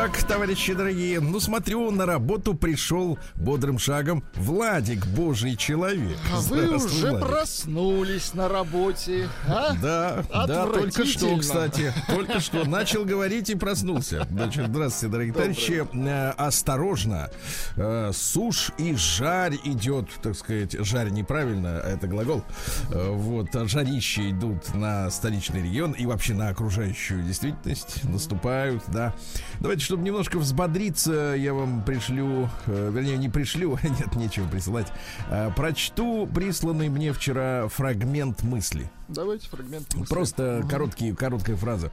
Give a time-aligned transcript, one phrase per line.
[0.00, 6.16] Так, товарищи дорогие, ну смотрю, на работу пришел бодрым шагом Владик, божий человек.
[6.32, 7.28] А вы уже Владик.
[7.28, 9.74] проснулись на работе, а?
[9.74, 14.26] Да, да, только что, кстати, только что начал говорить и проснулся.
[14.30, 15.86] Значит, здравствуйте, дорогие товарищи.
[15.92, 17.28] Э, Осторожно,
[17.76, 22.42] Э, сушь и жарь идет, так сказать, жарь неправильно, а это глагол.
[22.90, 29.14] Э, Вот, а жарища идут на столичный регион и вообще на окружающую действительность, наступают, да.
[29.60, 34.86] Давайте, чтобы немножко взбодриться, я вам пришлю, э, вернее, не пришлю, нет, нечего присылать,
[35.28, 38.88] э, прочту присланный мне вчера фрагмент мысли.
[39.08, 39.92] Давайте фрагмент.
[39.92, 40.08] мысли.
[40.08, 41.90] Просто короткий, короткая фраза.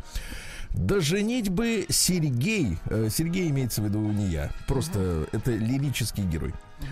[0.70, 6.54] Да женить бы Сергей, э, Сергей имеется в виду не я, просто это лирический герой.
[6.80, 6.88] Да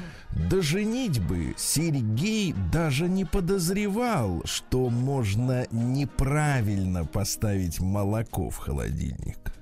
[0.62, 9.56] женить бы Сергей даже не подозревал, что можно неправильно поставить молоко в холодильник.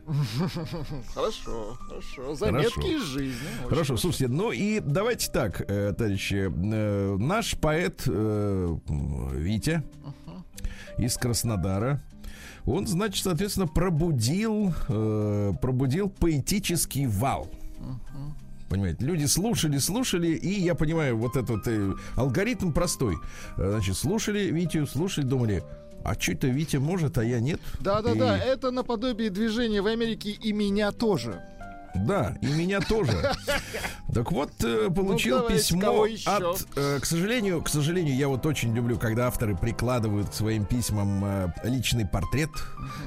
[1.13, 2.35] Хорошо, хорошо.
[2.35, 2.97] Заметки Хорошо.
[2.97, 3.47] из жизни.
[3.59, 6.51] Очень Хорошо, слушайте, ну и давайте так, э, товарищи.
[6.51, 8.77] Э, наш поэт э,
[9.33, 9.83] Витя
[10.97, 12.01] из Краснодара,
[12.65, 17.49] он, значит, соответственно, пробудил, пробудил поэтический вал.
[18.73, 23.17] Понимаете, люди слушали, слушали, и я понимаю, вот этот э, алгоритм простой.
[23.55, 25.63] Э, Значит, слушали Витю, слушали, думали,
[26.03, 27.61] а что это Витя может, а я нет?
[27.81, 31.39] Да-да-да, И- это наподобие движения в Америке и меня тоже.
[31.95, 33.11] Да, и меня тоже.
[34.13, 36.67] Так вот, э, получил Ну, письмо от...
[36.75, 41.23] э, К сожалению, к сожалению, я вот очень люблю, когда авторы прикладывают к своим письмам
[41.25, 42.49] э, личный портрет,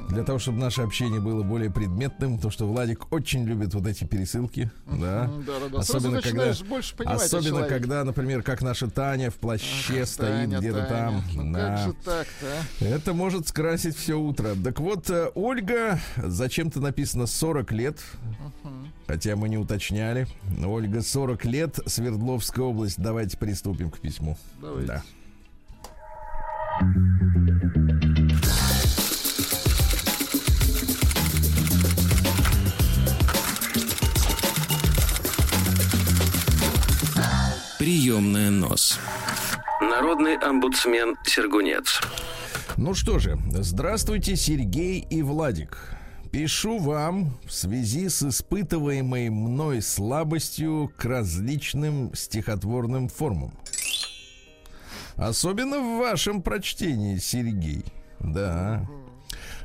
[0.08, 4.04] для того, чтобы наше общение было более предметным, то что Владик очень любит вот эти
[4.04, 5.30] пересылки, да.
[5.76, 6.50] Особенно когда,
[7.12, 10.88] особенно когда, например, как наша Таня в плаще Ах, стоит где-то Таня.
[10.88, 11.24] там.
[11.34, 11.76] Ну Да.
[11.76, 12.46] как же так-то,
[12.80, 12.84] а?
[12.84, 14.54] Это может скрасить все утро.
[14.64, 18.00] Так вот, э, Ольга, зачем-то написано 40 лет,
[19.06, 20.26] хотя мы не уточняли.
[20.64, 22.98] Ольга, 40 лет, Свердловская область.
[22.98, 24.36] Давайте приступим к письму.
[24.60, 24.86] Давайте.
[24.86, 25.02] Да.
[37.78, 38.98] Приемная нос.
[39.80, 42.00] Народный омбудсмен Сергунец.
[42.76, 45.95] Ну что же, здравствуйте, Сергей и Владик.
[46.36, 53.54] Пишу вам в связи с испытываемой мной слабостью к различным стихотворным формам.
[55.14, 57.86] Особенно в вашем прочтении, Сергей.
[58.20, 58.86] Да.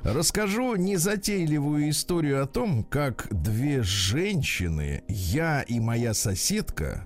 [0.04, 7.06] Расскажу незатейливую историю о том, как две женщины, я и моя соседка,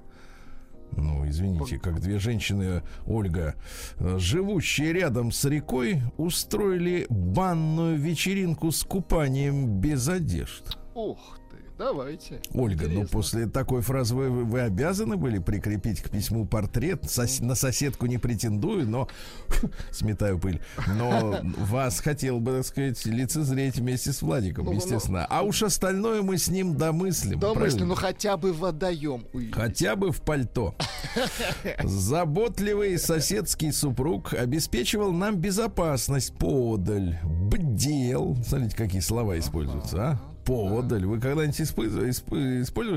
[0.95, 3.56] ну, извините, как две женщины, Ольга,
[4.00, 10.78] э, живущие рядом с рекой, устроили банную вечеринку с купанием без одежд.
[10.94, 11.39] Ух
[11.78, 12.41] давайте.
[12.53, 13.08] Ольга, ну Интересно.
[13.12, 17.03] после такой фразы вы, вы обязаны были прикрепить к письму портрет.
[17.03, 19.08] Сос- на соседку не претендую, но
[19.91, 20.62] сметаю пыль.
[20.88, 25.25] Но вас хотел бы, так сказать, лицезреть вместе с Владиком, Ну, ну, естественно.
[25.30, 27.40] А уж остальное мы с ним домыслим.
[27.40, 27.86] Правильно?
[27.86, 29.56] ну хотя бы водоем увидеть.
[29.56, 30.75] Хотя бы в пальто.
[31.84, 38.38] Заботливый соседский супруг обеспечивал нам безопасность подаль, бдел.
[38.46, 40.34] Смотрите, какие слова используются, а?
[40.45, 41.06] Подаль.
[41.06, 42.09] Вы когда-нибудь использовали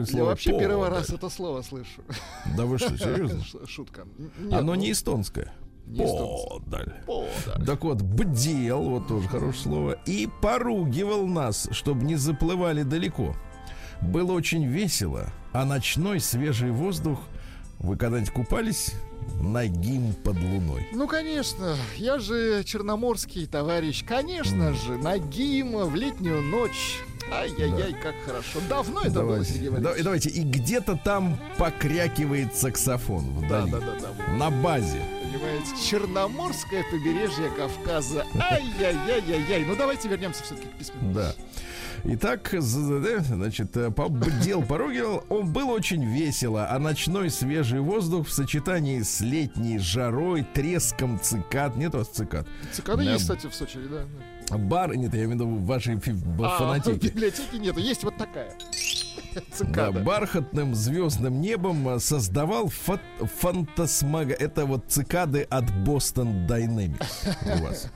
[0.00, 0.98] Я слово вообще первый «подаль»?
[1.00, 2.02] раз это слово слышу.
[2.56, 3.42] Да вы что, серьезно?
[3.66, 4.06] Шутка.
[4.18, 5.52] Нет, Оно ну, не эстонское.
[5.86, 5.98] не.
[5.98, 6.92] Подаль.
[7.06, 7.66] Подаль.
[7.66, 13.34] Так вот, бдел, вот тоже хорошее слово, и поругивал нас, чтобы не заплывали далеко.
[14.02, 17.18] Было очень весело, а ночной свежий воздух,
[17.80, 18.92] вы когда-нибудь купались
[19.40, 20.86] нагим под луной?
[20.92, 24.04] Ну, конечно, я же черноморский товарищ.
[24.04, 27.00] Конечно же, Нагим в летнюю ночь.
[27.32, 28.60] Ай-яй-яй, как хорошо.
[28.68, 30.04] Давно это было, Давайте, Сергей да- Валерьевич?
[30.04, 34.32] давайте, и где-то там покрякивает саксофон Да, да, да, да.
[34.34, 35.00] на базе.
[35.22, 38.24] Понимаете, Черноморское побережье Кавказа.
[38.50, 39.64] Ай-яй-яй-яй-яй.
[39.66, 41.12] Ну, давайте вернемся все-таки к письму.
[41.12, 41.34] Да.
[42.04, 45.24] Итак, да, значит, э, побдел, поругивал.
[45.28, 51.76] Он был очень весело, а ночной свежий воздух в сочетании с летней жарой, треском цикад,
[51.76, 53.12] нет у вас цикад, Цикады Да.
[53.12, 54.56] есть, кстати, в Сочи, да.
[54.56, 57.08] бар, нет, я имею в виду в вашей фи- в А, в фанатике.
[57.08, 57.80] библиотеке нету.
[57.80, 58.52] Есть вот такая.
[59.60, 63.00] Да, бархатным звездным небом э, создавал фа-
[63.40, 64.34] фантасмага...
[64.34, 67.88] Это вот цикады от Boston Dynamics у вас.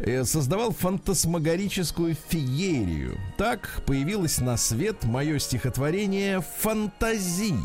[0.00, 3.18] Э, Создавал фантасмагорическую феерию.
[3.36, 7.58] Так появилось на свет мое стихотворение «Фантазии».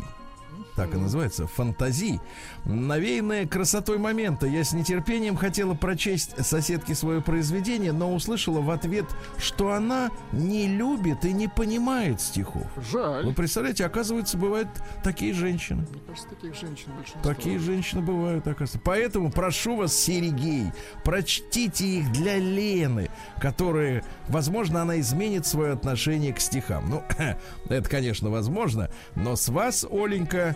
[0.76, 2.20] Так и называется «Фантазии».
[2.66, 9.06] Навеянная красотой момента, я с нетерпением хотела прочесть соседке свое произведение, но услышала в ответ,
[9.38, 12.66] что она не любит и не понимает стихов.
[12.92, 13.24] Жаль.
[13.24, 14.68] Вы представляете, оказывается, бывают
[15.02, 15.86] такие женщины.
[15.90, 17.22] Мне кажется, таких женщин большинство.
[17.22, 18.80] Такие женщины бывают, оказывается.
[18.84, 20.72] Поэтому прошу вас, Сергей,
[21.04, 23.08] прочтите их для Лены,
[23.40, 26.90] которая, возможно, она изменит свое отношение к стихам.
[26.90, 27.02] Ну,
[27.70, 30.54] это, конечно, возможно, но с вас, Оленька,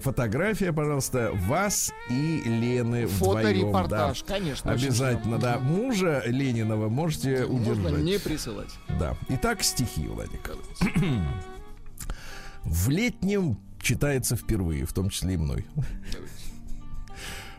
[0.00, 3.06] фотография, пожалуйста, вас и Лены.
[3.06, 4.34] Фоторепортаж, да.
[4.34, 4.72] конечно.
[4.72, 5.58] Обязательно, да.
[5.58, 8.04] Мужа Ленинова можете Можно удержать.
[8.04, 8.74] не присылать.
[8.98, 9.16] Да.
[9.28, 10.50] Итак, стихи, Владик.
[12.64, 15.64] В летнем читается впервые, в том числе и мной.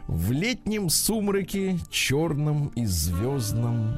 [0.07, 3.97] В летнем сумраке, черном и звездном,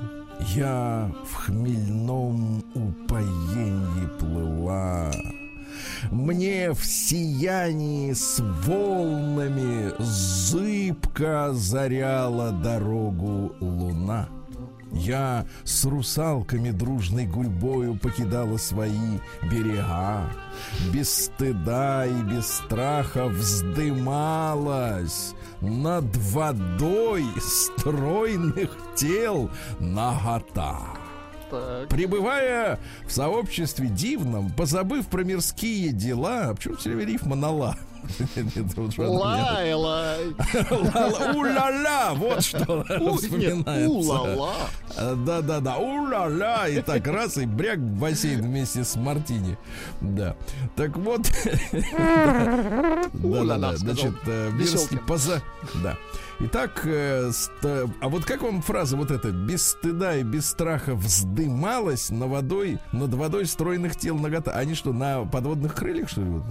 [0.56, 5.12] Я в хмельном упоенье плыла.
[6.12, 14.30] Мне в сиянии с волнами Зыбко озаряла дорогу луна.
[14.92, 20.32] Я с русалками дружной гурьбою покидала свои берега.
[20.92, 24.56] Без стыда и без страха вздымалась
[25.62, 30.80] над водой стройных тел нагота.
[31.50, 31.90] Так.
[31.90, 37.76] Пребывая в сообществе дивном, позабыв про мирские дела, а почему все время рифма на ла?
[38.98, 40.28] Лай, лай.
[41.36, 42.84] У-ла-ла, вот что
[43.18, 43.90] вспоминается.
[43.90, 44.54] у-ла-ла.
[44.96, 49.58] А, Да-да-да, у-ла-ла, и так раз, и бряк в бассейн вместе с Мартини.
[50.02, 50.36] Да.
[50.76, 51.22] Так вот.
[53.24, 55.42] У-ла-ла, значит, э, Мирский поза...
[55.84, 55.98] Да.
[56.42, 60.96] Итак, э, ст- а вот как вам фраза вот эта «без стыда и без страха
[60.96, 64.52] вздымалась на водой, над водой стройных тел нагота».
[64.54, 66.30] Они что, на подводных крыльях, что ли?
[66.30, 66.44] Вот?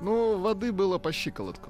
[0.00, 1.68] Ну, воды было по щиколотку.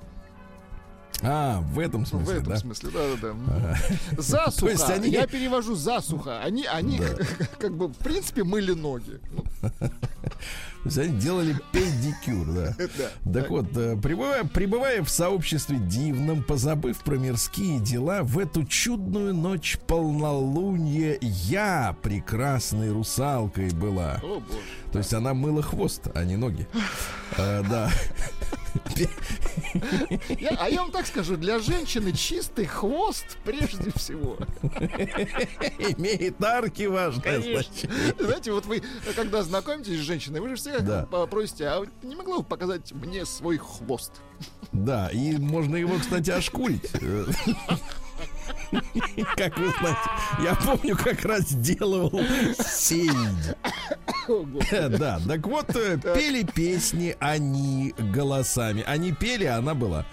[1.22, 2.56] А, в этом В смысле, этом да?
[2.58, 3.76] смысле, да-да-да.
[4.22, 4.60] Засуха.
[4.66, 6.40] То есть они- Я перевожу засуха.
[6.42, 7.24] Они, они Да.
[7.58, 9.18] как бы, в принципе, мыли ноги.
[10.90, 12.76] Делали педикюр, да.
[13.32, 19.34] Так вот, э, пребывая, пребывая в сообществе дивном, позабыв про мирские дела, в эту чудную
[19.34, 24.20] ночь полнолуния я прекрасной русалкой была.
[24.22, 24.60] О, боже.
[24.92, 26.66] То есть она мыла хвост, а не ноги.
[27.38, 27.90] Э, Да.
[30.38, 34.36] Я- а я вам так скажу, для женщины чистый хвост прежде всего.
[35.96, 38.14] Имеет арки важное значение.
[38.18, 38.82] Знаете, вот вы,
[39.16, 41.06] когда знакомитесь с женщиной, вы же всегда Да.
[41.10, 44.12] попросите, а вы не могла бы показать мне свой хвост?
[44.72, 46.90] Да, и можно его, кстати, ошкурить.
[47.00, 47.26] Э,
[49.36, 50.00] Как вы знаете,
[50.42, 52.10] я помню, как раз делал.
[54.28, 54.96] О, Господи.
[54.96, 58.82] Да, так вот, э, пели песни они голосами.
[58.86, 60.06] Они пели, а она была.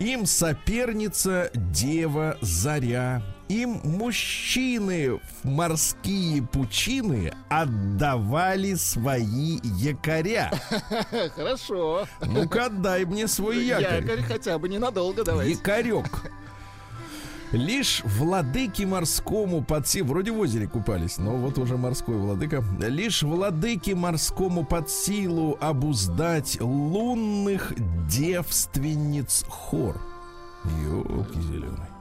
[0.00, 3.22] Им соперница дева Заря.
[3.52, 10.50] Им мужчины в морские пучины отдавали свои якоря.
[11.36, 12.06] Хорошо.
[12.24, 14.04] Ну-ка, отдай мне свой якорь.
[14.06, 15.52] Якорь хотя бы ненадолго, давайте.
[15.52, 16.32] Якорек.
[17.52, 22.64] Лишь владыке морскому под си- Вроде в озере купались, но вот уже морской владыка.
[22.80, 27.74] Лишь владыке морскому под силу обуздать лунных
[28.08, 30.00] девственниц хор.
[30.64, 31.91] Ёлки зеленый.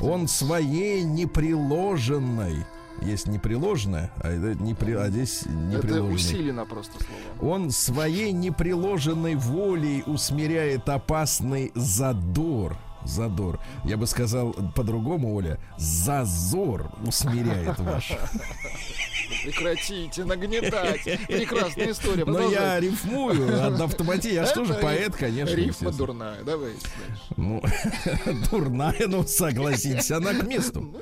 [0.00, 2.64] Он своей неприложенной
[3.02, 6.14] есть неприложенное, а, это не при, а здесь Это неприложенный.
[6.14, 7.54] усилено просто слово.
[7.54, 12.76] Он своей неприложенной волей усмиряет опасный задор.
[13.04, 13.60] Задор.
[13.84, 15.58] Я бы сказал по-другому, Оля.
[15.76, 18.12] Зазор усмиряет ваш.
[19.42, 21.04] Прекратите нагнетать.
[21.26, 22.24] Прекрасная история.
[22.24, 24.32] Но я рифмую от автоматии.
[24.32, 25.54] Я что же поэт, конечно.
[25.54, 26.42] Рифма дурная.
[26.42, 26.76] Дальше.
[27.36, 27.62] Ну,
[28.50, 30.94] дурная, ну согласитесь, она к месту.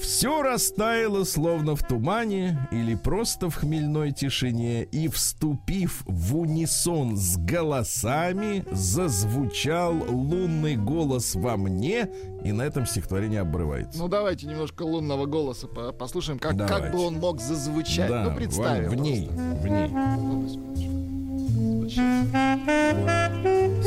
[0.00, 7.36] Все растаяло, словно в тумане или просто в хмельной тишине, и, вступив в унисон с
[7.36, 12.08] голосами, зазвучал лунный голос во мне,
[12.44, 13.98] и на этом стихотворение обрывается.
[13.98, 18.08] Ну давайте немножко лунного голоса по- послушаем, как, как бы он мог зазвучать.
[18.10, 18.90] да, ну представим.
[18.90, 19.88] в ней, в ней.
[19.88, 22.04] Ну, секундочку.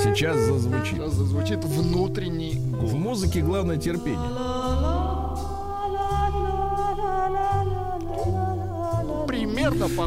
[0.03, 0.95] Сейчас зазвучит.
[0.95, 2.91] Сейчас зазвучит внутренний голос.
[2.91, 4.29] В музыке главное терпение.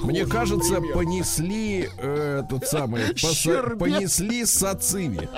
[0.03, 0.95] Мне кажется, примерно.
[0.95, 5.29] понесли э, тот самый, поса- понесли сациви.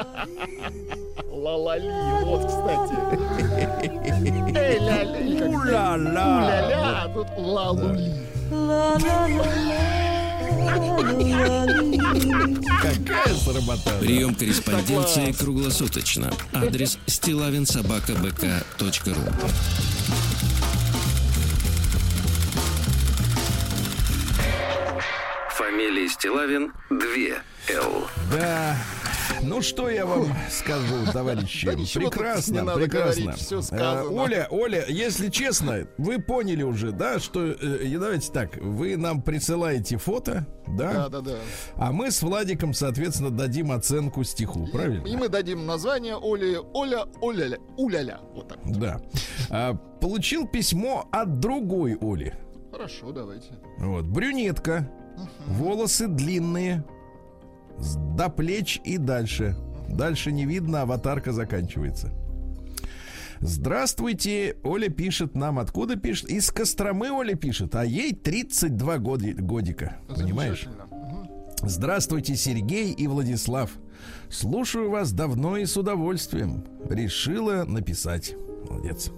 [1.30, 1.90] Ла-ла-ли,
[2.24, 2.94] вот, кстати.
[4.56, 4.78] Эй,
[5.48, 5.96] У-ля-ля.
[5.96, 8.12] У-ля-ля, а тут ла-лули.
[12.82, 13.90] Какая сработа.
[14.00, 16.32] Прием корреспонденции круглосуточно.
[16.52, 19.32] Адрес стилавинсобакабк.ру
[26.02, 26.98] Фамилия Стилавин 2
[27.76, 28.06] Л.
[28.32, 28.76] Да.
[29.42, 31.66] Ну что я вам скажу, товарищи?
[31.66, 33.22] Да прекрасно, прекрасно.
[33.24, 34.02] говорить, всё Э.
[34.08, 39.22] Оля, Оля, если честно, вы поняли уже, да, что э, и давайте так, вы нам
[39.22, 41.36] присылаете фото, да, Да-да-да.
[41.76, 45.06] а мы с Владиком, соответственно, дадим оценку стиху, правильно?
[45.06, 48.20] И мы дадим название Оли, Оля, Оля, Уляля.
[48.34, 48.58] Вот так.
[48.64, 49.00] Да.
[49.50, 52.34] А, получил письмо от другой Оли.
[52.72, 53.48] Хорошо, давайте.
[53.78, 54.90] Вот, брюнетка,
[55.46, 56.84] волосы длинные,
[58.16, 59.56] до плеч и дальше.
[59.88, 62.12] Дальше не видно, аватарка заканчивается.
[63.40, 65.58] Здравствуйте, Оля пишет нам.
[65.58, 66.30] Откуда пишет?
[66.30, 69.96] Из Костромы Оля пишет, а ей 32 годи- годика.
[70.08, 70.68] Понимаешь?
[71.60, 73.70] Здравствуйте, Сергей и Владислав.
[74.30, 76.64] Слушаю вас давно и с удовольствием.
[76.88, 78.34] Решила написать.
[78.68, 79.10] Молодец.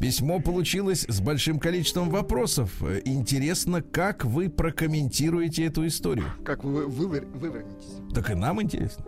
[0.00, 2.82] Письмо получилось с большим количеством вопросов.
[3.04, 6.26] Интересно, как вы прокомментируете эту историю?
[6.44, 8.14] Как вы вывер- вывернетесь?
[8.14, 9.04] Так и нам интересно.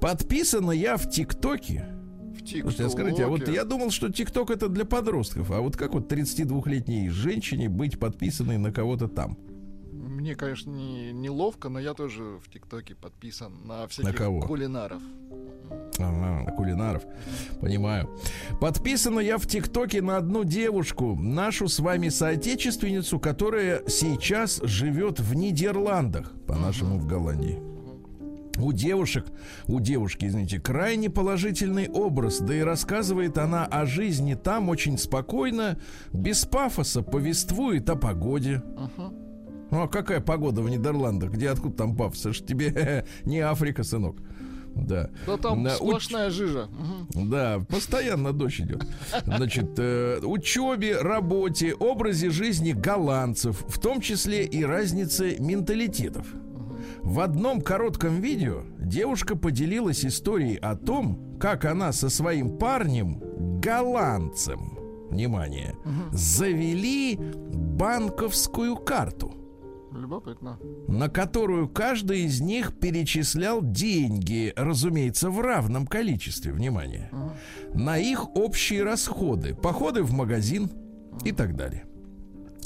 [0.00, 1.86] Подписана я в ТикТоке.
[2.36, 2.84] В ТикТоке.
[2.84, 5.50] А скажите, а вот я думал, что ТикТок это для подростков.
[5.52, 9.38] А вот как вот 32-летней женщине быть подписанной на кого-то там?
[10.06, 14.40] Мне, конечно, не, неловко, но я тоже в ТикТоке подписан на всяких кого?
[14.40, 15.02] кулинаров.
[15.98, 17.02] Ага, на кулинаров.
[17.60, 18.08] Понимаю.
[18.60, 25.34] Подписана я в ТикТоке на одну девушку, нашу с вами соотечественницу, которая сейчас живет в
[25.34, 27.60] Нидерландах, по-нашему в Голландии.
[28.58, 29.26] У девушек,
[29.66, 35.78] у девушки, извините, крайне положительный образ, да и рассказывает она о жизни там очень спокойно,
[36.12, 38.62] без пафоса, повествует о погоде.
[38.76, 39.25] Мгм.
[39.70, 41.30] Ну а какая погода в Нидерландах?
[41.32, 42.20] Где откуда там пафос?
[42.26, 44.16] Это ж тебе не Африка, сынок.
[44.74, 45.08] Да.
[45.26, 46.68] Да там На уч- сплошная жижа.
[47.14, 47.30] Мгм.
[47.30, 48.86] да, постоянно дождь идет.
[49.24, 56.26] Значит, э, учебе, работе, образе жизни голландцев, в том числе и разнице менталитетов.
[57.00, 63.22] В одном коротком видео девушка поделилась историей о том, как она со своим парнем,
[63.60, 64.78] голландцем,
[65.10, 65.74] внимание,
[66.12, 69.32] завели банковскую карту
[70.06, 70.56] Любопытно.
[70.86, 77.10] на которую каждый из них перечислял деньги, разумеется, в равном количестве, внимание,
[77.74, 80.70] на их общие расходы, походы в магазин
[81.24, 81.86] и так далее.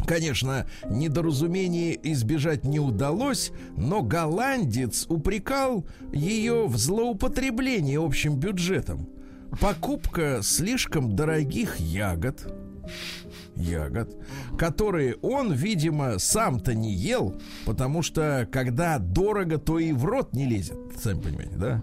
[0.07, 9.09] Конечно, недоразумение избежать не удалось, но голландец упрекал ее в злоупотреблении общим бюджетом.
[9.63, 12.53] Покупка слишком дорогих ягод,
[13.61, 14.17] ягод,
[14.59, 20.47] которые он, видимо, сам-то не ел, потому что когда дорого, то и в рот не
[20.47, 21.83] лезет, сами понимаете, да?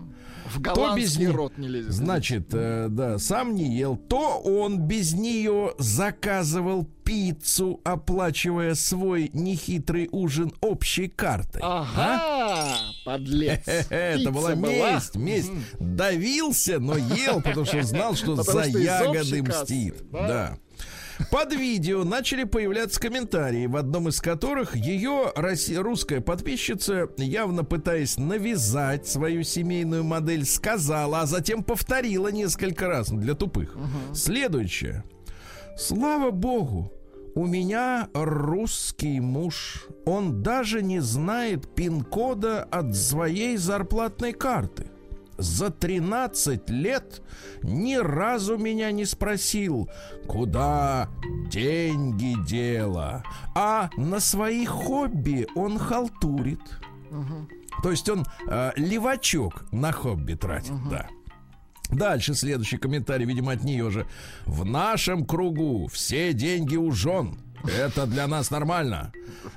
[0.50, 1.92] В без голландский них- рот не лезет.
[1.92, 10.08] Значит, э, да, сам не ел, то он без нее заказывал пиццу, оплачивая свой нехитрый
[10.10, 11.60] ужин общей картой.
[11.62, 13.60] Ага, подлец.
[13.66, 15.52] Хе-хе, Это Пицца была месть, месть.
[15.82, 19.96] Давился, но ел, потому что знал, что за ягоды мстит.
[20.12, 20.58] да?
[21.32, 29.08] Под видео начали появляться комментарии, в одном из которых ее русская подписчица, явно пытаясь навязать
[29.08, 33.76] свою семейную модель, сказала, а затем повторила несколько раз для тупых.
[34.14, 35.04] Следующее.
[35.78, 36.92] Слава богу,
[37.36, 39.88] у меня русский муж.
[40.06, 44.88] Он даже не знает пин-кода от своей зарплатной карты.
[45.38, 47.22] За 13 лет
[47.62, 49.90] ни разу меня не спросил,
[50.28, 51.10] куда
[51.50, 53.24] деньги дело.
[53.56, 56.62] А на свои хобби он халтурит.
[57.84, 61.08] То есть он э, левачок на хобби тратит, да.
[61.90, 64.08] Дальше следующий комментарий, видимо, от нее же.
[64.46, 67.38] В нашем кругу все деньги у жен.
[67.64, 69.12] Это для нас нормально.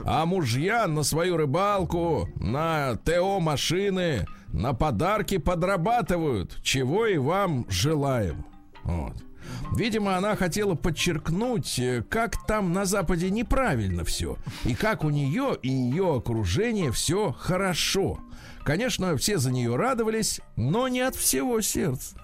[0.05, 8.45] А мужья на свою рыбалку, на ТО машины, на подарки подрабатывают, чего и вам желаем.
[8.85, 9.15] Вот.
[9.77, 14.37] Видимо, она хотела подчеркнуть, э, как там на Западе неправильно все.
[14.65, 18.19] И как у нее и ее окружение все хорошо.
[18.65, 22.17] Конечно, все за нее радовались, но не от всего сердца.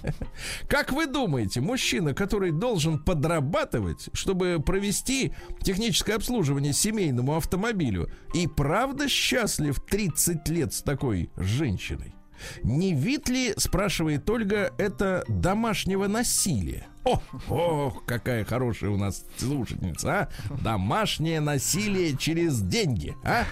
[0.68, 9.06] Как вы думаете, мужчина, который должен подрабатывать, чтобы провести техническое обслуживание семейному автомобилю, и правда
[9.08, 12.15] счастлив 30 лет с такой женщиной?
[12.62, 16.86] Не вид ли, спрашивает Ольга, это домашнего насилия?
[17.04, 20.28] О, о, какая хорошая у нас слушательница, а?
[20.62, 23.44] Домашнее насилие через деньги, а?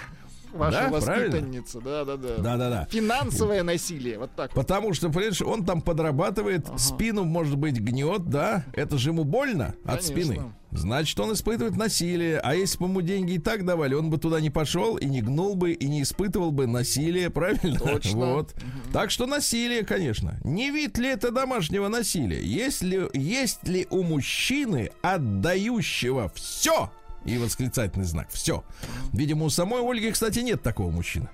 [0.55, 2.37] Ваша Да, воспитанница, да, да, да.
[2.39, 2.89] Да-да-да.
[2.91, 4.55] Финансовое насилие, вот так.
[4.55, 4.65] вот.
[4.65, 8.65] Потому что, понимаешь, он там подрабатывает, спину, может быть, гнет, да?
[8.73, 10.09] Это же ему больно от Конечно.
[10.09, 10.43] спины.
[10.71, 12.39] Значит, он испытывает насилие.
[12.41, 15.23] А если бы ему деньги и так давали, он бы туда не пошел и не
[15.23, 17.79] гнул бы, и не испытывал бы насилие, правильно?
[17.79, 18.35] Точно.
[18.35, 18.55] Вот.
[18.93, 20.39] Так что насилие, конечно.
[20.43, 22.43] Не вид ли это домашнего насилия?
[22.43, 26.91] Есть ли, есть ли у мужчины, отдающего все,
[27.25, 28.65] и восклицательный знак, все.
[29.13, 31.29] Видимо, у самой Ольги, кстати, нет такого мужчины.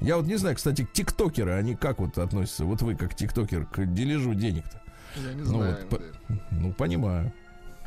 [0.00, 2.64] Я вот не знаю, кстати, тиктокеры, они как вот относятся?
[2.64, 4.80] Вот вы как тиктокер к дележу денег-то?
[5.16, 5.76] Я не Ну знаю.
[5.80, 7.32] вот, по- ну, понимаю.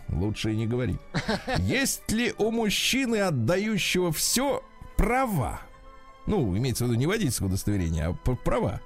[0.10, 0.98] Лучше и не говорить.
[1.60, 4.62] Есть ли у мужчины, отдающего все,
[4.98, 5.62] права?
[6.27, 8.81] Ну, имеется в виду не водительское удостоверение, а права.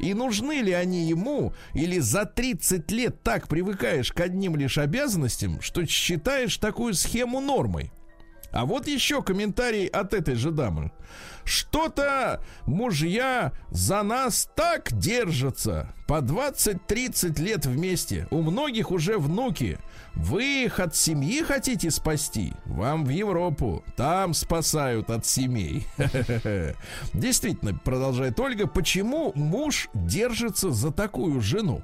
[0.00, 5.60] И нужны ли они ему, или за 30 лет так привыкаешь к одним лишь обязанностям,
[5.60, 7.92] что считаешь такую схему нормой?
[8.50, 10.90] А вот еще комментарий от этой же дамы.
[11.44, 15.94] Что-то мужья за нас так держатся.
[16.08, 18.26] По 20-30 лет вместе.
[18.30, 19.78] У многих уже внуки.
[20.14, 22.52] Вы их от семьи хотите спасти?
[22.66, 23.84] Вам в Европу.
[23.96, 25.86] Там спасают от семей.
[27.14, 31.82] Действительно, продолжает Ольга, почему муж держится за такую жену?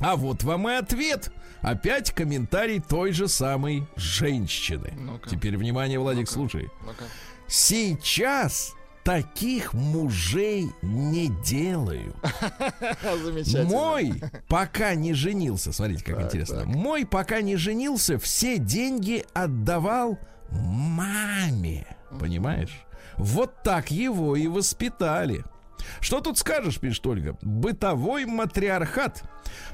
[0.00, 1.32] А вот вам и ответ.
[1.60, 4.92] Опять комментарий той же самой женщины.
[4.98, 5.28] Ну-ка.
[5.28, 6.32] Теперь внимание, Владик, Ну-ка.
[6.32, 6.70] слушай.
[6.86, 7.04] Ну-ка.
[7.46, 12.14] Сейчас таких мужей не делаю.
[13.22, 13.64] Замечательно.
[13.64, 16.56] Мой пока не женился, смотрите, как Так, интересно.
[16.58, 16.66] так.
[16.66, 20.18] Мой пока не женился, все деньги отдавал
[20.50, 21.86] маме.
[22.18, 22.84] Понимаешь?
[23.16, 25.44] Вот так его и воспитали.
[26.00, 27.36] Что тут скажешь, пишет Ольга?
[27.40, 29.22] Бытовой матриархат.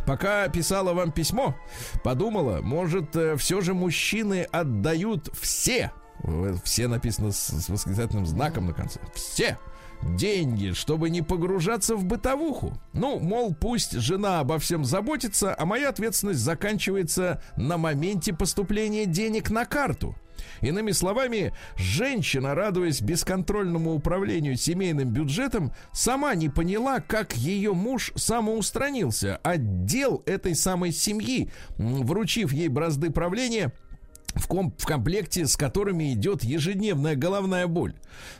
[0.06, 1.56] Пока писала вам письмо,
[2.04, 5.92] подумала, может, все же мужчины отдают все.
[6.64, 9.00] Все написано с, с восклицательным знаком на конце.
[9.14, 9.58] Все
[10.02, 12.78] деньги, чтобы не погружаться в бытовуху.
[12.92, 19.50] Ну, мол, пусть жена обо всем заботится, а моя ответственность заканчивается на моменте поступления денег
[19.50, 20.14] на карту.
[20.60, 29.36] Иными словами, женщина, радуясь бесконтрольному управлению семейным бюджетом, сама не поняла, как ее муж самоустранился
[29.42, 33.72] от дел этой самой семьи, вручив ей бразды правления
[34.36, 37.94] в, ком- в комплекте, с которыми идет ежедневная головная боль.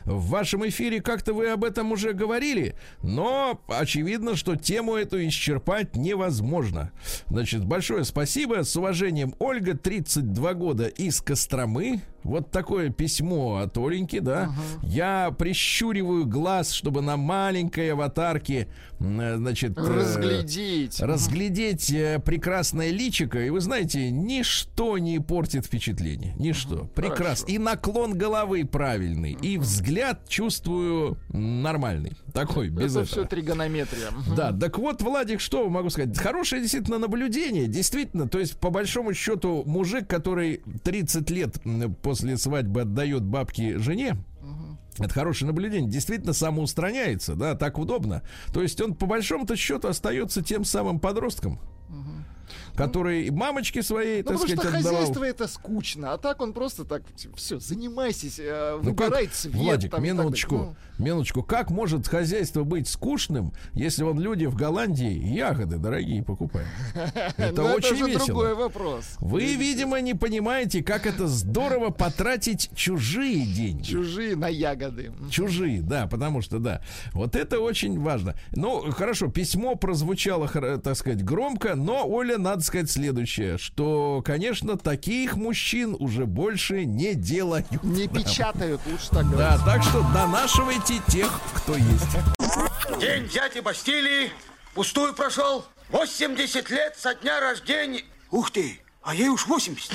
[0.05, 5.95] В вашем эфире как-то вы об этом уже говорили, но очевидно, что тему эту исчерпать
[5.95, 6.91] невозможно.
[7.27, 8.63] Значит, большое спасибо.
[8.63, 12.01] С уважением, Ольга, 32 года из Костромы.
[12.27, 14.51] Вот такое письмо от Оленьки, да.
[14.83, 18.67] Я прищуриваю глаз, чтобы на маленькой аватарке,
[18.99, 19.77] э, значит...
[19.77, 20.99] э, Разглядеть.
[21.01, 26.35] разглядеть э, прекрасное личико, и вы знаете, ничто не портит впечатление.
[26.37, 26.89] Ничто.
[26.95, 27.15] Прекрасно.
[27.25, 27.45] хорошо.
[27.47, 32.13] И наклон головы правильный, и взгляд чувствую нормальный.
[32.33, 33.05] Такой, без Это этого.
[33.05, 34.09] все тригонометрия.
[34.35, 36.17] Да, так вот, Владик, что могу сказать?
[36.17, 37.67] Хорошее действительно наблюдение.
[37.67, 43.77] Действительно, то есть, по большому счету, мужик, который 30 лет м, после свадьбы отдает бабки
[43.77, 44.17] жене,
[44.97, 45.87] это хорошее наблюдение.
[45.87, 48.23] Действительно самоустраняется, да, так удобно.
[48.51, 51.59] То есть он по большому-то счету остается тем самым подростком,
[52.77, 54.99] который мамочке своей, Ну, так потому что сказать, отдавал.
[54.99, 57.01] хозяйство это скучно, а так он просто так,
[57.35, 59.55] все, занимайся, э, Ну как, выбирай цвет.
[59.55, 61.43] Владик, там и так минуточку, Ну, минуточку.
[61.43, 66.69] Как может хозяйство быть скучным, если он люди в Голландии ягоды дорогие покупают?
[67.37, 68.25] Это ну, очень же весело.
[68.25, 69.05] другой вопрос.
[69.19, 73.83] Вы, видимо, не понимаете, как это здорово потратить чужие деньги.
[73.83, 75.11] Чужие на ягоды.
[75.31, 76.81] Чужие, да, потому что, да.
[77.13, 78.35] Вот это очень важно.
[78.51, 85.35] Ну, хорошо, письмо прозвучало, так сказать, громко, но, Оля, надо сказать следующее, что, конечно, таких
[85.35, 87.65] мужчин уже больше не делают.
[87.83, 89.65] Не печатают, лучше так Да, говорить.
[89.65, 92.99] так что донашивайте тех, кто есть.
[92.99, 94.31] День дяди Бастилии
[94.73, 95.65] пустую прошел.
[95.89, 98.03] 80 лет со дня рождения.
[98.31, 99.91] Ух ты, а ей уж 80.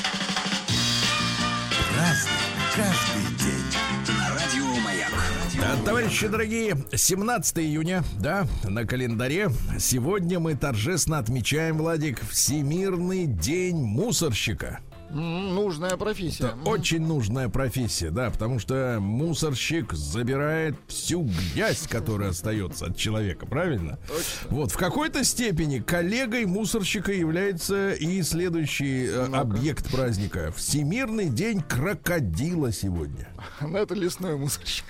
[5.77, 9.51] Товарищи дорогие, 17 июня, да, на календаре.
[9.79, 14.81] Сегодня мы торжественно отмечаем, Владик, Всемирный день мусорщика.
[15.11, 16.45] Нужная профессия.
[16.45, 23.45] Это очень нужная профессия, да, потому что мусорщик забирает всю грязь, которая остается от человека,
[23.45, 23.99] правильно?
[24.09, 24.49] Точно.
[24.49, 30.53] Вот, в какой-то степени коллегой мусорщика является и следующий э, объект праздника.
[30.57, 33.29] Всемирный день крокодила сегодня.
[33.61, 34.85] Ну, это лесной мусорщик.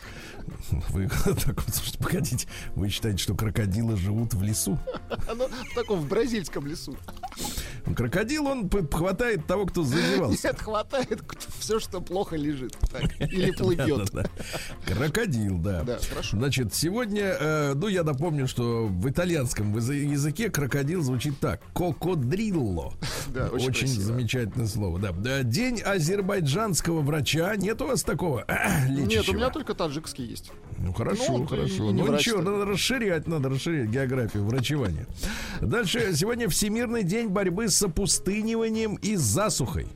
[0.91, 4.79] Вы так вот, слушайте, погодите, вы считаете, что крокодилы живут в лесу?
[5.35, 6.95] Ну, в таком в бразильском лесу.
[7.97, 10.49] Крокодил, он хватает того, кто зазевался.
[10.49, 11.21] Нет, хватает
[11.59, 12.77] все, что плохо лежит.
[12.91, 14.11] Так, Или плывет.
[14.13, 14.95] Да-да-да.
[14.95, 15.83] Крокодил, да.
[15.83, 16.37] Да, хорошо.
[16.37, 21.61] Значит, сегодня, э, ну, я напомню, что в итальянском язы- языке крокодил звучит так.
[21.73, 22.95] Кокодрилло.
[23.29, 24.03] Да, очень красиво.
[24.03, 25.13] замечательное слово, да.
[25.13, 27.57] Да, День азербайджанского врача.
[27.57, 28.45] Нет у вас такого
[28.89, 30.51] Нет, у меня только таджикский есть.
[30.79, 31.93] Ну хорошо, Ну, хорошо.
[31.93, 35.07] ну врач ничего, надо расширять, надо расширять географию врачевания.
[35.61, 39.87] Дальше сегодня Всемирный день борьбы с опустыниванием и засухой.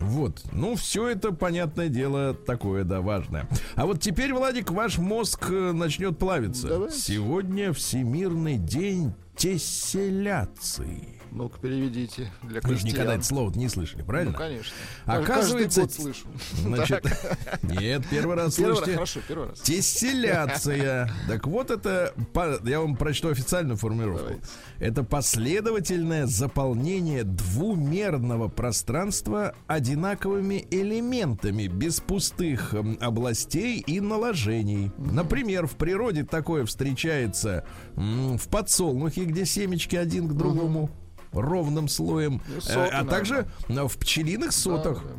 [0.00, 0.42] Вот.
[0.52, 3.48] Ну, все это, понятное дело, такое, да, важное.
[3.74, 6.68] А вот теперь, Владик, ваш мозг э, начнет плавиться.
[6.68, 6.98] Давайте.
[6.98, 11.21] Сегодня Всемирный день тесселяции.
[11.34, 13.18] Ну-ка, переведите для Вы же никогда крестьян.
[13.20, 14.32] это слово не слышали, правильно?
[14.32, 14.72] Ну, конечно.
[15.06, 16.26] Оказывается, Каждый год слышу.
[16.62, 17.04] Значит,
[17.62, 18.92] нет, первый раз Первый раз, слышите.
[18.94, 19.60] хорошо, первый раз.
[19.60, 21.10] Тесселяция.
[21.28, 22.12] Так вот это,
[22.64, 24.34] я вам прочту официальную формулировку.
[24.78, 34.92] Это последовательное заполнение двумерного пространства одинаковыми элементами, без пустых м, областей и наложений.
[34.98, 37.64] Например, в природе такое встречается
[37.96, 40.90] в подсолнухе, где семечки один к другому
[41.32, 45.02] ровным слоем, Ну, э, соты, а также в пчелиных сотах.
[45.04, 45.10] Да,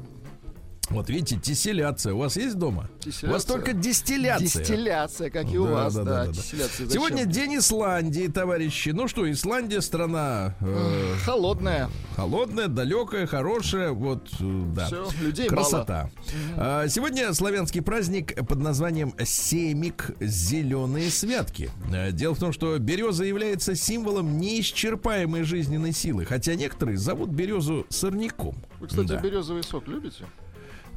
[0.90, 2.14] Вот видите, тесселяция.
[2.14, 2.82] У вас есть дома?
[2.84, 3.48] У вас Дистилляция.
[3.54, 4.62] только дистилляция.
[4.64, 6.12] Дистилляция, как и у Да, вас, да, да.
[6.12, 6.32] да, да.
[6.34, 8.90] Дистилляция Сегодня день Исландии, товарищи.
[8.90, 11.90] Ну что, Исландия страна э, Холодная.
[12.18, 13.92] холодная, далекая, хорошая.
[13.92, 14.88] Вот, э, да.
[14.88, 16.10] Всё, людей Красота.
[16.58, 21.72] А, Сегодня славянский праздник под названием Семик Зеленые святки.
[21.94, 27.86] Э, Дело в том, что береза является символом неисчерпаемой жизненной силы, хотя некоторые зовут березу
[27.90, 28.58] сорняком.
[28.82, 29.18] Вы, кстати, Да.
[29.22, 30.26] березовый сок любите?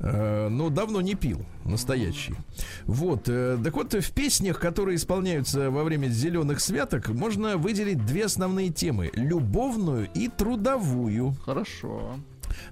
[0.00, 2.34] Э, ну, давно не пил, настоящий.
[2.84, 8.26] Вот, э, так вот, в песнях, которые исполняются во время зеленых святок, можно выделить две
[8.26, 11.34] основные темы: любовную и трудовую.
[11.44, 12.18] Хорошо.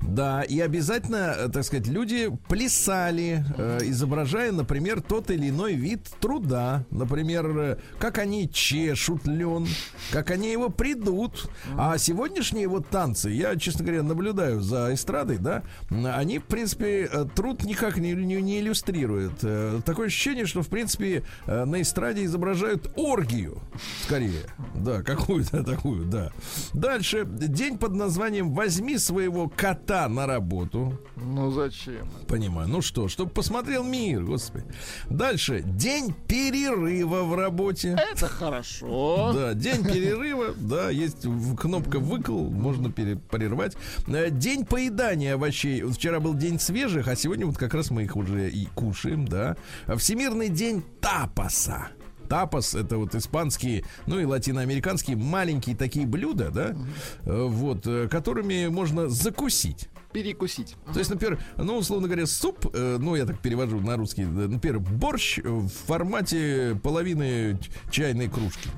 [0.01, 6.09] Да, и обязательно, э, так сказать, люди плясали, э, изображая, например, тот или иной вид
[6.21, 6.85] труда.
[6.91, 9.67] Например, э, как они чешут лен,
[10.11, 11.51] как они его придут.
[11.77, 17.27] А сегодняшние вот танцы, я, честно говоря, наблюдаю за эстрадой, да, они, в принципе, э,
[17.35, 19.41] труд никак не, не- не иллюстрируют.
[19.85, 23.59] Такое ощущение, что, в принципе, на эстраде изображают оргию,
[24.03, 24.43] скорее.
[24.75, 26.33] Да, какую-то такую, да.
[26.73, 27.25] Дальше.
[27.27, 29.74] День под названием «Возьми своего кота
[30.09, 30.99] на работу».
[31.17, 32.09] Ну зачем?
[32.29, 32.69] Понимаю.
[32.69, 34.65] Ну что, чтобы посмотрел мир, господи.
[35.11, 35.63] Дальше.
[35.65, 37.97] День перерыва в работе.
[38.13, 39.33] Это хорошо.
[39.35, 41.27] Да, день перерыва, да, есть
[41.59, 43.77] кнопка выкл, можно прервать.
[44.07, 45.83] Э, День поедания овощей.
[45.83, 49.57] Вчера был день свежих, а сегодня вот как раз мы их уже и кушаем, да.
[49.97, 51.89] Всемирный день тапаса.
[52.29, 56.77] Тапас это вот испанские, ну и латиноамериканские маленькие такие блюда, да,
[57.25, 59.89] э, вот, э, которыми можно закусить.
[60.15, 60.77] Перекусить.
[60.93, 64.27] То есть, например, ну, условно говоря, суп, э, ну, я так перевожу на русский, э,
[64.27, 67.59] например, борщ в формате половины
[67.91, 68.69] чайной кружки.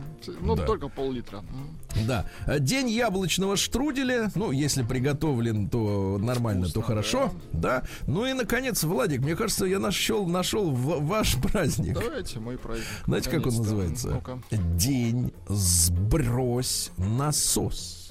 [0.41, 0.65] Ну, Да.
[0.65, 1.45] только пол-литра.
[2.07, 2.25] Да.
[2.59, 4.31] День яблочного штруделя.
[4.35, 7.31] Ну, если приготовлен, то нормально, то хорошо.
[7.53, 7.83] Да.
[8.07, 11.95] Ну и, наконец, Владик, мне кажется, я нашел, нашел ваш праздник.
[12.01, 12.87] Давайте мой праздник.
[13.05, 14.09] Знаете, как он называется?
[14.09, 14.41] Ну-ка.
[14.51, 18.11] День сбрось насос.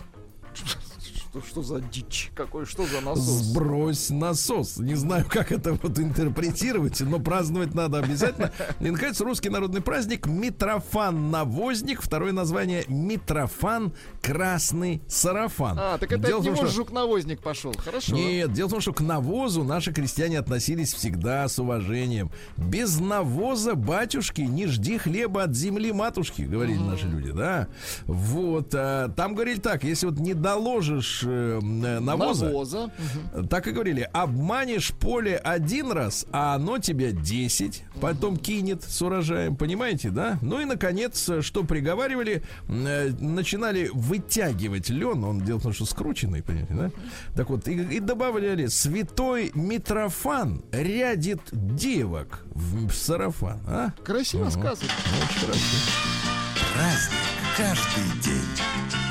[1.35, 2.31] Что, что за дичь?
[2.33, 3.23] Какой, что за насос?
[3.25, 4.77] Сбрось насос.
[4.77, 8.51] Не знаю, как это вот интерпретировать, но праздновать надо обязательно.
[8.79, 12.01] И, наконец, русский народный праздник Митрофан Навозник.
[12.01, 15.77] Второе название Митрофан Красный Сарафан.
[15.77, 17.73] А, так это Дело от в том, него что- жук-навозник пошел.
[17.77, 18.15] Хорошо.
[18.15, 22.31] Нет, дело в том, что к навозу наши крестьяне относились всегда с уважением.
[22.55, 27.67] Без навоза, батюшки, не жди хлеба от земли матушки, говорили наши люди, да.
[28.05, 31.59] Вот, а, там говорили так, если вот не доложишь э,
[31.99, 32.91] навоза, Навоза.
[33.33, 33.47] Мгм.
[33.47, 39.55] так и говорили, обманешь поле один раз, а оно тебя 10 потом кинет с урожаем,
[39.55, 40.37] понимаете, да?
[40.41, 45.85] Ну и, наконец, э, что приговаривали, э, начинали вытягивать лен, он дело в том, что
[45.85, 46.91] скрученный, понимаете, да?
[47.35, 53.91] Так вот, и, и добавляли, святой Митрофан рядит девок в сарафан, а?
[54.03, 54.89] Красиво сказано.
[55.23, 55.59] Очень хорошо.
[56.73, 57.19] Праздник
[57.57, 59.04] каждый день.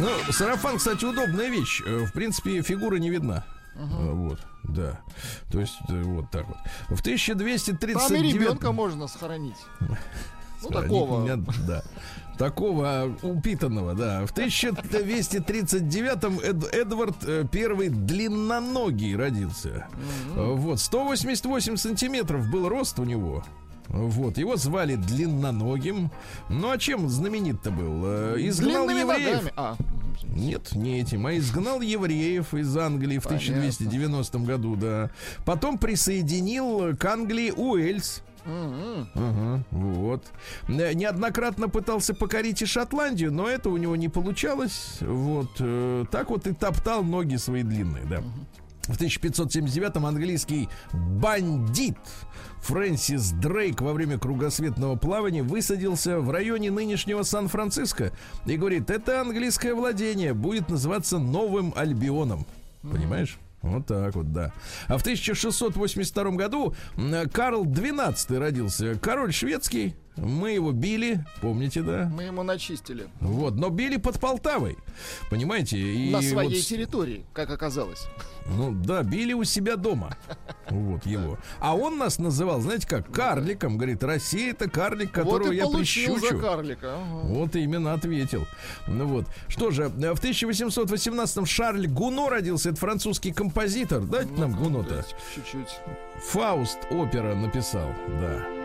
[0.00, 1.82] Ну, сарафан, кстати, удобная вещь.
[1.86, 3.44] Э, В принципе, фигура не видна.
[3.76, 5.00] Э, Вот, да.
[5.50, 6.56] То есть, э, вот так вот.
[6.88, 8.08] В 1239...
[8.08, 9.56] Там и ребенка можно сохранить.
[10.62, 11.22] Ну, такого.
[11.22, 11.36] меня,
[11.66, 11.82] да.
[12.38, 14.24] Такого а, упитанного, да.
[14.26, 19.86] В 1239-м Эд- Эдвард первый длинноногий родился.
[20.36, 23.44] Э, Вот, 188 сантиметров был рост у него.
[23.90, 26.10] Вот, его звали длинноногим.
[26.48, 28.02] Ну а чем знаменит-то был?
[28.04, 29.52] Э, Изгнал Длинными евреев.
[29.56, 29.76] А,
[30.24, 33.56] Нет, не этим, а изгнал евреев из Англии в Понятно.
[33.56, 35.10] 1290 году, да.
[35.44, 38.22] Потом присоединил к Англии Уэльс.
[38.46, 40.24] Ага, вот.
[40.68, 44.98] Э, Неоднократно пытался покорить и Шотландию, но это у него не получалось.
[45.00, 45.50] Вот.
[45.58, 48.22] э, Так вот и топтал ноги свои длинные, да.
[48.90, 51.96] В 1579-м английский бандит
[52.62, 58.10] Фрэнсис Дрейк во время кругосветного плавания высадился в районе нынешнего Сан-Франциско
[58.46, 62.44] и говорит, это английское владение будет называться Новым Альбионом.
[62.82, 63.38] Понимаешь?
[63.62, 64.52] Вот так вот, да.
[64.88, 66.74] А в 1682 году
[67.32, 68.96] Карл XII родился.
[68.96, 69.94] Король шведский.
[70.16, 72.10] Мы его били, помните, да?
[72.14, 73.08] Мы ему начистили.
[73.20, 74.76] Вот, но били под Полтавой.
[75.30, 75.78] Понимаете?
[75.78, 78.06] И На своей вот территории, как оказалось.
[78.46, 80.16] ну да, били у себя дома.
[80.68, 81.38] Вот его.
[81.58, 83.76] А он нас называл, знаете как, карликом.
[83.76, 86.40] Говорит, Россия это карлик, которого вот и я получил за прищучу.
[86.40, 86.94] карлика.
[86.96, 87.26] ага.
[87.26, 88.46] Вот именно ответил.
[88.88, 89.26] Ну вот.
[89.48, 92.70] Что же, в 1818-м Шарль Гуно родился.
[92.70, 94.02] Это французский композитор.
[94.02, 95.04] Дайте нам Гуно-то.
[95.34, 95.78] Чуть-чуть.
[96.30, 97.88] Фауст опера написал,
[98.20, 98.59] да.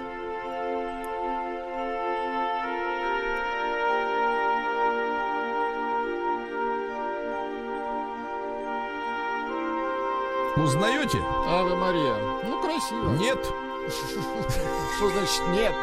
[10.58, 11.18] Узнаете?
[11.48, 12.16] Аве Мария.
[12.46, 13.16] Ну, красиво.
[13.18, 13.40] Нет.
[14.98, 15.74] Что значит нет?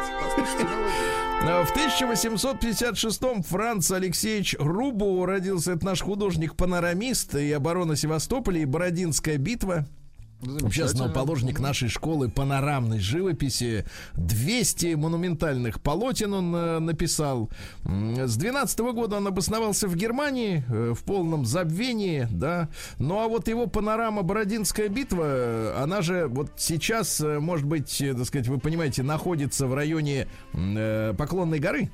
[0.59, 1.13] Мелодию.
[1.45, 5.73] А В 1856-м Франц Алексеевич Рубо родился.
[5.73, 9.85] Это наш художник-панорамист и оборона Севастополя, и Бородинская битва.
[10.45, 10.85] Замечательно.
[10.85, 13.85] основоположник нашей школы панорамной живописи.
[14.13, 17.49] 200 монументальных полотен он э, написал.
[17.83, 22.69] С 12 года он обосновался в Германии э, в полном забвении, да.
[22.99, 28.25] Ну а вот его панорама Бородинская битва, э, она же вот сейчас, может быть, так
[28.25, 30.27] сказать, вы понимаете, находится в районе
[31.17, 31.89] Поклонной горы.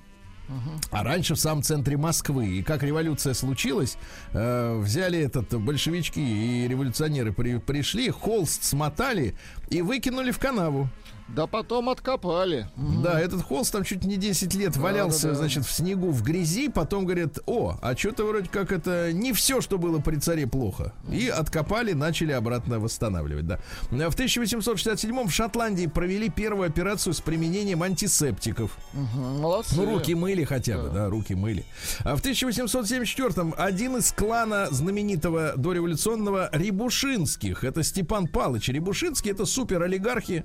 [0.91, 2.47] А раньше в самом центре Москвы.
[2.47, 3.97] И как революция случилась,
[4.33, 9.35] э, взяли этот большевички и революционеры при- пришли, холст смотали
[9.69, 10.89] и выкинули в канаву.
[11.35, 12.67] Да потом откопали.
[12.75, 15.35] Да, этот холст там чуть не 10 лет валялся, да, да.
[15.35, 16.69] значит, в снегу, в грязи.
[16.69, 20.93] Потом говорят, о, а что-то вроде как это не все, что было при царе плохо.
[21.11, 23.59] И откопали, начали обратно восстанавливать, да.
[23.89, 28.77] В 1867 в Шотландии провели первую операцию с применением антисептиков.
[28.93, 29.75] Мгм, Молодцы.
[29.75, 31.63] Ну, руки мыли хотя бы, да, руки мыли.
[32.03, 39.83] А в 1874-м один из клана знаменитого дореволюционного Рябушинских, это Степан Палыч Рябушинский, это супер
[39.83, 40.43] олигархи,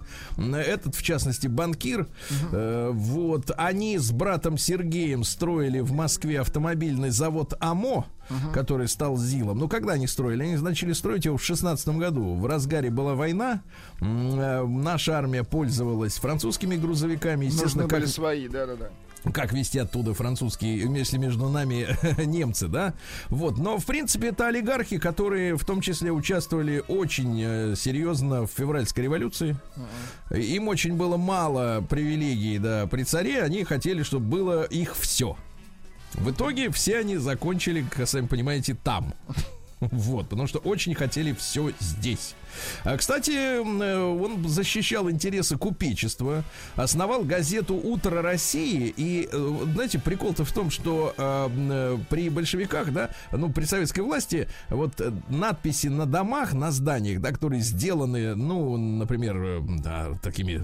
[0.75, 2.09] этот, в частности, банкир.
[2.53, 8.07] Э, вот, они с братом Сергеем строили в Москве автомобильный завод АМО,
[8.53, 9.59] который стал ЗИЛом.
[9.59, 10.43] Ну, когда они строили?
[10.43, 12.35] Они начали строить его в 16 году.
[12.35, 13.63] В разгаре была война.
[14.01, 18.91] Э, Наша армия пользовалась французскими грузовиками, естественно, Нужны как были свои, да-да-да.
[19.33, 21.89] Как вести оттуда французские, если между нами
[22.25, 22.95] немцы, да?
[23.29, 28.51] Вот, но в принципе это олигархи, которые в том числе участвовали очень э, серьезно в
[28.51, 29.57] февральской революции.
[30.31, 35.37] Им очень было мало привилегий, да, при царе, они хотели, чтобы было их все.
[36.15, 39.15] В итоге все они закончили, как сами понимаете, там.
[39.91, 42.35] Вот, потому что очень хотели все здесь.
[42.85, 46.45] А, кстати, э, он защищал интересы купечества,
[46.77, 48.93] основал газету «Утро России».
[48.97, 53.65] И, э, знаете, прикол-то в том, что э, м, э, при большевиках, да, ну, при
[53.65, 60.13] советской власти, вот э, надписи на домах, на зданиях, да, которые сделаны, ну, например, да,
[60.23, 60.63] такими,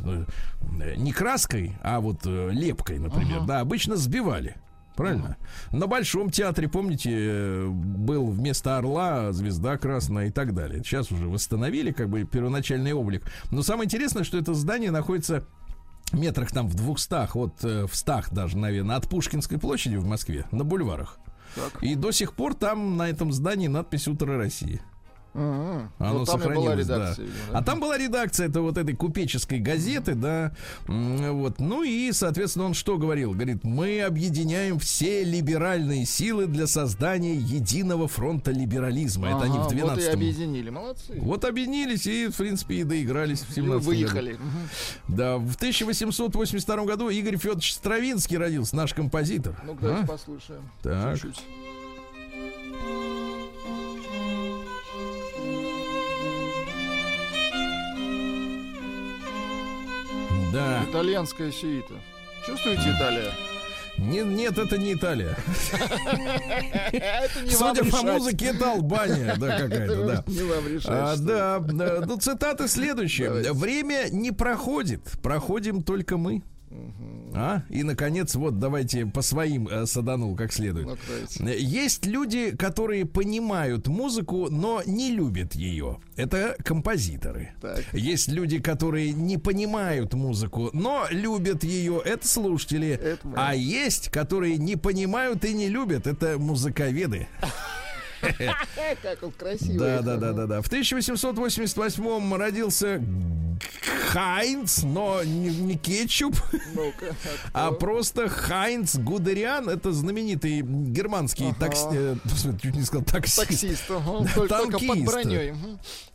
[0.97, 4.57] не краской, а вот лепкой, например, да, обычно сбивали.
[4.97, 5.37] Правильно?
[5.71, 10.83] На Большом театре, помните, э, был вместо орла звезда красная и так далее.
[10.85, 13.25] Сейчас уже восстановили как бы первоначальный облик.
[13.51, 15.47] Но самое интересное, что это здание находится
[16.13, 20.47] метрах там в двухстах, вот э, в стах даже, наверное, от Пушкинской площади в Москве,
[20.51, 21.19] на бульварах.
[21.55, 21.83] Так.
[21.83, 24.81] И до сих пор там на этом здании надпись «Утро России».
[25.33, 25.91] Ага.
[25.99, 26.95] Оно Вот там и была сохранилось, да.
[26.97, 27.59] редакция, видимо, да?
[27.59, 30.53] А там была редакция, это вот этой купеческой газеты, да.
[30.89, 31.59] М, Вот.
[31.61, 33.33] Ну и, соответственно, он что говорил?
[33.33, 39.29] Говорит, мы объединяем все либеральные силы для создания единого фронта либерализма.
[39.29, 40.71] это они в Ага, Вот и 12 объединили.
[40.71, 41.15] Молодцы.
[41.19, 43.97] Вот объединились и, в принципе, и доигрались в И 17 году.
[43.97, 44.37] выехали.
[45.09, 49.55] Да, в 1882 году Игорь Федорович Стравинский родился, наш композитор.
[49.65, 50.07] Ну-ка, давайте А?
[50.07, 50.63] послушаем.
[50.83, 51.15] Так.
[51.21, 51.43] Чуть-чуть.
[60.53, 60.85] Да.
[60.89, 61.95] Итальянская сюита.
[62.47, 63.33] Чувствуете Италия?
[63.99, 65.37] Не- нет, это не Италия.
[67.51, 70.25] Судя по музыке, это Албания, да, какая-то, да.
[70.87, 73.53] А, да, да, ну цитаты следующие.
[73.53, 76.43] Время не проходит, проходим только мы.
[77.35, 77.63] А?
[77.71, 80.99] И, наконец, вот давайте по своим э, саданул как следует.
[81.07, 81.63] Давайте.
[81.63, 86.01] Есть люди, которые понимают музыку, но не любят ее.
[86.17, 87.53] Это композиторы.
[87.61, 87.85] Так.
[87.93, 92.03] Есть люди, которые не понимают музыку, но любят ее.
[92.05, 92.89] Это слушатели.
[92.91, 93.35] Это мы.
[93.37, 96.07] а есть, которые не понимают и не любят.
[96.07, 97.29] Это музыковеды.
[99.03, 99.79] Как он красивый.
[99.79, 100.63] Да, да, да, да, да.
[100.63, 103.03] В 1888 родился
[104.09, 106.35] Хайнц, но не, не кетчуп,
[106.75, 107.15] Ну-ка.
[107.53, 109.69] а просто Хайнц Гудериан.
[109.69, 111.57] Это знаменитый германский Ага.
[111.61, 111.87] такси...
[111.93, 112.17] э,
[112.63, 113.47] чуть не сказал таксист.
[113.49, 113.85] Таксист.
[113.91, 115.55] ага, Только только под броней.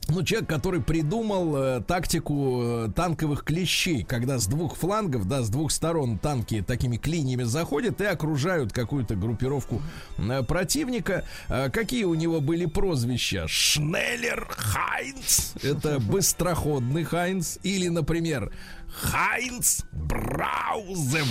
[0.07, 5.49] Ну, человек, который придумал э, тактику э, танковых клещей, когда с двух флангов, да, с
[5.49, 9.81] двух сторон танки такими клиньями заходят и окружают какую-то группировку
[10.17, 11.25] э, противника.
[11.49, 13.47] Э, какие у него были прозвища?
[13.47, 15.55] Шнеллер Хайнц.
[15.63, 17.57] Это быстроходный Хайнц.
[17.63, 18.53] Или, например,
[18.87, 21.25] Хайнц Браузевинд.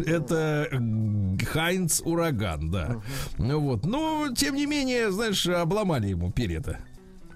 [0.00, 0.68] Это
[1.52, 3.02] Хайнц Ураган, да.
[3.36, 3.84] Ну вот.
[3.84, 6.78] Но, тем не менее, знаешь, обломали ему перья-то.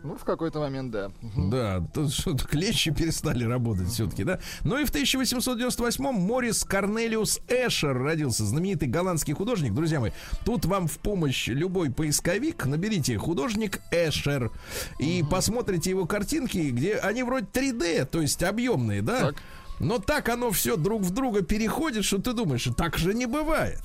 [0.04, 1.10] Ну, в какой-то момент, да.
[1.34, 4.38] Да, тут что-то клещи перестали работать все-таки, да.
[4.62, 9.72] Ну и в 1898-м Морис Корнелиус Эшер родился, знаменитый голландский художник.
[9.72, 10.10] Друзья мои,
[10.44, 14.52] тут вам в помощь любой поисковик, наберите художник Эшер
[14.98, 19.20] и посмотрите его картинки, где они вроде 3D, то есть объемные, да.
[19.20, 19.36] Так.
[19.80, 23.80] Но так оно все друг в друга переходит, что ты думаешь, так же не бывает.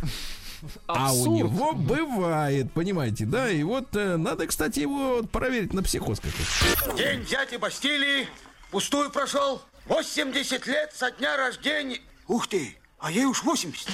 [0.87, 3.49] А у него бывает, понимаете, да?
[3.49, 6.97] И вот э, надо, кстати, его проверить на психоз какой-то.
[6.97, 8.27] День дяди Бастилии
[8.71, 9.61] пустую прошел.
[9.85, 11.99] 80 лет со дня рождения.
[12.27, 13.87] Ух ты, а ей уж 80.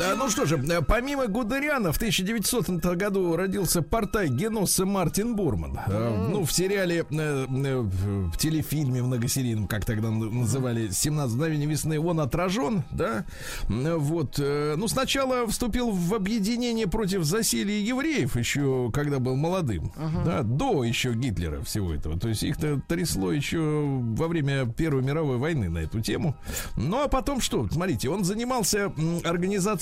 [0.00, 5.78] Да, ну что же, э, помимо Гудериана в 1900 году родился портай Геноса Мартин Бурман.
[5.86, 12.20] Э, Ну, в сериале, э, в телефильме многосерийном, как тогда называли, «17 мгновений весны», он
[12.20, 13.26] отражен, да?
[13.68, 14.38] Вот.
[14.38, 19.92] Ну, сначала вступил в объединение против засилия евреев, еще когда был молодым,
[20.24, 22.18] да, до еще Гитлера всего этого.
[22.18, 26.34] То есть их-то трясло еще во время Первой мировой войны на эту тему.
[26.76, 27.68] Ну, а потом что?
[27.70, 29.20] Смотрите, он занимался м,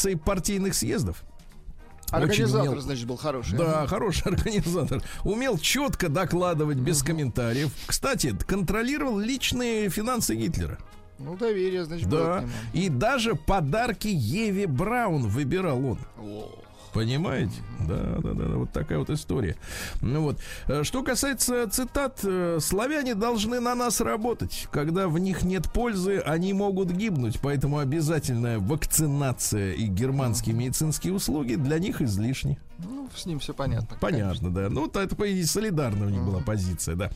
[0.08, 1.22] организацией партийных съездов.
[2.10, 3.58] Очень Организатор, умел- значит, был хороший.
[3.58, 5.02] Да, хороший организатор.
[5.24, 7.70] Умел четко докладывать без комментариев.
[7.86, 10.78] Кстати, контролировал личные финансы Гитлера.
[11.18, 12.40] Ну, доверие, значит, было Да.
[12.40, 12.50] нему.
[12.72, 15.98] И даже подарки Еве Браун выбирал он.
[16.92, 17.54] Понимаете?
[17.86, 19.56] Да, да, да, вот такая вот история.
[20.00, 20.38] Ну вот.
[20.66, 24.68] Э, Что касается цитат, э, славяне должны на нас работать.
[24.70, 27.38] Когда в них нет пользы, они могут гибнуть.
[27.40, 32.58] Поэтому обязательная вакцинация и германские медицинские услуги для них излишни.
[32.78, 33.96] Ну, с ним все понятно.
[34.00, 34.68] Понятно, да.
[34.70, 37.10] Ну, то это, по идее, солидарная у них была позиция, да.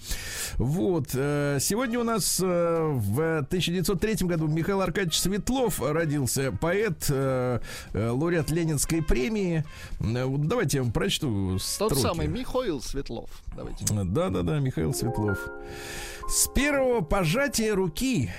[0.56, 1.10] Вот.
[1.14, 2.44] э, Сегодня у нас э,
[2.92, 7.60] в 1903 году Михаил Аркадьевич Светлов родился, поэт, э,
[7.94, 9.64] лауреат Ленинской премии.
[10.00, 12.00] Давайте я вам прочту Тот строки.
[12.00, 13.30] самый Михаил Светлов.
[13.54, 13.84] Давайте.
[13.88, 15.38] Да-да-да, Михаил Светлов.
[16.28, 18.30] С первого пожатия руки,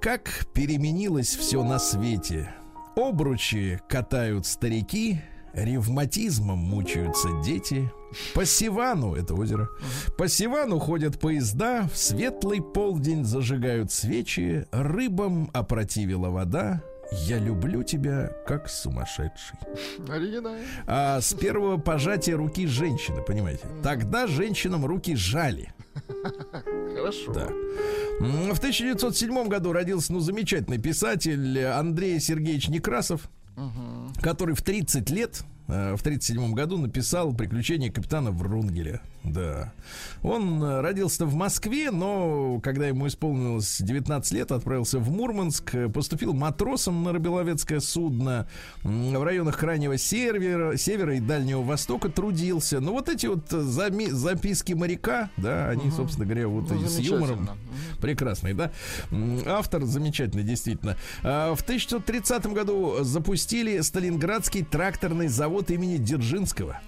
[0.00, 2.52] как переменилось все на свете.
[2.96, 5.20] Обручи катают старики,
[5.56, 7.90] ревматизмом мучаются дети.
[8.34, 9.68] По Сивану, это озеро,
[10.16, 16.82] по Сивану ходят поезда, в светлый полдень зажигают свечи, рыбам опротивила вода.
[17.12, 19.58] Я люблю тебя, как сумасшедший.
[20.08, 20.64] Оригинально.
[20.86, 23.62] А с первого пожатия руки женщины, понимаете?
[23.82, 25.72] Тогда женщинам руки жали.
[26.96, 27.32] Хорошо.
[27.32, 27.48] Да.
[28.18, 33.28] В 1907 году родился, ну, замечательный писатель Андрей Сергеевич Некрасов,
[34.20, 39.00] который в 30 лет э, в 1937 году написал «Приключения капитана Врунгеля».
[39.26, 39.72] Да.
[40.22, 45.88] Он э, родился в Москве, но когда ему исполнилось 19 лет, отправился в Мурманск, э,
[45.88, 48.46] поступил матросом на рыболовецкое судно
[48.84, 52.80] в районах Крайнего Севера, Севера и Дальнего Востока трудился.
[52.80, 56.98] Но вот эти вот зами- записки моряка, да, они, собственно говоря, вот Ну, и с
[56.98, 57.56] юмором замечательно.
[58.00, 58.70] прекрасный, да.
[59.46, 60.96] Автор замечательный, действительно.
[61.22, 66.80] А, В 1930 году запустили Сталинградский тракторный завод имени Дзержинского.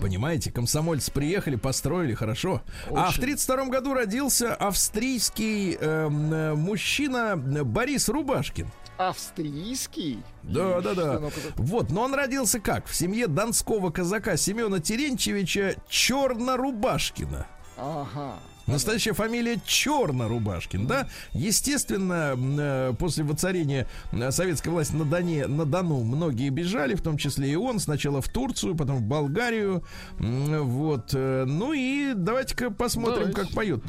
[0.00, 2.62] Понимаете, комсомольцы приехали, построили, хорошо.
[2.86, 8.68] А в 1932 году родился австрийский эм, э, мужчина Борис Рубашкин.
[8.96, 10.22] Австрийский?
[10.42, 11.20] Да, Ишь да, да.
[11.56, 12.86] Вот, но он родился как?
[12.86, 17.46] В семье донского казака Семена Теренчевича Чернорубашкина.
[17.76, 18.34] Ага.
[18.70, 21.08] Настоящая фамилия Черно-Рубашкин, да?
[21.32, 27.16] Естественно, э, после воцарения э, советской власти на, Доне, на Дону многие бежали, в том
[27.16, 27.80] числе и он.
[27.80, 29.82] Сначала в Турцию, потом в Болгарию.
[30.18, 31.10] Вот.
[31.14, 33.40] э, Ну и давайте-ка посмотрим, Давайте.
[33.40, 33.80] как на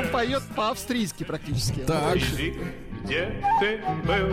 [0.00, 1.80] Он поет по-австрийски практически.
[1.80, 2.16] Так.
[3.04, 4.28] Где ты был?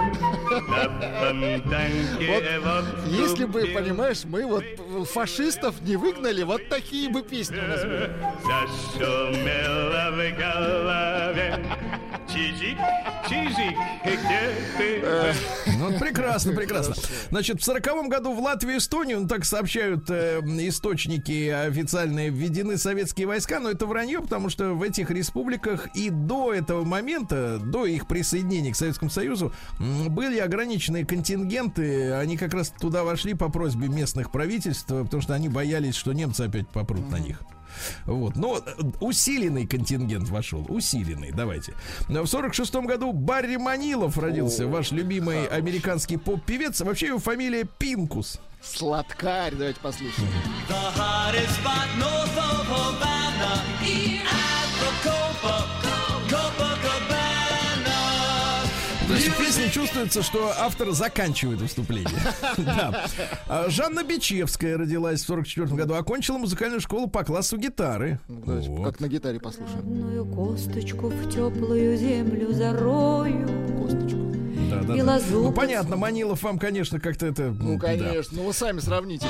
[0.67, 0.89] На
[1.19, 7.57] фонтанке вот Если бы, понимаешь, мы вот э, фашистов не выгнали, вот такие бы песни
[7.57, 8.11] у нас были.
[8.43, 11.65] Зашумело в голове.
[12.27, 12.77] Чижик,
[13.29, 15.75] чижик, где ты был?
[15.77, 16.95] Ну, прекрасно, прекрасно.
[17.29, 22.77] Значит, в сороковом году в Латвию и Эстонию, ну, так сообщают э, источники официальные, введены
[22.77, 27.85] советские войска, но это вранье, потому что в этих республиках и до этого момента, до
[27.85, 33.87] их присоединения к Советскому Союзу, были ограниченные контингенты, они как раз туда вошли по просьбе
[33.87, 37.41] местных правительств, потому что они боялись, что немцы опять попрут на них.
[38.05, 38.61] Вот, но э,
[39.01, 41.73] усиленный контингент вошел, усиленный, давайте.
[42.07, 46.81] В сорок шестом году Барри Манилов родился, ваш любимый американский поп-певец.
[46.81, 48.39] Вообще его фамилия Пинкус.
[48.61, 50.27] Сладкарь, давайте послушаем.
[53.87, 54.14] The
[59.29, 62.09] В песне чувствуется, что автор заканчивает выступление.
[62.57, 63.05] Да.
[63.47, 68.19] А Жанна Бичевская родилась в 44 году, окончила музыкальную школу по классу гитары.
[68.27, 68.85] Ну, Вот.
[68.85, 69.79] Как на гитаре послушаем.
[69.79, 73.47] Одную косточку в теплую землю зарою.
[73.81, 74.17] Косточку.
[74.69, 75.05] Да, да, И да.
[75.05, 77.51] лазу Ну, понятно, Манилов вам, конечно, как-то это...
[77.51, 77.87] Ну, да.
[77.87, 78.37] конечно.
[78.37, 79.27] Ну, вы сами сравните.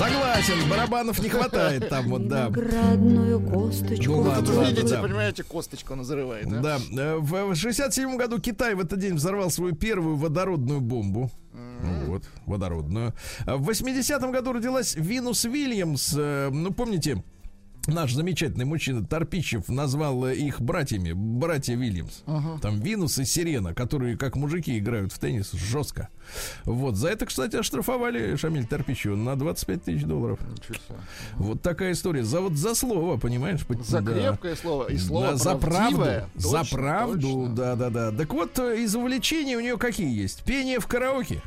[0.00, 2.46] Согласен, барабанов не хватает там вот, да.
[2.46, 4.12] Виноградную косточку.
[4.12, 5.02] Ну, ладно, ладно, видите, да.
[5.02, 6.78] понимаете, косточку он взрывает, да?
[6.90, 11.30] Да, э, в 67 году Китай в этот день взорвал свою первую водородную бомбу.
[11.52, 13.12] Ну Вот, водородную.
[13.44, 16.14] А В 80-м году родилась Винус Вильямс.
[16.16, 17.22] э, Ну, помните,
[17.86, 22.22] Наш замечательный мужчина Торпичев назвал э, их братьями, братья Вильямс.
[22.60, 26.08] Там Винус и Сирена, которые как мужики играют в теннис жестко.
[26.64, 30.38] Вот, за это, кстати, оштрафовали Шамиль Торпичева на 25 тысяч долларов.
[31.36, 32.22] Вот такая история.
[32.22, 33.60] За вот за слово, понимаешь?
[33.86, 34.12] За Да.
[34.12, 34.88] крепкое слово.
[34.88, 35.66] И слово Да, за правду.
[35.66, 36.28] правдивое.
[36.36, 37.54] за Точно, правду, точно.
[37.56, 38.12] да, да, да.
[38.12, 40.42] Так вот, э, из увлечений у нее какие есть?
[40.44, 41.40] Пение в караоке,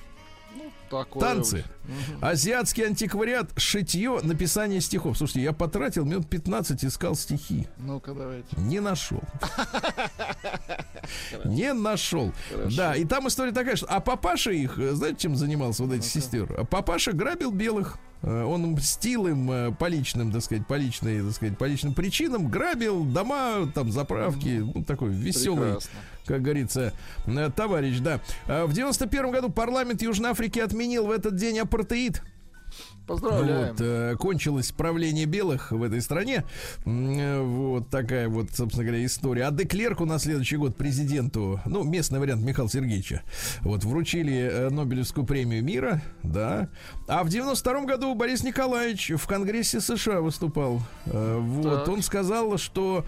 [0.90, 1.83] Такое танцы, вот.
[2.22, 5.18] Азиатский антиквариат, шитье, написание стихов.
[5.18, 7.68] Слушайте, я потратил минут 15, искал стихи.
[7.78, 8.48] Ну-ка, давайте.
[8.58, 9.22] Не нашел.
[11.46, 12.32] Не нашел.
[12.76, 13.86] Да, и там история такая, что...
[13.88, 16.54] А папаша их, э, знаете, чем занимался вот эти сестер?
[16.58, 17.98] А Папаша грабил белых.
[18.22, 21.94] Э, Он мстил им э, по личным, так сказать, по личной, так сказать, по личным
[21.94, 22.50] причинам.
[22.50, 24.64] Грабил дома, там, заправки.
[24.74, 25.90] Ну, такой веселый, Прекрасно.
[26.26, 26.94] как говорится,
[27.56, 28.22] товарищ, да.
[28.48, 32.23] А В 91 году парламент Южной Африки отменил в этот день апартеид.
[33.08, 33.70] Поздравляем.
[33.70, 36.46] Вот, э, кончилось правление белых в этой стране.
[36.86, 39.46] Э, Вот такая вот, собственно говоря, история.
[39.46, 43.24] А Деклерку на следующий год президенту, ну, местный вариант Михаила Сергеевича,
[43.62, 46.70] вот, вручили э, Нобелевскую премию мира, да.
[47.08, 50.82] А в 92 году Борис Николаевич в Конгрессе США выступал.
[51.06, 51.88] Вот, Так.
[51.90, 53.06] он сказал, что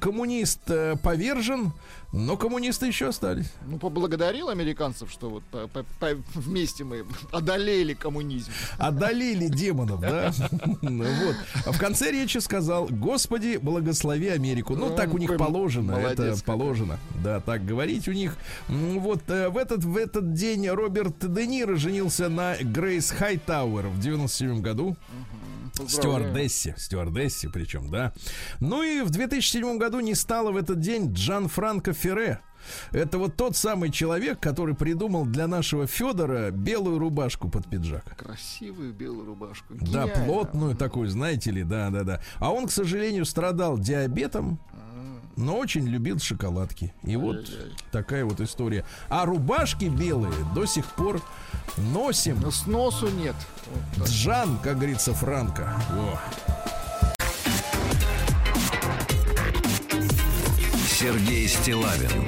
[0.00, 0.60] коммунист
[1.02, 1.72] повержен,
[2.12, 3.52] но коммунисты еще остались.
[3.66, 8.50] Ну, поблагодарил американцев, что вот по- по- по- вместе мы одолели коммунизм.
[8.78, 10.32] Одолели демонов, да?
[10.82, 11.36] Ну Вот.
[11.64, 14.76] А в конце речи сказал, Господи, благослови Америку.
[14.76, 16.98] Ну, так у них положено, это положено.
[17.22, 18.36] Да, так говорить у них.
[18.68, 24.00] Вот э, в этот, в этот день Роберт Де Ниро женился на Грейс Хайтауэр в
[24.00, 24.96] 97 году.
[25.88, 28.12] Стюардессе, стюардессе причем, да.
[28.60, 32.40] Ну и в 2007 году не стало в этот день Джан Франко Ферре.
[32.92, 38.16] Это вот тот самый человек, который придумал для нашего Федора белую рубашку под пиджак.
[38.16, 39.74] Красивую белую рубашку.
[39.74, 40.24] Да, Гениально.
[40.24, 42.20] плотную такую, знаете ли, да, да, да.
[42.38, 44.58] А он, к сожалению, страдал диабетом,
[45.36, 46.92] но очень любил шоколадки.
[47.04, 47.50] И вот
[47.92, 48.84] такая вот история.
[49.08, 51.22] А рубашки белые до сих пор
[51.76, 52.40] носим.
[52.40, 53.36] Но сносу нет.
[54.02, 55.80] Джан, как говорится, Франко.
[55.90, 56.20] Во.
[60.88, 62.26] Сергей Стилавин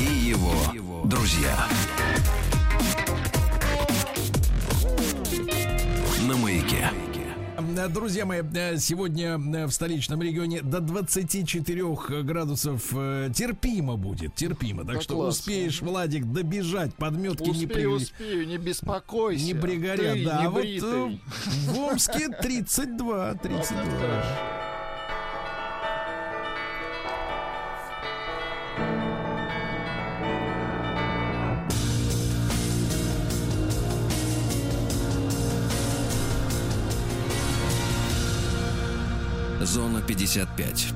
[0.00, 0.54] и его
[1.04, 1.68] друзья.
[6.26, 6.90] На маяке.
[7.78, 14.84] Э, Друзья мои, э, сегодня э, в столичном регионе до 24 градусов терпимо будет, терпимо.
[14.84, 15.38] Так Да что класс.
[15.38, 17.86] успеешь, Владик, добежать, подметки не, при...
[17.86, 19.44] Успею, успею, не беспокойся.
[19.44, 20.24] не пригорят.
[20.24, 24.67] Да, а вот в Омске 32, 32.
[39.68, 40.94] Зона 55.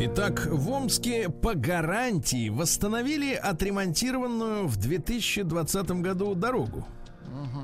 [0.00, 6.86] Итак, в Омске по гарантии восстановили отремонтированную в 2020 году дорогу.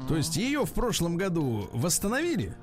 [0.08, 2.56] То есть ее в прошлом году восстановили,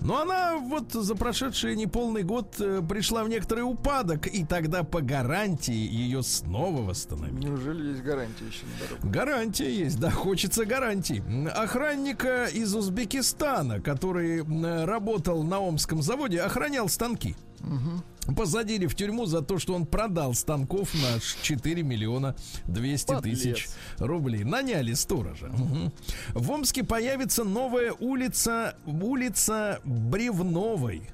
[0.00, 5.00] но она вот за прошедший неполный год э, пришла в некоторый упадок, и тогда по
[5.00, 7.44] гарантии ее снова восстановили.
[7.46, 8.64] Неужели есть гарантия еще
[9.02, 9.10] на?
[9.10, 11.22] Гарантия есть, да, хочется гарантий.
[11.54, 17.36] Охранника из Узбекистана, который м, работал на Омском заводе, охранял станки.
[18.36, 22.36] Посадили в тюрьму за то, что он продал станков на 4 миллиона
[22.66, 23.38] 200 Подлец.
[23.38, 24.44] тысяч рублей.
[24.44, 25.46] Наняли сторожа.
[25.46, 25.92] Мгм.
[26.34, 31.08] В Омске появится новая улица, улица Бревновой.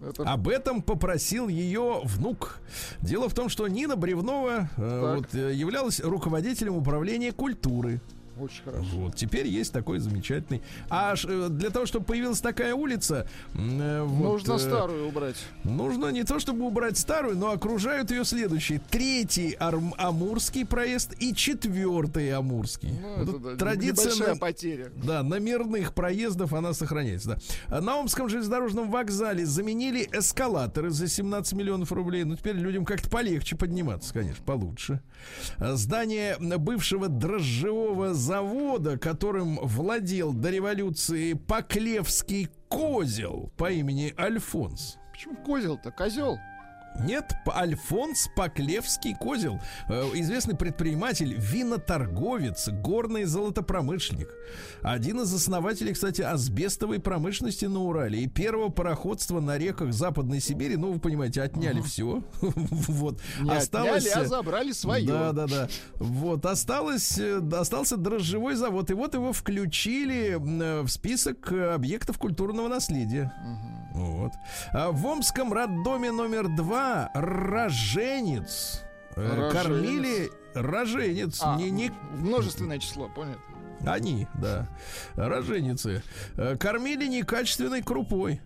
[0.00, 2.60] Это Об этом попросил ее внук.
[3.00, 8.00] Дело в том, что Нина Бревнова э, вот, э, являлась руководителем управления культуры.
[8.38, 8.84] Очень хорошо.
[8.94, 10.62] Вот теперь есть такой замечательный.
[10.88, 11.14] А
[11.48, 15.36] для того, чтобы появилась такая улица, э, вот, Нужно э, старую убрать.
[15.64, 21.34] Нужно не то чтобы убрать старую, но окружают ее следующие: третий Арм- Амурский проезд и
[21.34, 22.90] четвертый Амурский.
[23.00, 24.90] Ну, Вот это, да, традиция на- потеря.
[24.96, 27.38] да, номерных проездов она сохраняется.
[27.68, 27.76] Да.
[27.76, 32.24] А На Омском железнодорожном вокзале заменили эскалаторы за 17 миллионов рублей.
[32.24, 35.00] Ну, теперь людям как-то полегче подниматься, конечно, получше.
[35.58, 44.98] А Здание бывшего дрожжевого завода, которым владел до революции Поклевский козел по имени Альфонс.
[45.12, 45.90] Почему козел-то?
[45.90, 46.38] Козел.
[47.00, 49.60] Нет, Альфонс Поклевский козел.
[49.88, 54.28] Э, Известный предприниматель, виноторговец, горный золотопромышленник.
[54.82, 60.76] Один из основателей, кстати, асбестовой промышленности на Урале и первого пароходства на реках Западной Сибири.
[60.76, 62.22] Ну, вы понимаете, отняли все.
[62.42, 63.20] Вот.
[63.40, 65.06] Не Осталось, отняли, а э, забрали свое.
[65.06, 65.68] да, да, да.
[65.94, 68.90] Вот, осталось, э, остался дрожжевой завод.
[68.90, 73.32] И вот его включили в список объектов культурного наследия.
[73.94, 74.32] Вот.
[74.72, 76.81] А в Омском роддоме номер два
[77.14, 78.82] роженец.
[79.16, 79.52] э, Роженец.
[79.52, 81.40] Кормили роженец.
[81.42, 83.42] А, Не, не Множественное число, понятно.
[83.86, 84.68] они, да.
[85.16, 86.02] Роженицы.
[86.36, 88.40] Э, Кормили некачественной крупой.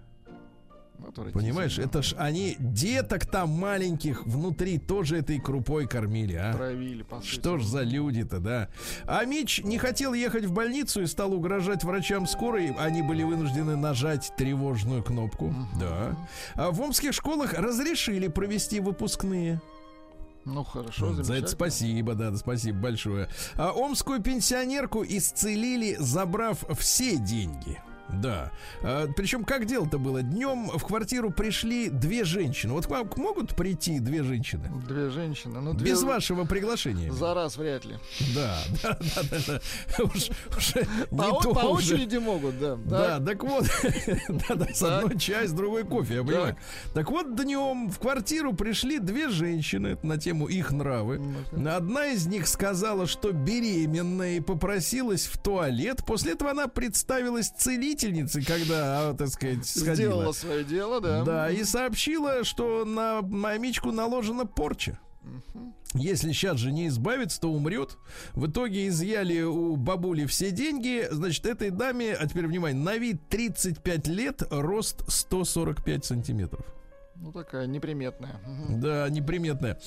[1.33, 6.53] Понимаешь, это ж они деток там маленьких внутри тоже этой крупой кормили, а?
[6.53, 7.29] Травили, по сути.
[7.29, 8.69] Что ж за люди-то, да?
[9.05, 12.75] А Мич не хотел ехать в больницу и стал угрожать врачам скорой.
[12.79, 15.55] Они были вынуждены нажать тревожную кнопку.
[15.79, 16.17] Да.
[16.55, 19.61] А в омских школах разрешили провести выпускные.
[20.45, 23.29] Ну, хорошо, За это спасибо, да, да, спасибо большое.
[23.57, 27.81] А омскую пенсионерку исцелили, забрав все деньги.
[28.13, 28.53] Да.
[28.83, 30.23] А, причем как дело-то было?
[30.23, 32.73] Днем в квартиру пришли две женщины.
[32.73, 34.71] Вот к вам могут прийти две женщины?
[34.87, 35.61] Две женщины.
[35.61, 35.91] Ну, две...
[35.91, 37.13] Без вашего приглашения.
[37.13, 37.97] За раз вряд ли.
[38.35, 39.39] Да, да, да, да,
[39.99, 40.05] да.
[40.05, 41.95] Уж, уже не По, то по уже.
[41.95, 42.77] очереди могут, да.
[42.77, 43.27] Да, Так.
[43.27, 43.65] так вот,
[44.49, 45.05] да, да, с Так.
[45.05, 46.57] одной чай, с другой кофе, я понимаю.
[46.95, 51.21] Так вот, днем в квартиру пришли две женщины на тему их нравы.
[51.53, 56.05] Одна из них сказала, что беременная и попросилась в туалет.
[56.07, 57.51] После этого она представилась
[57.97, 59.95] целительницей, когда, так сказать, сходила.
[59.95, 61.25] Сделала свое дело, да.
[61.25, 64.99] Да, и сообщила, что на мамичку наложена порча.
[65.95, 67.97] Если сейчас же не избавится, то умрет.
[68.35, 71.07] В итоге изъяли у бабули все деньги.
[71.11, 76.67] Значит, этой даме, а теперь внимание, на вид 35 лет, рост 145 сантиметров.
[77.17, 78.41] Ну, такая неприметная.
[78.69, 79.81] Да, неприметная.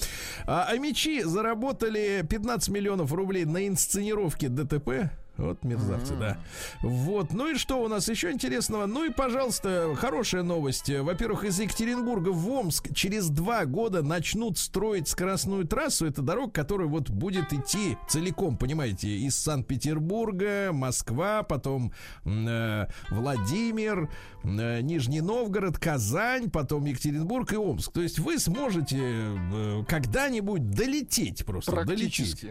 [0.48, 5.12] А, а мечи заработали 15 миллионов рублей на инсценировке ДТП.
[5.40, 6.38] Вот мерзавцы, да.
[6.82, 7.34] Вот.
[7.34, 8.86] Ну и что у нас еще интересного?
[8.86, 10.90] Ну и, пожалуйста, хорошая новость.
[10.90, 16.06] Во-первых, из Екатеринбурга в Омск через два года начнут строить скоростную трассу.
[16.06, 21.94] Это дорога, которая вот будет идти целиком, понимаете, из Санкт-Петербурга, Москва, потом
[22.26, 24.10] э, Владимир,
[24.44, 27.94] э, Нижний Новгород, Казань, потом Екатеринбург и Омск.
[27.94, 31.86] То есть вы сможете э, когда-нибудь долететь просто.
[31.86, 32.46] Долететь.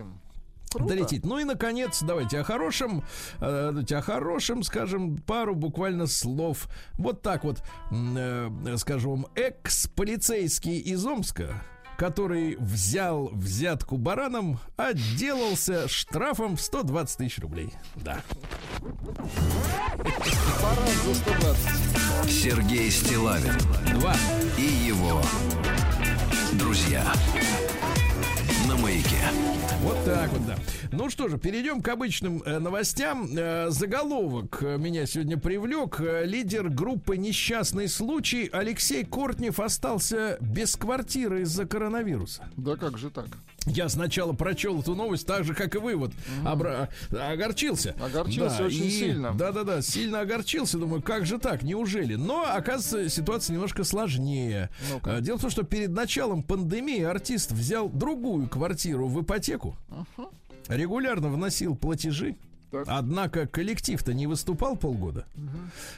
[0.71, 0.95] Круто.
[0.95, 1.25] Долететь.
[1.25, 3.05] Ну и наконец, давайте о хорошем,
[3.41, 6.69] э, давайте о хорошем, скажем, пару буквально слов.
[6.95, 11.63] Вот так вот, э, скажу вам, экс-полицейский из Омска,
[11.97, 17.73] который взял взятку бараном, отделался штрафом в 120 тысяч рублей.
[17.97, 18.23] Да.
[20.63, 22.31] Парад за 120.
[22.31, 23.55] Сергей Стилавин
[23.99, 24.15] Два.
[24.57, 25.23] и его
[26.53, 27.05] друзья.
[28.83, 29.17] Маяке.
[29.83, 30.57] Вот так вот, да.
[30.93, 33.29] Ну что же, перейдем к обычным э, новостям.
[33.37, 36.01] Э, заголовок э, меня сегодня привлек.
[36.01, 42.49] Э, лидер группы «Несчастный случай» Алексей Кортнев остался без квартиры из-за коронавируса.
[42.57, 43.27] Да как же так?
[43.69, 46.13] Я сначала прочел эту новость так же, как и вы, вот
[46.45, 47.95] обра- огорчился.
[48.03, 49.33] Огорчился очень сильно.
[49.35, 50.79] Да-да-да, сильно огорчился.
[50.79, 52.15] Думаю, как же так, неужели?
[52.15, 54.71] Но, оказывается, ситуация немножко сложнее.
[55.05, 59.77] А, Дело в том, что перед началом пандемии артист взял другую квартиру в ипотеку,
[60.69, 62.37] регулярно вносил платежи.
[62.71, 62.85] Так.
[62.87, 65.27] Однако коллектив-то не выступал полгода.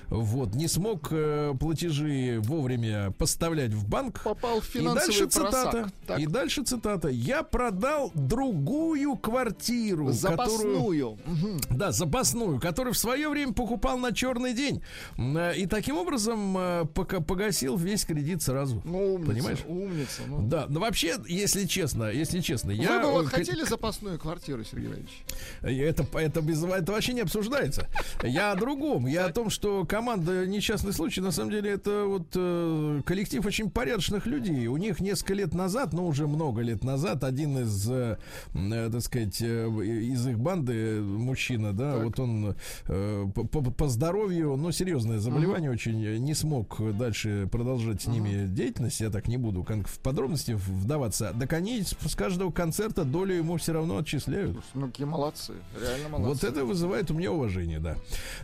[0.08, 4.22] Вот, не смог э, платежи вовремя поставлять в банк.
[4.22, 5.70] Попал в И финансовый дальше просак.
[5.72, 5.92] цитата.
[6.06, 6.20] Так.
[6.20, 7.08] И дальше цитата.
[7.08, 10.12] Я продал другую квартиру, которую...
[10.14, 11.18] Запасную.
[11.26, 11.60] Мгм.
[11.70, 14.80] Да, запасную, которую в свое время покупал на черный день.
[15.18, 18.80] Э, И таким образом э, пока погасил весь кредит сразу.
[18.84, 19.58] Ну, умница, Понимаешь?
[19.66, 20.22] умница.
[20.28, 20.42] ну.
[20.46, 23.00] Да, но вообще, если честно, если честно, Вы я...
[23.02, 25.24] бы вот э, хотели запасную квартиру, Сергей Иванович?
[25.62, 27.86] это, это, без- это вообще не обсуждается.
[28.22, 29.06] Я о другом.
[29.06, 33.70] Я о том, что команда «Несчастный случай», на самом деле, это вот э, коллектив очень
[33.70, 34.66] порядочных людей.
[34.66, 38.18] У них несколько лет назад, ну, уже много лет назад, один из, э,
[38.54, 42.04] э, так сказать, э, из их банды, э, мужчина, да, Так.
[42.04, 42.56] вот он
[42.88, 48.46] э, по, по- здоровью, ну, серьезное заболевание очень, э, не смог дальше продолжать с ними
[48.46, 49.00] деятельность.
[49.00, 51.34] Я так не буду в подробности вдаваться.
[51.38, 54.56] Так они с каждого концерта долю ему все равно отчисляют.
[54.74, 55.54] Ну, какие молодцы.
[55.80, 56.46] Реально молодцы.
[56.46, 57.96] Вот это вызывает у меня уважение, да.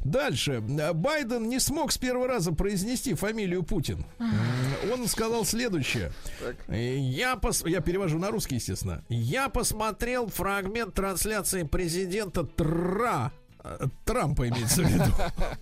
[0.04, 0.60] Дальше.
[0.60, 4.04] Байден не смог с первого раза произнести фамилию Путин.
[4.92, 6.12] Он сказал следующее.
[6.68, 7.64] Э, Я, пос...
[7.66, 9.04] Я перевожу на русский, естественно.
[9.08, 13.32] Я посмотрел фрагмент трансляции президента Тра.
[14.04, 15.04] Трампа имеется в виду.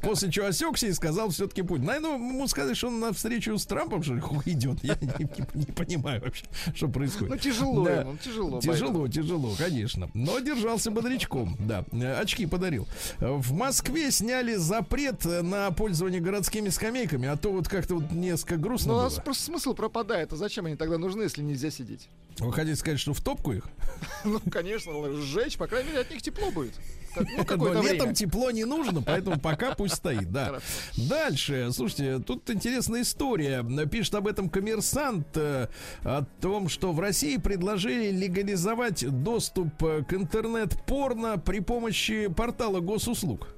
[0.02, 1.84] После чего осекся и сказал все-таки Путин.
[1.86, 4.82] Наверное, ему сказать, что он на встречу с Трампом, что ли, идет.
[4.84, 6.44] Я не, не- не понимаю вообще,
[6.74, 7.30] что происходит.
[7.30, 8.00] Ну, тяжело Да.
[8.00, 8.60] ему, тяжело.
[8.60, 10.10] Тяжело, тяжело, конечно.
[10.14, 11.84] Но держался бодрячком, да.
[12.20, 12.86] Очки подарил.
[13.18, 18.88] В Москве сняли запрет на пользование городскими скамейками, а то вот как-то вот несколько грустно
[18.88, 19.04] Ну, у было.
[19.04, 20.32] нас просто смысл пропадает.
[20.32, 22.08] А зачем они тогда нужны, если нельзя сидеть?
[22.38, 23.64] Вы хотите сказать, что в топку их?
[24.24, 26.72] Ну, конечно, сжечь, по крайней мере, от них тепло будет.
[27.14, 30.46] Так, ну, летом тепло не нужно, поэтому пока пусть стоит, да.
[30.46, 30.64] Хорошо.
[30.96, 33.64] Дальше, слушайте, тут интересная история.
[33.86, 35.68] Пишет об этом коммерсант, э,
[36.02, 43.48] о том, что в России предложили легализовать доступ э, к интернет-порно при помощи портала госуслуг.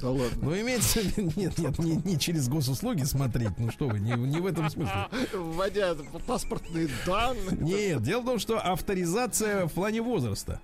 [0.00, 0.28] Да ладно.
[0.40, 4.12] Ну, имеется в виду, нет, нет, не, не через госуслуги смотреть, ну что вы, не,
[4.12, 5.08] не в этом смысле.
[5.34, 5.94] Вводя
[6.26, 7.58] паспортные данные.
[7.60, 10.60] Нет, дело в том, что авторизация в плане возраста.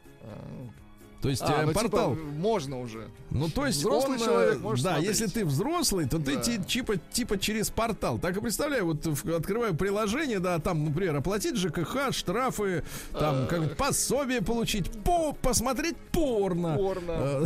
[1.22, 3.08] То есть А, э, ну, типа, портал, можно уже.
[3.30, 5.08] ну то есть взрослый он, э, человек может да, смотреть.
[5.08, 6.40] если ты взрослый, то ты Да.
[6.42, 8.18] ти- типа типа через портал.
[8.18, 14.42] Так и представляю, вот открываю приложение, да, там, например, оплатить ЖКХ, штрафы, там как пособие
[14.42, 16.76] получить, по посмотреть порно.
[16.76, 17.12] Порно.
[17.12, 17.44] Э,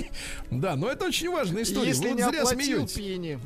[0.50, 1.88] Да, но это очень важная история.
[1.88, 3.38] Если не зря смеетесь.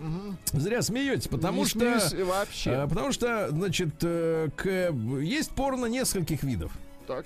[0.52, 2.86] Зря смеетесь, потому что вообще.
[2.88, 6.72] потому что, значит, есть порно нескольких видов.
[7.06, 7.24] Так.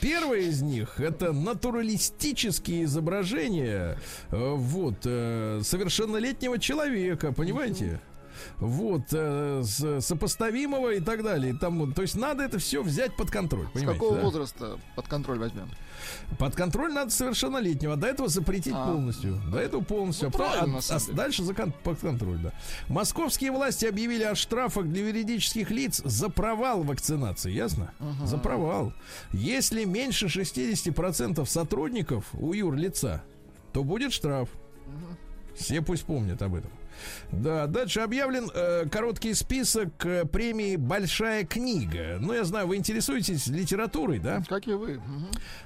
[0.00, 3.98] Первое из них это натуралистические изображения
[4.30, 8.00] э, вот э, совершеннолетнего человека, понимаете?
[8.58, 11.54] Вот, э, с- сопоставимого и так далее.
[11.54, 13.66] Там, то есть надо это все взять под контроль.
[13.74, 14.22] С какого да?
[14.22, 15.68] возраста под контроль возьмем?
[16.38, 18.86] Под контроль надо совершеннолетнего, а до этого запретить А.
[18.92, 19.40] полностью.
[19.50, 20.30] До этого полностью.
[20.32, 22.52] Ну, а а- а дальше за кон- под контроль, да.
[22.88, 27.92] Московские власти объявили о штрафах для юридических лиц за провал вакцинации, ясно?
[28.24, 28.92] За провал.
[29.32, 33.22] Если меньше 60% сотрудников у юрлица,
[33.72, 34.48] то будет штраф.
[35.56, 36.70] Все пусть помнят об этом.
[37.32, 42.18] Да, дальше объявлен э, короткий список э, премии «Большая книга».
[42.20, 44.42] Ну, я знаю, вы интересуетесь литературой, да?
[44.48, 45.00] Как и вы.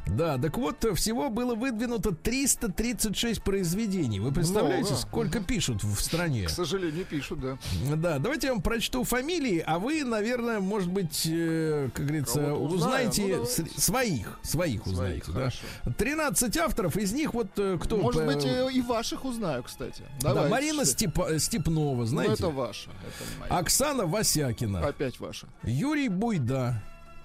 [0.06, 4.20] Да, так вот, всего было выдвинуто 336 произведений.
[4.20, 4.96] Вы представляете, Много.
[5.00, 6.46] сколько пишут в стране?
[6.46, 7.58] К сожалению, пишут, да.
[7.96, 13.08] Да, давайте я вам прочту фамилии, а вы, наверное, может быть, э, как говорится, узнаем.
[13.10, 15.50] узнаете Ну, с- своих, своих узнаете, да.
[15.98, 17.96] 13 авторов, из них вот э, кто?
[17.96, 20.02] Может э, быть, э, и ваших узнаю, кстати.
[20.20, 20.94] да, Давайте, Марина что-
[21.38, 22.32] Степнова, Ну, знаете?
[22.34, 22.90] это ваша.
[22.90, 23.58] Это моя.
[23.60, 25.46] Оксана Васякина, Опять ваша.
[25.64, 26.82] Юрий Буйда,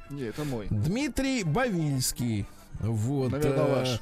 [0.09, 0.67] Не, это мой.
[0.69, 2.45] Дмитрий Бавильский.
[2.79, 3.31] Вот.
[3.31, 3.99] Наверное, э, ваш.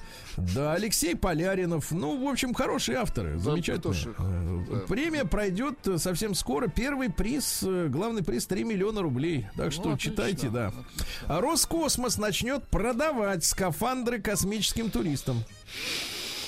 [0.53, 1.91] Да, Алексей Поляринов.
[1.91, 3.37] Ну, в общем, хорошие авторы.
[3.39, 4.13] Замечательные.
[4.17, 4.79] Э, Да.
[4.87, 6.67] Премия пройдет э, совсем скоро.
[6.67, 9.47] Первый приз, э, главный приз 3 миллиона рублей.
[9.55, 10.67] Так что Ну, отлично, читайте, да.
[10.67, 10.85] отлично.
[11.27, 15.41] А Роскосмос начнет продавать скафандры космическим туристам.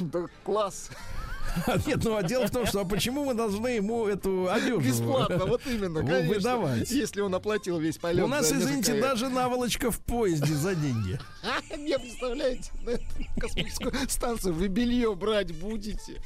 [0.01, 0.89] Да класс.
[1.85, 5.45] Нет, ну а дело в том, что а почему мы должны ему эту одежду Бесплатно,
[5.45, 6.33] вот именно, конечно.
[6.33, 6.91] выдавать?
[6.91, 8.23] Если он оплатил весь полет.
[8.23, 11.19] У нас, извините, даже наволочка в поезде за деньги.
[11.77, 13.03] Не представляете, на эту
[13.39, 16.21] космическую станцию вы белье брать будете.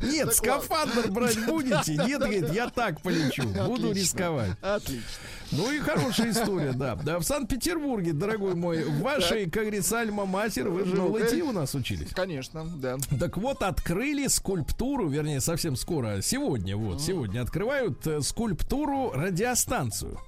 [0.00, 1.96] Нет, Так скафандр брать будете?
[1.96, 3.42] Нет, говорит, я так полечу.
[3.66, 4.52] Буду рисковать.
[4.60, 5.04] Отлично.
[5.52, 6.96] Ну и хорошая история, да.
[6.96, 11.24] Да, в Санкт-Петербурге, дорогой мой, в вашей, как говорится, альма-матер, вы же в Ну-ка.
[11.24, 12.10] ЛТИ у нас учились.
[12.14, 12.96] Конечно, да.
[13.20, 20.18] Так вот, открыли скульптуру, вернее, совсем скоро, сегодня, вот, сегодня открывают э, скульптуру радиостанцию.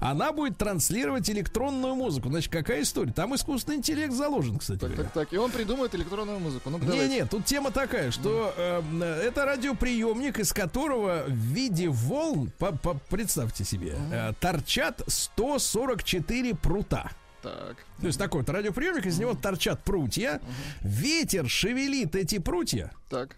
[0.00, 2.28] Она будет транслировать электронную музыку.
[2.28, 3.12] Значит, какая история?
[3.12, 4.78] Там искусственный интеллект заложен, кстати.
[4.80, 5.32] Так, так, так.
[5.32, 6.70] И он придумает электронную музыку.
[6.70, 12.52] Ну, Не, не, тут тема такая, что э, это радиоприемник, из которого в виде волн,
[12.58, 17.10] по- по- представьте себе, э, торчат 144 прута.
[17.42, 17.76] Так.
[18.00, 20.40] То есть такой вот радиоприемник, из него торчат прутья.
[20.80, 22.92] Ветер шевелит эти прутья.
[23.08, 23.36] Так.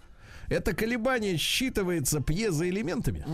[0.48, 3.24] Это колебание считывается пьезоэлементами.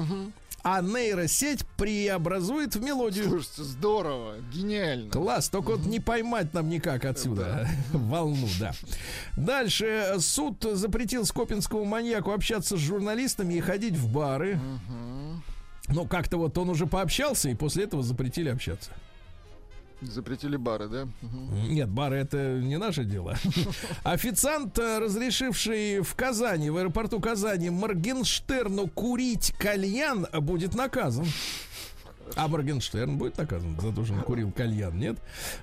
[0.69, 3.29] А нейросеть преобразует в мелодию.
[3.29, 5.13] Слушайте, здорово, гениально.
[5.13, 8.73] Класс, только вот не поймать нам никак отсюда волну, да.
[9.37, 14.59] Дальше суд запретил скопинскому маньяку общаться с журналистами и ходить в бары.
[15.87, 18.91] Ну, как-то вот он уже пообщался, и после этого запретили общаться.
[20.03, 21.09] Запретили бары, да?
[21.69, 23.35] Нет, бары это не наше дело.
[24.05, 31.27] Официант, э, разрешивший в Казани, в аэропорту Казани, Моргенштерну курить кальян, будет наказан.
[32.35, 35.17] А Моргенштерн будет наказан за то, что он курил кальян, нет?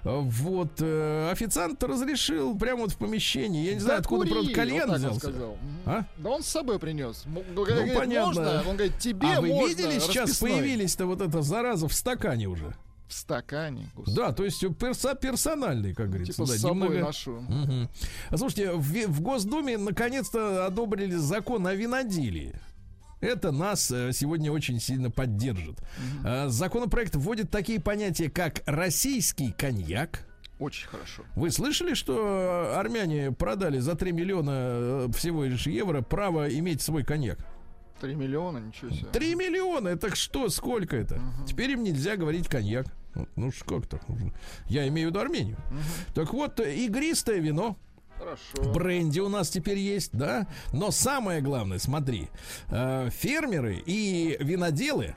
[0.04, 3.66] А, Вот, э, официант разрешил прямо вот в помещении.
[3.66, 5.20] Я не знаю, Да откуда, кури, правда, кальян вот взялся.
[5.20, 5.52] сказал.
[5.62, 5.82] Мгм.
[5.86, 6.06] А?
[6.18, 7.24] Да он с собой принес.
[7.26, 8.42] Ну, говорит, понятно.
[8.42, 8.64] Можно?
[8.70, 9.68] Он говорит, тебе а вы можно.
[9.68, 10.52] видели, сейчас расписной.
[10.52, 12.74] появились-то вот эта зараза в стакане уже?
[13.14, 13.90] В стакане.
[13.96, 14.18] господи.
[14.18, 16.34] Да, то есть перса- персональный, как говорится.
[16.34, 17.44] Типа да, с собой немного- ношу.
[18.30, 22.56] А Слушайте, в, в Госдуме наконец-то одобрили закон о виноделии.
[23.22, 25.78] Это нас э, сегодня очень сильно поддержит.
[26.26, 30.26] А, Законопроект вводит такие понятия, как российский коньяк.
[30.60, 31.24] Очень хорошо.
[31.36, 32.18] Вы слышали, что
[32.74, 37.38] э, армяне продали за 3 миллиона всего лишь евро право иметь свой коньяк?
[38.04, 39.08] Три миллиона, ничего себе.
[39.14, 41.22] 3 миллиона, это что, сколько это?
[41.48, 42.86] Теперь им нельзя говорить коньяк.
[43.16, 44.02] Ну, Ну, как так?
[44.68, 45.56] Я имею в виду Армению.
[46.14, 47.78] Так вот, игристое вино,
[48.18, 48.74] Хорошо.
[48.74, 50.48] бренди у нас теперь есть, да.
[50.74, 52.28] Но самое главное, смотри,
[52.68, 55.16] э, фермеры и виноделы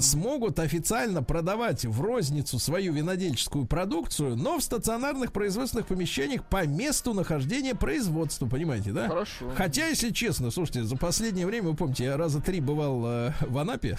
[0.00, 7.14] смогут официально продавать в розницу свою винодельческую продукцию, но в стационарных производственных помещениях по месту
[7.14, 9.08] нахождения производства, понимаете, да?
[9.08, 9.52] Хорошо.
[9.56, 13.58] Хотя, если честно, слушайте, за последнее время, вы помните, я раза три бывал э, в
[13.58, 13.96] Анапе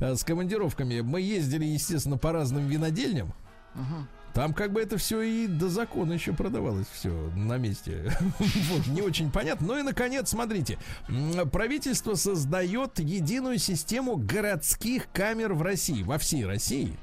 [0.00, 1.00] э, с командировками.
[1.00, 3.32] Мы ездили, естественно, по разным винодельням.
[4.34, 8.12] Там как бы это все и до закона еще продавалось все на месте.
[8.68, 9.68] Вот, не очень понятно.
[9.68, 10.78] Ну и, наконец, смотрите.
[11.52, 16.96] Правительство создает единую систему городских камер в России, во всей России.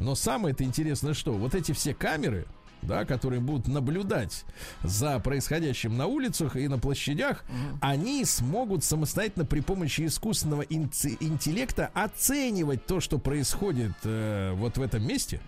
[0.00, 2.46] Но самое это интересное, что вот эти все камеры,
[2.82, 4.44] да, которые будут наблюдать
[4.82, 7.44] за происходящим на улицах и на площадях,
[7.80, 15.06] они смогут самостоятельно при помощи искусственного интеллекта оценивать то, что происходит э, вот в этом
[15.06, 15.40] месте.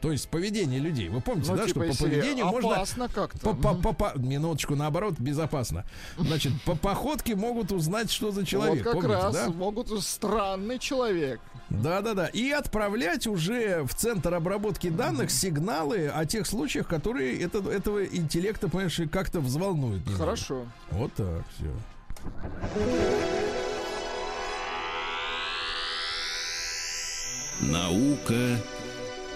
[0.00, 1.08] То есть поведение людей.
[1.08, 3.38] Вы помните, Ну, да, типа, что по поведению можно опасно как-то.
[3.40, 5.84] по, по, по, по- минуточку, наоборот, безопасно.
[6.18, 8.84] Значит, по походке могут узнать, что за человек.
[8.84, 9.48] вот как Помните, раз да?
[9.50, 11.40] могут странный человек.
[11.68, 12.26] Да, да, да.
[12.26, 18.68] И отправлять уже в центр обработки данных сигналы о тех случаях, которые это, этого интеллекта,
[18.68, 20.02] понимаешь, как-то взволнуют.
[20.16, 20.66] Хорошо.
[20.90, 21.72] Вот так все.
[27.60, 28.58] Наука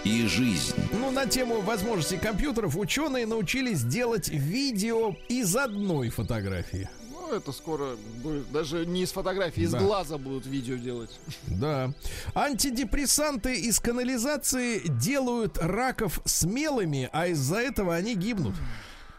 [0.03, 0.75] и жизнь.
[0.93, 6.89] Ну, на тему возможностей компьютеров ученые научились делать видео из одной фотографии.
[7.33, 8.51] Это скоро будет.
[8.51, 9.79] Даже не из фотографии, из Да.
[9.79, 11.19] глаза будут видео делать.
[11.47, 11.91] Да.
[12.33, 18.55] Антидепрессанты из канализации делают раков смелыми, а из-за этого они гибнут.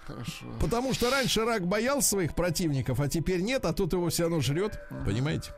[0.06, 0.46] Хорошо.
[0.60, 4.40] Потому что раньше рак боялся своих противников, а теперь нет, а тут его все равно
[4.40, 4.78] жрет.
[5.04, 5.50] Понимаете?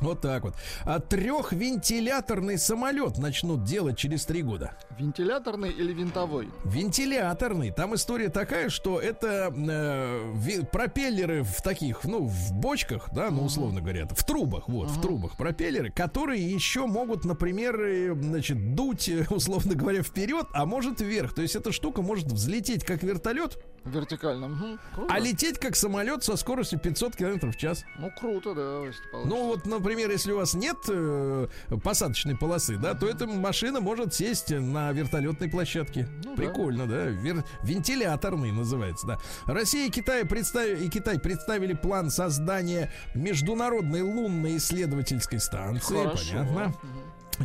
[0.00, 0.54] Вот так вот.
[0.84, 4.76] А трехвентиляторный самолет начнут делать через три года.
[4.98, 6.48] Вентиляторный или винтовой?
[6.64, 7.70] Вентиляторный.
[7.70, 13.80] Там история такая, что это э, пропеллеры в таких, ну, в бочках, да, ну, условно
[13.80, 19.26] говоря, в трубах, вот, в трубах пропеллеры, которые еще могут, например, э, значит, дуть, э,
[19.30, 21.34] условно говоря, вперед, а может вверх.
[21.34, 24.48] То есть эта штука может взлететь как вертолет, Вертикально.
[24.48, 24.78] Мгм.
[24.94, 25.14] Круто.
[25.14, 27.84] а лететь как самолет со скоростью 500 км в час.
[27.98, 29.02] Ну, круто, да, если.
[29.12, 31.46] Ну вот, например, если у вас нет э,
[31.82, 36.08] посадочной полосы, да, то эта машина может сесть на вертолетной площадке.
[36.24, 36.42] Ну да.
[36.42, 37.06] Прикольно, да.
[37.06, 39.18] Вер- Вентиляторный называется, да.
[39.46, 45.94] Россия и Китай, представи- и Китай представили план создания международной лунной исследовательской станции.
[45.94, 46.32] Хорошо.
[46.34, 46.74] Понятно.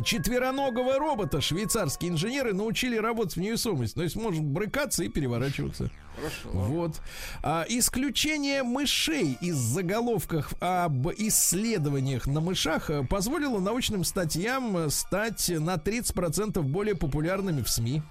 [0.04, 3.94] Четвероногого робота швейцарские инженеры научили работать в невесомости.
[3.94, 5.90] То есть может брыкаться и переворачиваться.
[6.16, 6.50] Хорошо.
[6.52, 7.00] Вот.
[7.42, 15.48] А, исключение мышей из заголовков об исследованиях на мышах э, позволило научным статьям э, стать
[15.48, 18.02] на 30% более популярными в СМИ.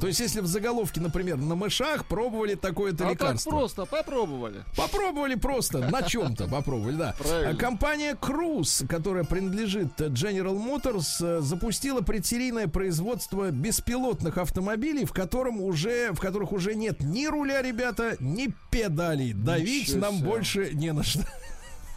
[0.00, 3.50] То есть, если в заголовке, например, на мышах пробовали такое-то А так лекарство.
[3.50, 4.62] просто попробовали.
[4.76, 7.14] Попробовали просто, на чем-то попробовали, да.
[7.18, 7.50] Правильно.
[7.50, 15.60] А Компания Cruise, которая принадлежит General Motors, э, запустила предсерийное производство беспилотных автомобилей, в котором
[15.60, 19.32] уже, в которых уже нет ни руля, ребята, ни педалей.
[19.32, 20.26] Давить Ничего нам себе.
[20.26, 21.26] больше не на что.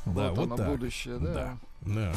[0.06, 0.70] Да, вот так.
[0.70, 1.34] будущее, да.
[1.34, 2.14] Да, да.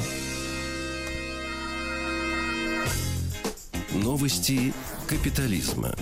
[3.95, 4.73] Новости
[5.09, 5.95] капитализма.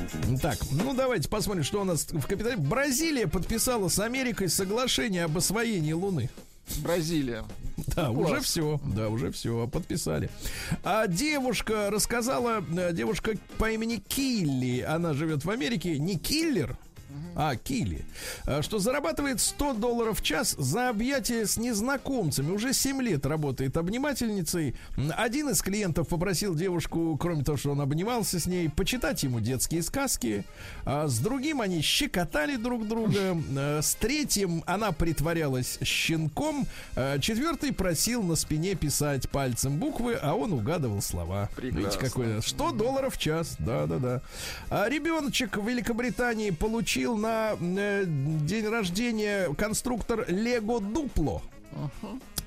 [0.43, 2.57] Так, ну давайте посмотрим, что у нас в капитале.
[2.57, 6.29] Бразилия подписала с Америкой соглашение об освоении Луны.
[6.83, 7.45] Бразилия.
[7.97, 8.31] Да, Класс.
[8.33, 10.29] уже все, да, уже все, подписали.
[10.85, 16.77] А девушка рассказала, э, девушка по имени Килли, она живет в Америке, не киллер,
[17.41, 18.05] а, Килли,
[18.47, 22.51] э, что зарабатывает 100 долларов в час за объятие с незнакомцами.
[22.51, 24.75] Уже 7 лет работает обнимательницей.
[25.17, 29.83] Один из клиентов попросил девушку, кроме того, что он обнимался с ней, почитать ему детские
[29.83, 30.45] сказки.
[30.85, 33.37] А с другим они щекотали друг друга.
[33.57, 36.67] Э, С третьим она притворялась щенком.
[37.21, 41.49] Четвертый просил на спине писать пальцем буквы, а он угадывал слова.
[41.57, 42.09] Видите, Прекрасно.
[42.09, 43.55] какой 100 долларов в час.
[43.61, 44.23] Да, да, да.
[44.71, 51.43] А ребеночек в Великобритании получил на э, день рождения конструктор Лего Дупло.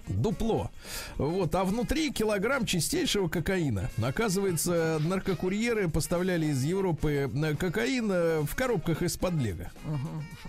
[0.07, 0.69] Дупло.
[1.17, 3.89] Вот, а внутри килограмм чистейшего кокаина.
[4.01, 9.71] Оказывается, наркокурьеры поставляли из Европы э, кокаин э, в коробках из-под лего.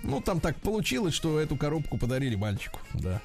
[0.03, 2.81] Ну, там так получилось, что эту коробку подарили мальчику.
[2.95, 3.21] Да.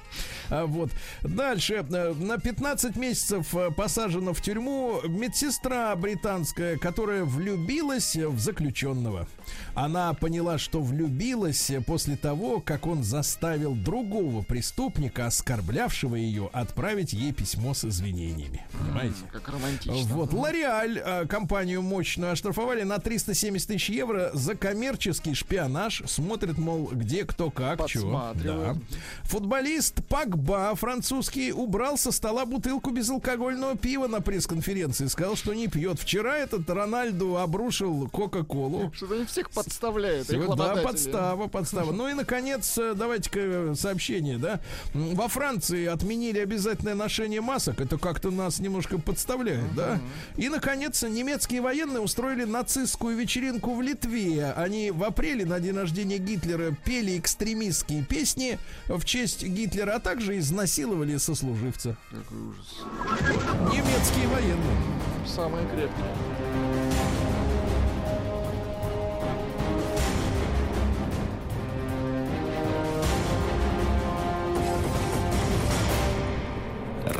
[0.50, 0.90] А вот.
[1.22, 1.84] Дальше.
[1.88, 9.26] э, На 15 месяцев посажена в тюрьму медсестра британская, которая влюбилась в заключенного.
[9.74, 17.32] Она поняла, что влюбилась после того, как он заставил другого преступника, оскорблявшего ее, отправить ей
[17.32, 18.64] письмо с извинениями.
[18.78, 19.16] Понимаете?
[19.32, 20.14] Как романтично.
[20.14, 26.02] Вот, Лореаль, э, компанию мощную, оштрафовали на 370 тысяч евро за коммерческий шпионаж.
[26.06, 28.12] Смотрит, мол, где, кто, как, чего.
[28.12, 28.78] Подсматривают.
[29.24, 35.06] Футболист Пакба, французский, убрал со стола бутылку безалкогольного пива на пресс-конференции.
[35.06, 36.00] Сказал, что не пьет.
[36.00, 38.92] Вчера этот Рональду обрушил Кока-Колу.
[38.94, 40.28] Что-то они всех подставляют.
[40.56, 41.92] Да, подстава, подстава.
[41.92, 44.60] Ну и, наконец, э, давайте-ка сообщение, да.
[44.92, 46.07] Во Франции отменили
[46.40, 47.80] обязательное ношение масок.
[47.80, 50.00] Это как-то нас немножко подставляет, да.
[50.36, 54.52] И, наконец, немецкие военные устроили нацистскую вечеринку в Литве.
[54.52, 60.38] Они в апреле на день рождения Гитлера пели экстремистские песни в честь Гитлера, а также
[60.38, 61.96] изнасиловали сослуживца.
[62.10, 62.84] Какой ужас.
[63.72, 64.76] Немецкие военные.
[65.26, 66.14] Самые крепкие.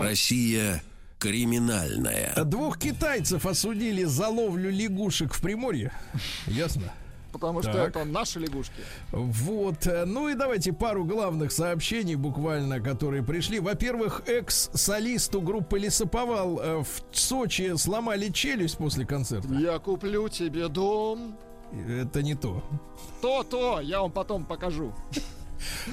[0.09, 0.83] Россия
[1.19, 2.33] криминальная.
[2.45, 5.93] Двух китайцев осудили за ловлю лягушек в Приморье.
[6.47, 6.85] Ясно?
[7.31, 7.89] Потому что Так.
[7.91, 8.73] это наши лягушки.
[9.13, 9.87] Вот.
[10.07, 13.61] Ну и давайте пару главных сообщений буквально, которые пришли.
[13.61, 19.53] Во-первых, экс-солисту группы Лесоповал э, в Сочи сломали челюсть после концерта.
[19.53, 21.37] Я куплю тебе дом.
[21.87, 22.65] Это не то.
[23.21, 24.95] То-то, я вам потом покажу.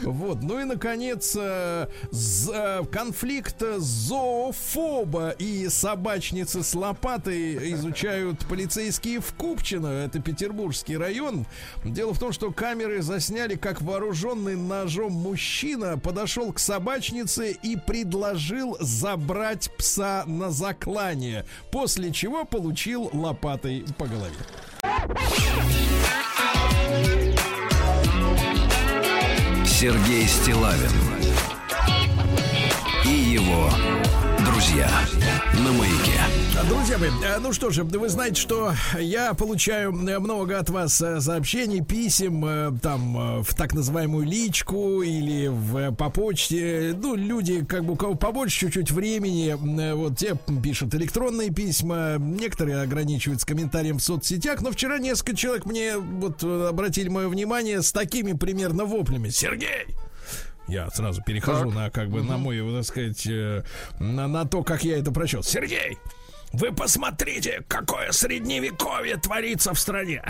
[0.03, 9.33] Вот, ну и, наконец, э, э, конфликт зоофоба и собачницы с лопатой изучают полицейские в
[9.33, 11.45] Купчино, это Петербургский район.
[11.83, 18.77] Дело в том, что камеры засняли, как вооруженный ножом мужчина подошел к собачнице и предложил
[18.79, 24.35] забрать пса на заклание, после чего получил лопатой по голове.
[29.77, 30.89] Сергей Стилавин
[33.03, 33.69] и его
[34.75, 34.89] друзья
[35.63, 36.67] на маяке.
[36.67, 41.01] Друзья мои, э, ну что же, вы знаете, что я получаю э, много от вас
[41.01, 46.93] э, сообщений, писем, там, в так называемую личку или в, по почте.
[47.01, 49.55] Ну, люди, как бы, у кого побольше чуть-чуть времени,
[49.93, 55.97] вот те пишут электронные письма, некоторые ограничиваются комментарием в соцсетях, но вчера несколько человек мне
[55.97, 59.29] вот обратили мое внимание с такими примерно воплями.
[59.29, 59.87] Сергей!
[60.67, 63.63] Я сразу перехожу на как бы на мой, так сказать, э,
[63.99, 65.43] на, на то, как я это прочел.
[65.43, 65.97] Сергей,
[66.53, 70.23] вы посмотрите, какое средневековье творится в стране.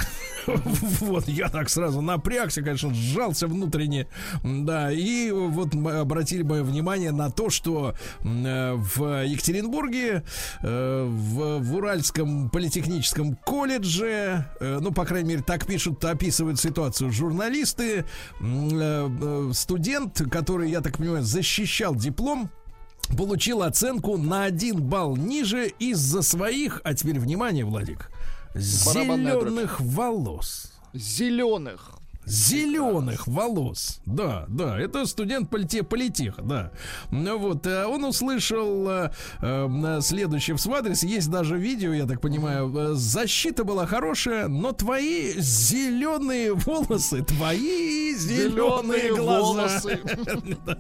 [1.02, 4.08] Вот, я так сразу напрягся, конечно, сжался внутренне.
[4.44, 10.24] Да, и вот обратили мое внимание на то, что э, в Екатеринбурге,
[10.62, 18.06] э, в, Уральском политехническом колледже, э, ну, по крайней мере, так пишут, описывают ситуацию журналисты,
[19.54, 22.50] студент, который, я так понимаю, защищал диплом,
[23.18, 28.10] получил оценку на один балл ниже из-за своих, а теперь внимание, Владик,
[28.56, 30.72] зеленых волос.
[30.94, 31.95] Зеленых.
[32.26, 34.02] Зеленых волос.
[34.06, 36.72] Да, да, это студент полите, политеха, да.
[37.12, 39.12] Ну Вот, э, он услышал э,
[39.42, 41.04] э, следующее в свой адрес.
[41.04, 42.74] Есть даже видео, я так понимаю.
[42.76, 49.80] Э, Защита была хорошая, но твои зеленые волосы, твои зеленые Зеленые глаза.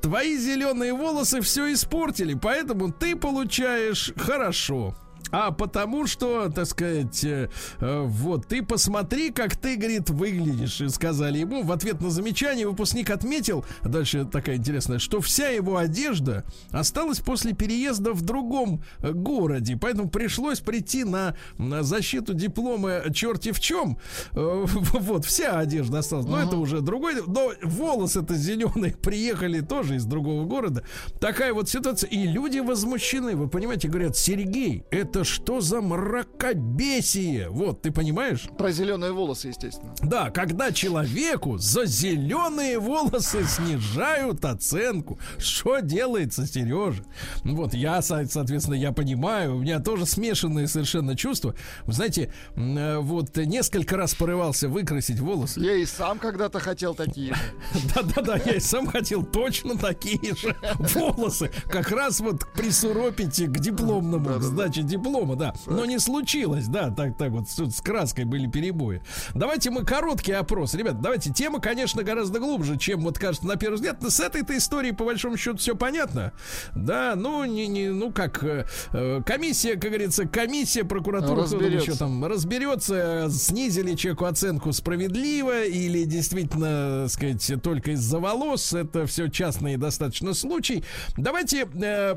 [0.00, 4.94] Твои зеленые волосы все испортили, поэтому ты получаешь хорошо.
[5.30, 7.48] А потому что, так сказать, э,
[7.80, 11.62] э, вот, ты посмотри, как ты, говорит, выглядишь, и сказали ему.
[11.62, 17.52] В ответ на замечание выпускник отметил, дальше такая интересная, что вся его одежда осталась после
[17.52, 23.98] переезда в другом э, городе, поэтому пришлось прийти на, на защиту диплома черти в чем.
[24.32, 24.66] Э,
[25.06, 26.26] Вот, вся одежда осталась.
[26.26, 27.14] Но это уже другой.
[27.26, 30.84] Но волосы-то зеленые приехали тоже из другого города.
[31.20, 32.08] Такая вот ситуация.
[32.08, 33.36] И люди возмущены.
[33.36, 37.48] Вы понимаете, говорят, Сергей, это что за мракобесие?
[37.48, 38.46] Вот, ты понимаешь?
[38.58, 39.94] Про зеленые волосы, естественно.
[40.02, 45.18] Да, когда человеку за зеленые волосы снижают оценку.
[45.38, 47.04] Что делается, Сережа?
[47.44, 51.54] Ну Вот я, со- соответственно, я понимаю, у меня тоже смешанные совершенно чувства.
[51.84, 55.60] Вы знаете, э, вот несколько раз порывался выкрасить волосы.
[55.60, 57.34] Я и сам когда-то хотел такие.
[57.94, 60.56] Да-да-да, я и сам хотел точно такие же
[60.94, 61.50] волосы.
[61.70, 65.54] Как раз вот присуропить к дипломному, к сдаче диплома, да.
[65.66, 69.02] Но не случилось, да, так, так вот, с с краской были перебои.
[69.34, 70.74] Давайте мы короткий опрос.
[70.74, 74.02] Ребят, давайте, тема, конечно, гораздо глубже, чем вот кажется на первый взгляд.
[74.02, 76.32] Но с этой-то историей, по большому счету, все понятно.
[76.74, 81.70] Да, ну, не, не, ну как, э, э, комиссия, как говорится, комиссия, прокуратура, кто там
[81.70, 88.72] еще там разберется, снизили человеку оценку справедливо или действительно, так сказать, только из-за волос.
[88.72, 90.84] Это все частный достаточно случай.
[91.16, 92.16] Давайте э,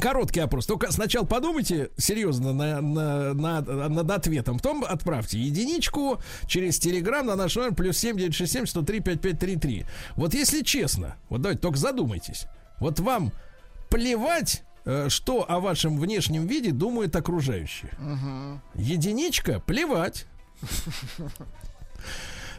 [0.00, 0.66] Короткий опрос.
[0.66, 4.58] Только сначала подумайте серьезно на, на- на- над ответом.
[4.58, 9.86] Потом отправьте единичку через телеграм на наш номер плюс 7967 103 5533.
[10.16, 12.46] Вот если честно, вот давайте только задумайтесь.
[12.78, 13.32] Вот вам
[13.88, 17.90] плевать, э, что о вашем внешнем виде думают окружающие.
[18.74, 20.26] Единичка плевать.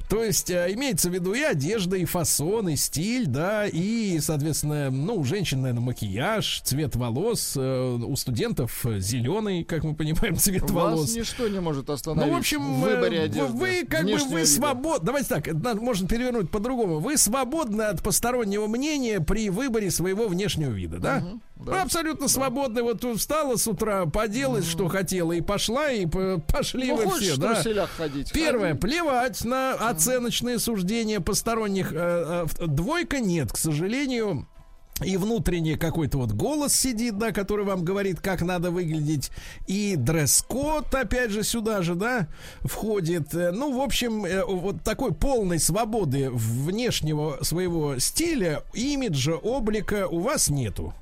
[0.10, 4.90] То есть э, имеется в виду и одежда, и фасон, и стиль, да, и, соответственно,
[4.90, 10.70] ну, у женщин, наверное, макияж, цвет волос, э, у студентов зеленый, как мы понимаем, цвет
[10.72, 11.16] Вас волос.
[11.16, 13.52] ничто не может остановить Ну, в общем, в выборе э, одежды.
[13.54, 14.50] вы как бы внешнего вы вида.
[14.50, 15.06] свободны.
[15.06, 17.00] Давайте так, можно перевернуть по-другому.
[17.00, 21.24] Вы свободны от постороннего мнения при выборе своего внешнего вида, да?
[21.60, 22.84] Вы абсолютно свободны.
[22.84, 27.88] Вот встала с утра, поделать, что хотела, и пошла, и пошли Ну, вы все, да?
[27.98, 28.32] ходить?
[28.32, 28.80] Первое, ходи.
[28.82, 31.92] плевать на оценочные суждения посторонних.
[31.94, 34.48] Э, э, Двойка нет, к сожалению.
[35.04, 39.30] И внутренний какой-то вот голос сидит, да, который вам говорит, как надо выглядеть.
[39.68, 42.28] И дресс-код, опять же, сюда же, да,
[42.62, 43.34] входит.
[43.36, 50.50] Э, Ну, в общем, вот такой полной свободы внешнего своего стиля, имиджа, облика у вас
[50.50, 50.94] нету.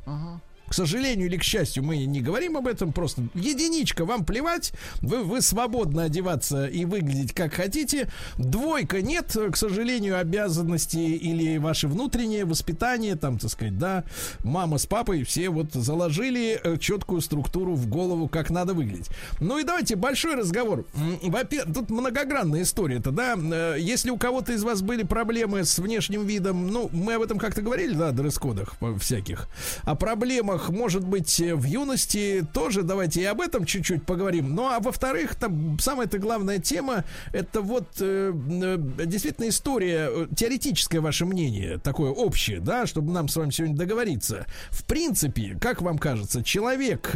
[0.68, 5.24] К сожалению или к счастью, мы не говорим об этом, просто единичка, вам плевать, вы,
[5.24, 8.10] вы свободно одеваться и выглядеть как хотите.
[8.38, 14.04] Двойка нет, к сожалению, обязанности или ваше внутреннее воспитание, там, так сказать, да,
[14.44, 19.10] мама с папой все вот заложили э, четкую структуру в голову, как надо выглядеть.
[19.40, 20.86] Ну и давайте большой разговор.
[21.22, 26.26] Во-первых, тут многогранная история-то, да, Э, если у кого-то из вас были проблемы с внешним
[26.26, 29.48] видом, ну, мы об этом как-то говорили, да, дресс-кодах э, всяких,
[29.84, 34.56] о проблемах, может быть, э, в юности тоже, давайте и об этом чуть-чуть поговорим.
[34.56, 37.04] Ну, а во-вторых, там самая-то главная тема,
[37.34, 43.28] это вот э, э, действительно история, э, теоретическое ваше мнение, такое общее, да, чтобы нам
[43.28, 44.46] с вами сегодня договориться.
[44.70, 47.16] В принципе, как вам кажется, человек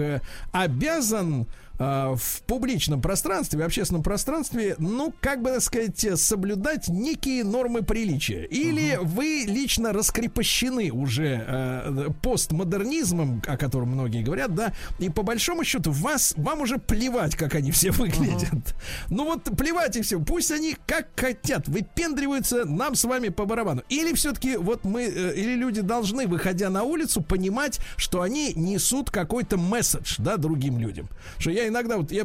[0.52, 1.48] обязан
[1.80, 7.82] э, в публичном пространстве, в общественном пространстве, ну, как бы так сказать, соблюдать некие нормы
[7.82, 8.46] приличия?
[8.46, 15.64] Или вы лично раскрепощены уже э, постмодернизмом, о котором многие говорят, да, и по большому
[15.64, 18.76] счету вас, вам уже плевать, как они все выглядят.
[19.10, 23.84] Ну вот плевать и все, пусть они как хотят, выпендриваются нам с вами по барабану.
[23.90, 29.10] Или все-таки вот мы, э, или люди должны, выходя на улицу, понимать, что они несут
[29.12, 31.08] какой-то месседж, да, другим людям.
[31.38, 32.24] Что я иногда, вот я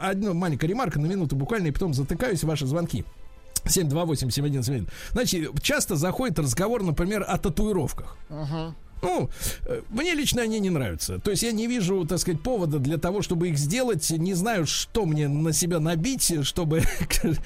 [0.00, 3.04] одна маленькая ремарка на минуту буквально, и потом затыкаюсь ваши звонки.
[3.64, 4.88] 728-7171.
[5.12, 8.16] Значит, часто заходит разговор, например, о татуировках.
[9.04, 9.30] Ну,
[9.66, 11.18] э, мне лично они не нравятся.
[11.18, 14.10] То есть я не вижу, так сказать, повода для того, чтобы их сделать.
[14.10, 16.82] Не знаю, что мне на себя набить, чтобы...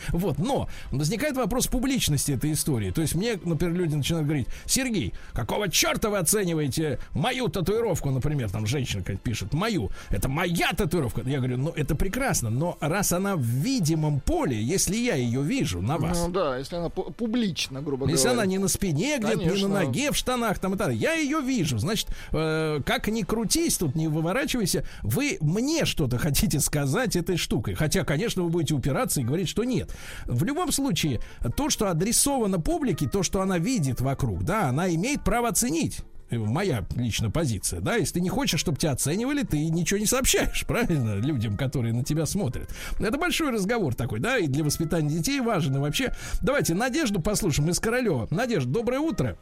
[0.08, 2.90] Вот, но возникает вопрос публичности этой истории.
[2.90, 8.50] То есть мне, например, люди начинают говорить, Сергей, какого черта вы оцениваете мою татуировку, например,
[8.50, 9.90] там женщина пишет, мою.
[10.10, 11.22] Это моя татуировка.
[11.22, 15.80] Я говорю, ну это прекрасно, но раз она в видимом поле, если я ее вижу
[15.82, 18.42] на вас, Ну да, если она пу- публично, грубо если говоря.
[18.42, 21.14] она не на спине где-то, не на ноге, в штанах, там и так, далее, я
[21.14, 21.78] ее вижу.
[21.78, 27.74] Значит, э, как ни крутись, тут не выворачивайся, вы мне что-то хотите сказать этой штукой.
[27.74, 29.90] Хотя, конечно, вы будете упираться и говорить, что нет.
[30.26, 31.20] В любом случае,
[31.56, 36.02] то, что адресовано публике, то, что она видит вокруг, да, она имеет право оценить.
[36.30, 40.06] Э, Моя личная позиция, да, если ты не хочешь, чтобы тебя оценивали, ты ничего не
[40.06, 42.70] сообщаешь, правильно, людям, которые на тебя смотрят.
[42.98, 46.14] Это большой разговор такой, да, и для воспитания детей важен, и вообще.
[46.42, 48.28] Давайте Надежду послушаем из Королева.
[48.30, 49.38] Надежда, доброе утро.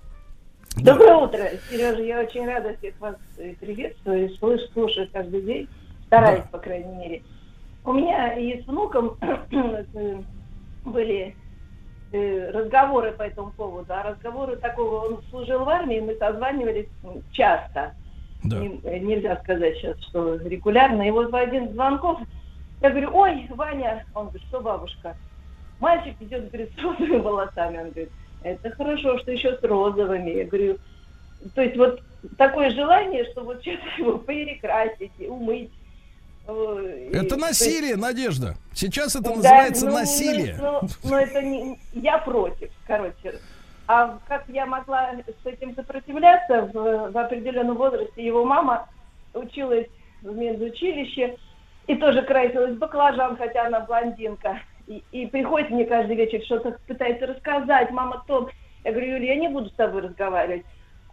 [0.77, 1.39] Доброе утро,
[1.71, 2.03] Сережа.
[2.03, 4.29] Я очень рада всех вас э, приветствую.
[4.37, 5.69] Слышу, слушаю каждый день.
[6.07, 7.23] Стараюсь, по крайней мере.
[7.83, 10.23] У меня и с внуком э,
[10.85, 11.35] были
[12.13, 13.87] э, разговоры по этому поводу.
[13.89, 16.89] А разговоры такого, он служил в армии, мы созванивались
[17.33, 17.95] часто.
[18.45, 18.59] Да.
[18.59, 21.09] Не- нельзя сказать сейчас, что регулярно.
[21.09, 22.21] И вот в один из звонков
[22.83, 25.17] я говорю, ой, Ваня, он говорит, что бабушка?
[25.81, 27.79] Мальчик идет, говорит, с розовыми волосами.
[27.79, 28.11] Он говорит,
[28.43, 30.31] это хорошо, что еще с розовыми.
[30.31, 30.79] Я говорю,
[31.55, 32.01] то есть вот
[32.39, 35.71] такое желание, что вот сейчас его перекрасить, и умыть.
[36.49, 38.55] и- Это то есть- насилие, Надежда.
[38.73, 40.57] Сейчас это да, называется ну, ну, насилие.
[40.61, 41.79] Ну, ну, это не...
[41.93, 43.41] Я против, короче.
[43.89, 45.13] А как я могла
[45.43, 48.25] с этим сопротивляться в, в определенном возрасте?
[48.25, 48.89] Его мама
[49.33, 49.87] училась
[50.23, 51.37] в медучилище
[51.87, 54.59] и тоже красилась баклажан, хотя она блондинка.
[54.87, 58.49] И, и приходит мне каждый вечер, что-то пытается рассказать, мама то.
[58.85, 60.65] Я говорю, Юля, я не буду с тобой разговаривать.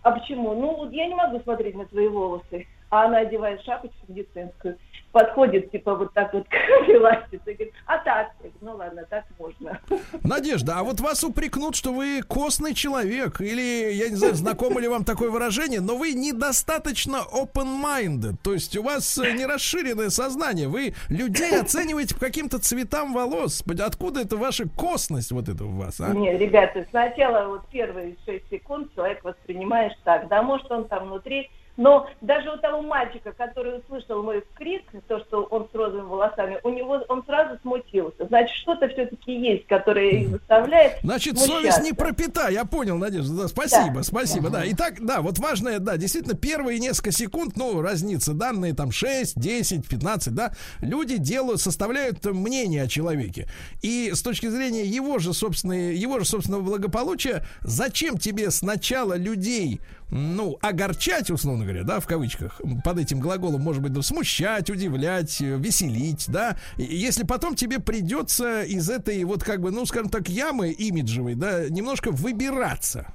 [0.03, 0.53] А почему?
[0.53, 2.67] Ну, я не могу смотреть на твои волосы.
[2.89, 4.77] А она одевает шапочку медицинскую,
[5.13, 8.31] подходит, типа, вот так вот к велосипеду, и говорит, а так?
[8.59, 9.79] Ну ладно, так можно.
[10.23, 14.87] Надежда, а вот вас упрекнут, что вы костный человек, или, я не знаю, знакомо ли
[14.87, 20.67] вам такое выражение, но вы недостаточно open-minded, то есть у вас э, не расширенное сознание,
[20.67, 23.63] вы людей оцениваете по каким-то цветам волос.
[23.85, 26.09] Откуда это ваша костность вот это у вас, а?
[26.13, 31.51] Нет, ребята, сначала вот первые шесть секунд человек воспринимаешь так, да, может он там внутри,
[31.77, 36.59] но даже у того мальчика, который услышал мой крик, то, что он с розовыми волосами,
[36.63, 38.27] у него он сразу смутился.
[38.27, 41.61] Значит, что-то все-таки есть, которое их заставляет Значит, смущаться.
[41.71, 44.03] совесть не пропита, я понял, Надежда, да, спасибо, Да.
[44.03, 44.63] спасибо, да.
[44.67, 49.87] Итак, да, вот важное, да, действительно, первые несколько секунд, ну, разница, данные там 6, 10,
[49.87, 53.47] 15, да, люди делают, составляют мнение о человеке.
[53.81, 59.81] И с точки зрения его же, собственной, его же собственного благополучия, зачем тебе сначала людей
[60.09, 65.57] ну, огорчать, условно говоря, да, в кавычках, под этим глаголом, может быть, смущать, удивлять, э,
[65.57, 70.69] веселить, да, если потом тебе придется из этой, вот как бы, ну, скажем так, ямы
[70.71, 73.13] имиджевой, да, немножко выбираться,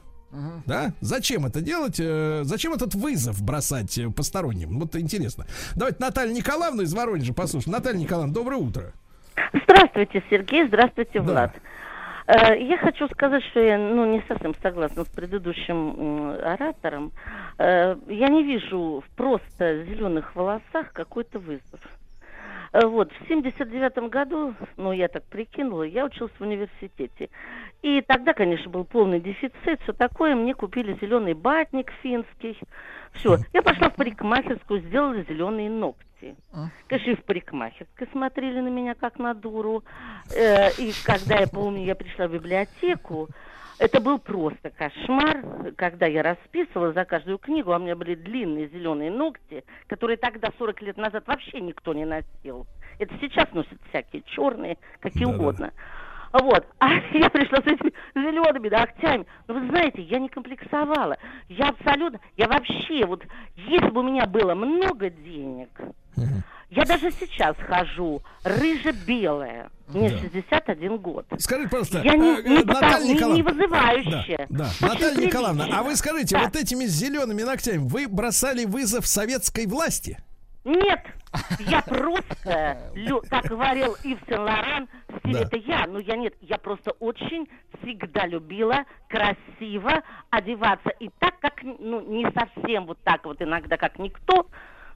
[0.67, 0.93] да?
[1.01, 1.97] Зачем это делать?
[1.99, 4.79] Э, Зачем этот вызов бросать э, посторонним?
[4.79, 5.47] Вот интересно.
[5.75, 7.73] Давайте Наталья Николаевна из Воронежа послушаем.
[7.73, 8.93] Наталья Николаевна, доброе утро.
[9.65, 11.23] Здравствуйте, Сергей, здравствуйте, Да.
[11.23, 11.57] Влад.
[11.57, 11.61] Э,
[12.29, 17.13] Я хочу сказать, что я ну, не совсем согласна с предыдущим оратором.
[17.59, 21.81] Э, Я не вижу в просто зеленых волосах какой-то вызов.
[22.75, 27.31] Э, Вот, в 79 году, ну, я так прикинула, я училась в университете.
[27.81, 30.35] И тогда, конечно, был полный дефицит, все такое.
[30.35, 32.59] Мне купили зеленый батник финский.
[33.13, 36.08] Все, я пошла в парикмахерскую, сделала зеленые ногти.
[36.89, 39.85] Конечно, и в парикмахерской смотрели на меня как на дуру.
[40.35, 43.29] Э, И когда я помню, я пришла в библиотеку,
[43.79, 48.69] это был просто кошмар, когда я расписывала за каждую книгу, а у меня были длинные
[48.69, 52.67] зеленые ногти, которые тогда, 40 лет назад, вообще никто не носил.
[52.99, 55.73] Это сейчас носят всякие черные, какие угодно.
[56.33, 56.67] Вот.
[56.79, 59.27] А я пришла с этими зелеными ногтями.
[59.47, 61.17] Но вы знаете, я не комплексовала.
[61.49, 63.23] Я абсолютно, я вообще, вот,
[63.57, 65.69] если бы у меня было много денег,
[66.71, 69.71] я даже сейчас хожу рыже-белая.
[69.89, 71.25] Мне 61 год.
[71.39, 73.51] Скажите, пожалуйста, Я не, э, не, Наталья не- не Николаевна.
[73.51, 74.47] вызывающая.
[74.51, 76.45] Да, Очень Наталья Николаевна, а вы скажите, Да.
[76.45, 80.19] вот этими зелеными ногтями вы бросали вызов советской власти?
[80.69, 81.01] Нет,
[81.61, 82.93] я просто,
[83.31, 85.45] как говорил Ив Сен-Лоран, в стиле Да.
[85.47, 87.49] это я, но я нет, я просто очень
[87.81, 90.91] всегда любила красиво одеваться.
[91.01, 94.47] И так, как, ну, не совсем вот так вот иногда, как никто,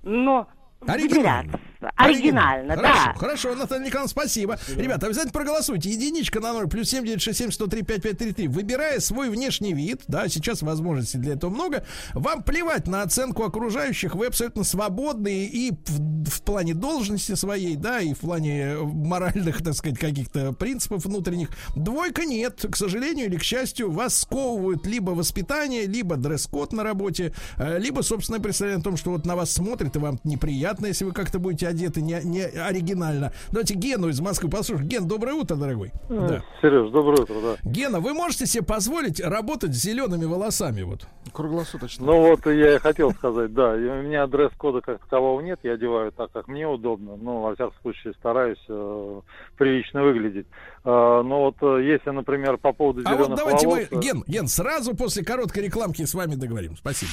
[0.03, 0.47] но
[0.87, 1.61] Оригинально.
[1.97, 3.15] Оригинально, Хорошо, да.
[3.17, 4.59] хорошо, Наталья Николаевна, спасибо.
[4.77, 5.91] Ребята, обязательно проголосуйте.
[5.91, 8.47] Единичка на номер плюс семь девять шесть семь сто три пять пять три три.
[8.47, 11.85] Выбирая свой внешний вид, да, сейчас возможностей для этого много.
[12.15, 18.01] Вам плевать на оценку окружающих, вы абсолютно свободны и в, в плане должности своей, да,
[18.01, 21.49] и в плане моральных, так сказать, каких-то принципов внутренних.
[21.75, 27.35] Двойка нет, к сожалению или к счастью, вас сковывают либо воспитание, либо дресс-код на работе,
[27.59, 31.05] э, либо собственное представление о том, что вот на вас смотрят, и вам неприятно, если
[31.05, 33.33] вы как-то будете одеты не, не оригинально.
[33.51, 34.89] Давайте Гену из Москвы послушаем.
[34.89, 35.93] Ген, доброе утро, дорогой.
[36.09, 36.43] Да.
[36.61, 37.57] Сереж, доброе утро, да.
[37.71, 40.83] Гена, вы можете себе позволить работать с зелеными волосами?
[40.83, 41.07] Вот.
[41.33, 42.05] Круглосуточно.
[42.05, 46.13] Ну вот я и хотел сказать, да, у меня дресс-кода как такового нет, я одеваю
[46.13, 49.21] так, как мне удобно, но во всяком случае стараюсь э,
[49.57, 50.47] прилично выглядеть.
[50.85, 53.83] Э, но вот если, например, по поводу А зеленых вот давайте волос...
[53.91, 56.77] мы, Ген, Ген, сразу после короткой рекламки с вами договорим.
[56.77, 57.13] Спасибо.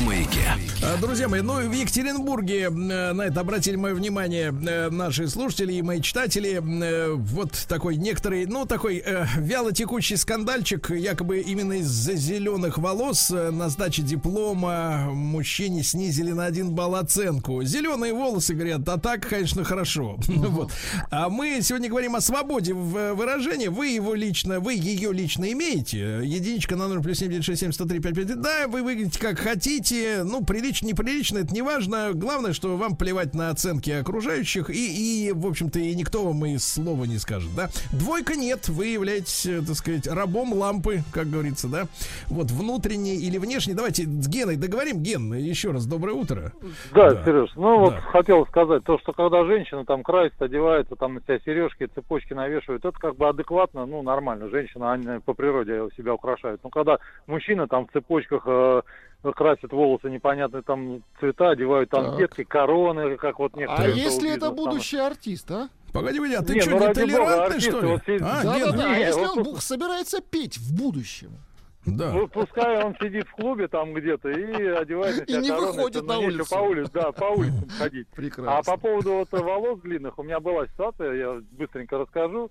[0.00, 0.54] маяке.
[0.82, 5.74] А, Друзья мои, ну в Екатеринбурге э, на это обратили мое внимание э, наши слушатели
[5.74, 6.60] и мои читатели.
[6.84, 9.02] Э, Вот такой некоторый, ну такой
[9.36, 16.70] вяло текущий скандальчик, якобы именно из-за зеленых волос на сдаче диплома мужчине снизили на один
[16.70, 17.62] балл оценку.
[17.62, 20.18] Зеленые волосы, говорят, а так, конечно, хорошо.
[20.50, 20.72] Вот.
[21.10, 23.68] А мы сегодня говорим о свободе в выражении.
[23.68, 26.20] Вы его лично, вы ее лично имеете.
[26.24, 28.40] Единичка на 0 плюс 7967 103 55.
[28.40, 29.89] Да, вы выглядите как хотите.
[29.92, 32.10] Ну, прилично, неприлично, это не важно.
[32.14, 34.70] Главное, что вам плевать на оценки окружающих.
[34.70, 37.68] И, и в общем-то, и никто вам и слова не скажет, да.
[37.92, 38.68] Двойка нет.
[38.68, 41.86] Вы являетесь, э, так сказать, рабом лампы, как говорится, да.
[42.28, 43.74] Вот, внутренний или внешний.
[43.74, 45.02] Давайте с Геной договорим.
[45.02, 46.52] Ген, еще раз доброе утро.
[46.94, 47.24] Да, Да.
[47.24, 48.00] Сереж, ну вот Да.
[48.00, 52.84] хотел сказать, то, что когда женщина там красится, одевается, там на себя сережки, цепочки навешивают,
[52.84, 54.48] это как бы адекватно, ну, нормально.
[54.48, 56.62] Женщина, они по природе себя украшают.
[56.62, 58.82] Но когда мужчина там в цепочках э,
[59.22, 62.18] красит волосы непонятные там цвета, одевают там Так.
[62.18, 63.96] детки, короны, как вот А некоторые.
[63.96, 64.54] если шоу-бизнес это там.
[64.56, 65.68] будущий артист, а?
[65.92, 67.86] Погоди, погоди, а ты Не, что, ну, не ради бога, что ли?
[67.88, 68.90] вот А, Да, Ген, да, да.
[68.92, 71.30] А не, если вот он собирается петь в будущем?
[71.86, 72.12] да.
[72.12, 75.96] Ну, пускай он сидит в клубе там где-то и одевает на И не корону, выходит
[75.96, 76.50] если на улицу.
[76.54, 78.06] По улице, да, по улицам ходить.
[78.08, 78.58] Прекрасно.
[78.58, 82.50] А по поводу вот волос длинных, у меня была ситуация, я быстренько расскажу.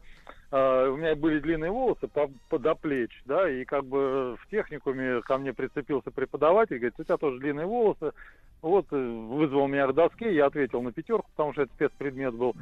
[0.52, 4.48] А, У меня были длинные волосы по, по- до плеч, да, и как бы в
[4.50, 8.12] техникуме ко мне прицепился преподаватель, говорит, у тебя тоже длинные волосы.
[8.62, 12.56] Вот э, вызвал меня к доске, я ответил на пятерку, потому что это спецпредмет был.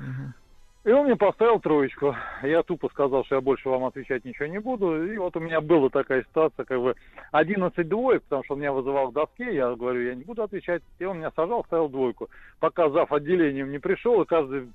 [0.84, 2.16] И он мне поставил троечку.
[2.44, 5.06] Я тупо сказал, что я больше вам отвечать ничего не буду.
[5.12, 6.96] И вот у меня была такая ситуация, как бы
[7.34, 10.82] 11 двоек, потому что он меня вызывал к доске, я говорю, я не буду отвечать.
[11.00, 12.30] И он меня сажал, ставил двойку.
[12.62, 13.12] Пока зав.
[13.12, 14.70] отделением не пришел, и каждый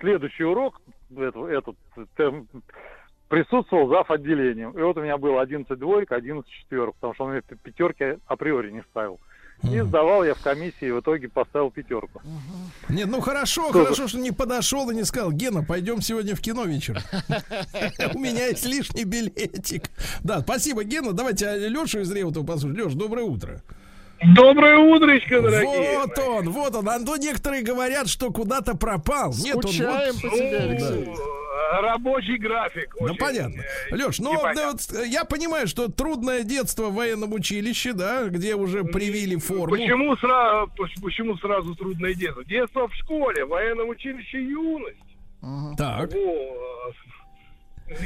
[0.00, 0.80] следующий урок,
[1.16, 1.76] этот, этот
[2.16, 2.48] тем,
[3.28, 4.10] присутствовал зав.
[4.10, 4.70] отделением.
[4.72, 8.70] И вот у меня было 11 двоек, 11 четверок, потому что он мне пятерки априори
[8.70, 9.18] не ставил.
[9.62, 12.20] И сдавал я в комиссии, и в итоге поставил пятерку.
[12.88, 13.84] Нет, ну хорошо, Тоже.
[13.84, 17.02] хорошо, что не подошел и не сказал, Гена, пойдем сегодня в кино вечером.
[18.14, 19.90] У меня есть лишний билетик.
[20.22, 21.12] Да, спасибо, Гена.
[21.12, 22.84] Давайте Лешу из Реутова послушаем.
[22.84, 23.62] Леш, доброе утро.
[24.34, 25.98] Доброе утречко, дорогие!
[25.98, 26.88] Вот он, вот он.
[26.88, 29.34] А то некоторые говорят, что куда-то пропал.
[29.42, 31.08] Нет, он Скучаем вот- по тебе, Алексей.
[31.82, 32.94] рабочий график.
[32.98, 33.62] Ну, очень, понятно.
[33.90, 38.24] э, Леш, ну, да, вот, э, я понимаю, что трудное детство в военном училище, да,
[38.24, 39.76] где уже привили форму.
[39.76, 40.70] Почему сразу,
[41.02, 42.44] почему сразу трудное детство?
[42.44, 44.98] Детство в школе, в военном училище юность.
[45.76, 46.10] Так.
[46.12, 46.94] Вот.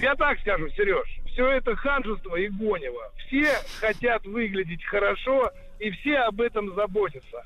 [0.03, 3.13] Я так скажу, Сереж, все это ханжество и гонево.
[3.27, 3.47] Все
[3.81, 7.45] хотят выглядеть хорошо, и все об этом заботятся.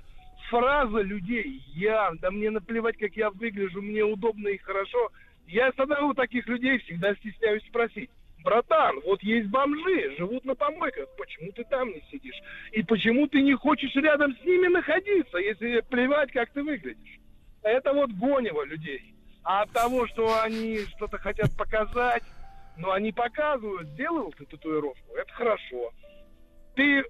[0.51, 5.11] Фраза людей «я», да мне наплевать, как я выгляжу, мне удобно и хорошо.
[5.47, 8.11] Я всегда у таких людей всегда стесняюсь спросить.
[8.43, 12.41] Братан, вот есть бомжи, живут на помойках, почему ты там не сидишь?
[12.73, 17.19] И почему ты не хочешь рядом с ними находиться, если плевать, как ты выглядишь?
[17.63, 19.15] Это вот гонево людей.
[19.45, 22.23] А от того, что они что-то хотят показать,
[22.77, 25.93] ну, они показывают, сделал ты татуировку, это хорошо.
[26.75, 27.05] Ты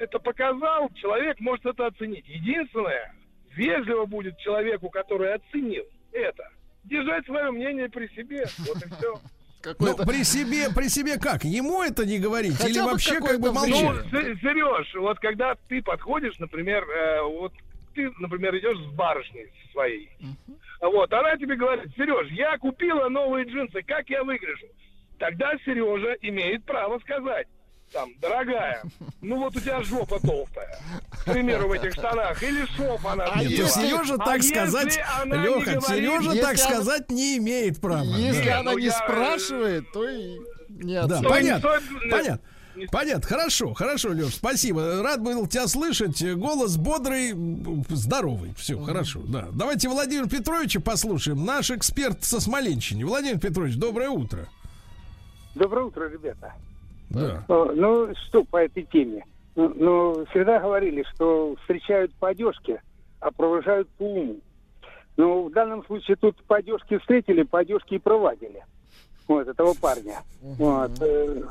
[0.00, 2.26] это показал, человек может это оценить.
[2.28, 3.14] Единственное,
[3.54, 6.48] вежливо будет человеку, который оценил это,
[6.84, 8.44] держать свое мнение при себе.
[8.66, 9.14] Вот и все.
[9.80, 11.42] Ну, при себе, при себе как?
[11.42, 12.54] Ему это не говорить?
[12.54, 14.06] Хотя или вообще как бы Ну, молчать?
[14.10, 17.52] Се- Сереж, вот когда ты подходишь, например, э, вот
[17.92, 20.10] ты, например, идешь с барышней своей,
[20.80, 24.66] вот, она тебе говорит, Сереж, я купила новые джинсы, как я выгляжу?
[25.18, 27.48] Тогда Сережа имеет право сказать,
[27.92, 28.82] там, дорогая,
[29.20, 30.78] ну вот у тебя жопа толстая,
[31.10, 33.68] к примеру, в этих штанах, или шов она Нет, съела.
[33.68, 37.80] то Сережа А так если сказать, не Леха, Сережа Если так она- сказать не имеет
[37.80, 38.04] права.
[38.04, 38.60] Если да.
[38.60, 40.38] она Ну, не я- спрашивает, то и
[40.68, 41.28] не Да, оценит.
[41.28, 41.68] понятно.
[41.80, 42.40] стоит- Понятно.
[42.92, 45.02] Понятно, хорошо, хорошо, Леш, спасибо.
[45.02, 46.22] Рад был тебя слышать.
[46.36, 47.34] Голос бодрый,
[47.88, 48.54] здоровый.
[48.56, 49.48] Все, хорошо, да.
[49.52, 51.44] Давайте Владимира Петровича послушаем.
[51.44, 53.04] Наш эксперт со Смоленщины.
[53.04, 54.46] Владимир Петрович, доброе утро.
[55.56, 56.54] Доброе утро, ребята.
[57.10, 57.44] Да.
[57.48, 59.24] О, Ну, что по этой теме?
[59.56, 62.80] Ну, Ну, всегда говорили, что встречают по одежке,
[63.20, 64.36] а провожают по уму.
[65.16, 68.64] Но в данном случае тут по одежке встретили, по одежке и проводили.
[69.26, 70.20] Вот, этого парня.
[70.40, 70.92] Вот.
[71.00, 71.42] э,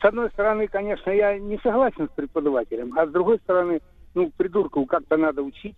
[0.00, 3.80] С одной стороны, конечно, я не согласен с преподавателем, а с другой стороны,
[4.14, 5.76] ну, придурков как-то надо учить.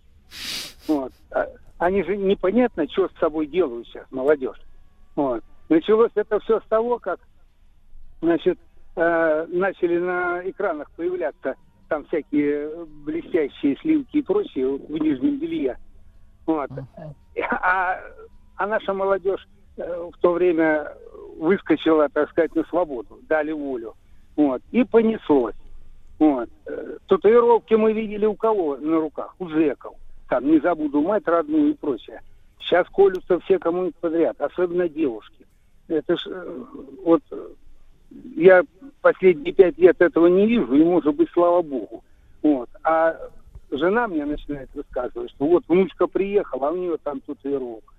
[0.87, 1.11] Вот.
[1.31, 1.45] А
[1.77, 4.59] Они же непонятно, что с собой делают сейчас, молодежь.
[5.15, 5.43] Вот.
[5.67, 7.19] Началось это все с того, как
[8.21, 8.57] значит,
[8.95, 11.55] э, начали на экранах появляться
[11.89, 15.77] там всякие блестящие сливки и прочее в нижнем белье.
[16.45, 16.69] Вот.
[17.49, 17.99] А,
[18.55, 19.47] а наша молодежь
[19.77, 20.93] э, в то время
[21.37, 23.95] выскочила, так сказать, на свободу, дали волю.
[24.35, 24.61] Вот.
[24.71, 25.55] И понеслось.
[26.19, 26.49] Вот.
[26.65, 29.35] Э, Татуировки мы видели у кого на руках?
[29.39, 29.95] У зэков.
[30.29, 32.21] Там, не забуду, мать родную и прочее.
[32.59, 35.45] Сейчас колются все кому подряд, особенно девушки.
[35.87, 36.63] Это ж, э,
[37.03, 37.21] вот,
[38.35, 38.63] я
[39.01, 42.03] последние пять лет этого не вижу, и, может быть, слава богу.
[42.41, 42.69] Вот.
[42.83, 43.17] А
[43.71, 47.93] жена мне начинает высказывать, что вот внучка приехала, а у нее там татуировка.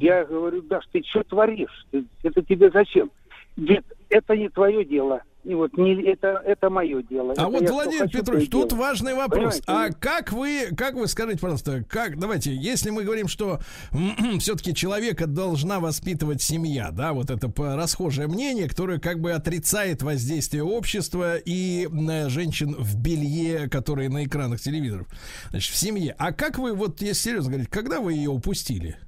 [0.00, 1.86] Я говорю, Даш, ты что творишь?
[1.90, 3.10] Ты- Это тебе зачем?
[3.56, 5.22] Дед, это не твое дело.
[5.48, 7.30] И вот не, это, это мое дело.
[7.30, 8.84] А Это вот, Владимир хочу, Петрович, тут делаю.
[8.84, 9.62] важный вопрос.
[9.62, 9.96] Понимаете?
[9.96, 13.58] А как вы, как вы скажите, пожалуйста, как, давайте, если мы говорим, что
[14.40, 20.64] все-таки человека должна воспитывать семья, да, вот это расхожее мнение, которое как бы отрицает воздействие
[20.64, 25.06] общества и м, женщин в белье, которые на экранах телевизоров,
[25.48, 26.14] значит, в семье.
[26.18, 28.98] А как вы, вот, если серьезно говорить, когда вы ее упустили?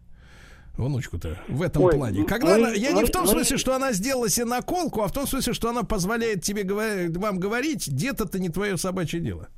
[0.76, 2.24] Внучку-то в этом Ой, плане.
[2.24, 5.02] Когда мы- она, я не мы- в том мы- смысле, что она сделала себе наколку,
[5.02, 6.64] а в том смысле, что она позволяет тебе
[7.18, 9.48] вам говорить, дед, это не твое собачье дело.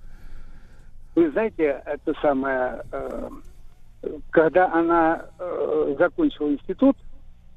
[1.14, 3.30] Вы знаете, это самое, э,
[4.30, 6.97] когда она э, закончила институт,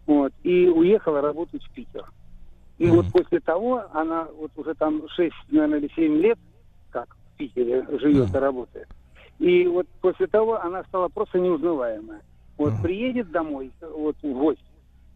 [0.06, 2.06] вот, и уехала работать в Питер.
[2.77, 6.38] И вот после того она вот уже там 6, наверное, или 7 лет,
[6.91, 8.88] как в Питере живет и работает.
[9.40, 12.22] И вот после того она стала просто неузнаваемая.
[12.57, 14.64] Вот приедет домой, вот в гости,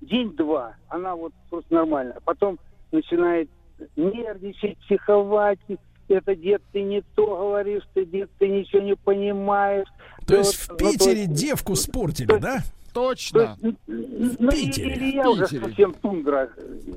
[0.01, 2.15] день-два, она вот просто нормально.
[2.25, 2.59] Потом
[2.91, 3.49] начинает
[3.95, 5.59] нервничать, психовать.
[6.09, 9.87] Это, дед, ты не то говоришь, ты, дед, ты ничего не понимаешь.
[10.25, 12.59] То есть в Вот, ну, то Питере есть- девку спортили, да?
[12.93, 13.55] Точно.
[13.61, 14.95] ну, Питере.
[14.95, 15.61] или я уже Питере.
[15.65, 16.49] совсем тундра,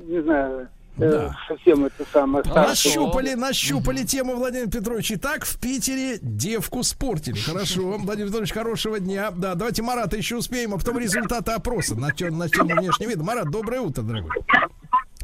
[0.07, 1.35] не знаю, Да.
[1.47, 2.67] совсем это самое старшее.
[2.99, 5.11] Нащупали, нащупали тему, Владимир Петрович.
[5.13, 7.39] Итак, в Питере девку спортили.
[7.39, 7.97] Хорошо.
[7.97, 9.31] Владимир Петрович, хорошего дня.
[9.31, 13.23] Да, давайте Марата еще успеем, а потом результаты опроса на, тем, на тему внешнего вида.
[13.23, 14.31] Марат, доброе утро, дорогой.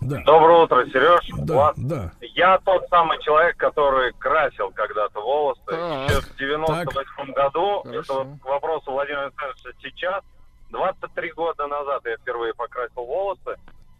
[0.01, 0.21] Да.
[0.25, 1.27] Доброе утро, Сереж.
[1.39, 1.73] Да, Влад.
[1.77, 2.11] да.
[2.21, 5.61] Я тот самый человек, который красил когда-то волосы.
[5.67, 6.09] Так.
[6.09, 7.99] Еще в 98 году, Хорошо.
[7.99, 10.23] это вот к вопросу Владимира Александровича сейчас,
[10.69, 13.55] 23 года назад я впервые покрасил волосы.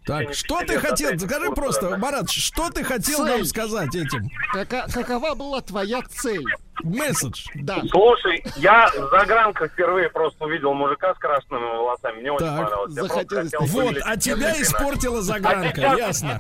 [0.10, 1.18] Так, что ты хотел?
[1.20, 1.98] Скажи просто, да.
[1.98, 3.28] Марат, что ты хотел Цель.
[3.28, 4.30] нам сказать этим?
[4.54, 6.44] Кака- какова была твоя цель?
[6.82, 7.46] месседж.
[7.56, 7.82] Да.
[7.92, 12.22] Слушай, я за гранкой впервые просто увидел мужика с красными волосами.
[12.22, 12.94] Мне очень Так, понравилось.
[12.96, 16.40] Я просто захотелось хотел Вот, а тебя испортила загранка, А ясно.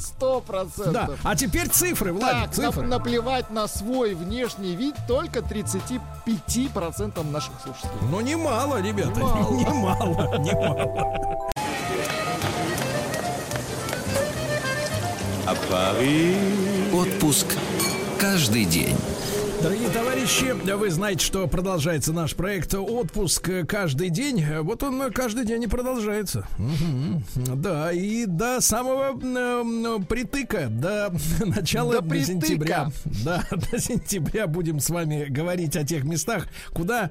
[0.00, 1.20] Сто Да, процентов.
[1.22, 2.82] а теперь цифры, Владик, Так, цифры.
[2.82, 7.92] на- наплевать на свой внешний вид только 35% наших слушателей.
[8.10, 9.52] Ну, немало, ребята, Немало.
[9.54, 11.50] немало, немало.
[16.92, 17.46] Отпуск
[18.18, 18.96] каждый день.
[19.62, 24.44] Дорогие товарищи, вы знаете, что продолжается наш проект «Отпуск каждый день».
[24.62, 26.48] Вот он каждый день и продолжается.
[26.58, 27.22] Мгм.
[27.62, 31.12] Да, и до самого э, притыка, до
[31.46, 32.26] начала До притыка.
[32.26, 32.90] сентября.
[33.24, 37.10] Да, до сентября будем с вами говорить о тех местах, куда,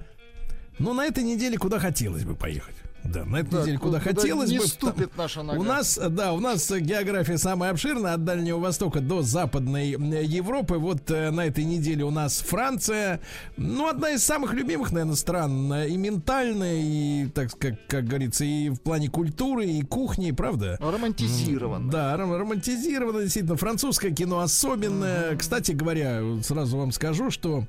[0.77, 2.75] ну, на этой неделе куда хотелось бы поехать.
[3.05, 4.67] Да, на этой Да, неделе куда, куда хотелось не бы.
[4.67, 5.59] ступит наша нога.
[5.59, 9.91] У нас, да, у нас география самая обширная от Дальнего Востока до Западной
[10.25, 10.75] Европы.
[10.77, 13.19] Вот э, на этой неделе у нас Франция.
[13.57, 15.71] Ну, одна из самых любимых, наверное, стран.
[15.71, 20.77] э, И ментально, и, так как, как говорится, и в плане культуры, и кухни, правда?
[20.81, 21.91] Романтизировано.
[21.91, 23.55] Да, ром- романтизировано, действительно.
[23.55, 25.35] Французское кино особенное.
[25.37, 27.65] Кстати говоря, сразу вам скажу, что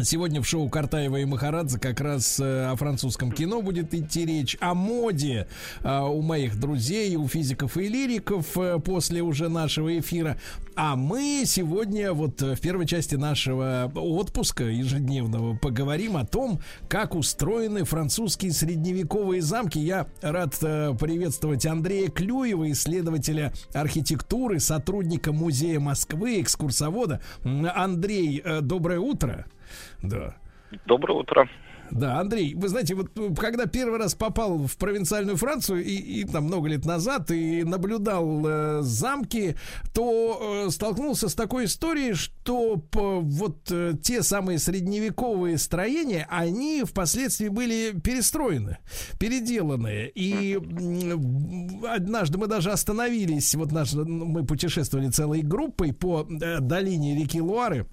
[0.00, 4.56] Сегодня в шоу Картаева и Махарадзе как раз э, о французском кино будет идти речь,
[4.58, 5.46] о моде
[5.84, 10.38] э, у моих друзей, у физиков и лириков э, после уже нашего эфира.
[10.76, 17.84] А мы сегодня вот в первой части нашего отпуска ежедневного поговорим о том, как устроены
[17.84, 19.78] французские средневековые замки.
[19.78, 27.20] Я рад приветствовать Андрея Клюева, исследователя архитектуры, сотрудника Музея Москвы, экскурсовода.
[27.44, 29.44] Андрей, доброе утро.
[30.02, 30.34] Да.
[30.86, 31.48] Доброе утро.
[31.92, 36.24] Да, Андрей, вы знаете, вот э, когда первый раз попал в провинциальную Францию и, и
[36.24, 39.56] там много лет назад и наблюдал э, замки,
[39.92, 46.82] то э, столкнулся с такой историей, что по, вот э, те самые средневековые строения, они
[46.84, 48.78] впоследствии были перестроены,
[49.20, 50.10] переделаны.
[50.14, 57.16] И м, однажды мы даже остановились, вот наш, мы путешествовали целой группой по э, долине
[57.16, 57.86] реки Луары.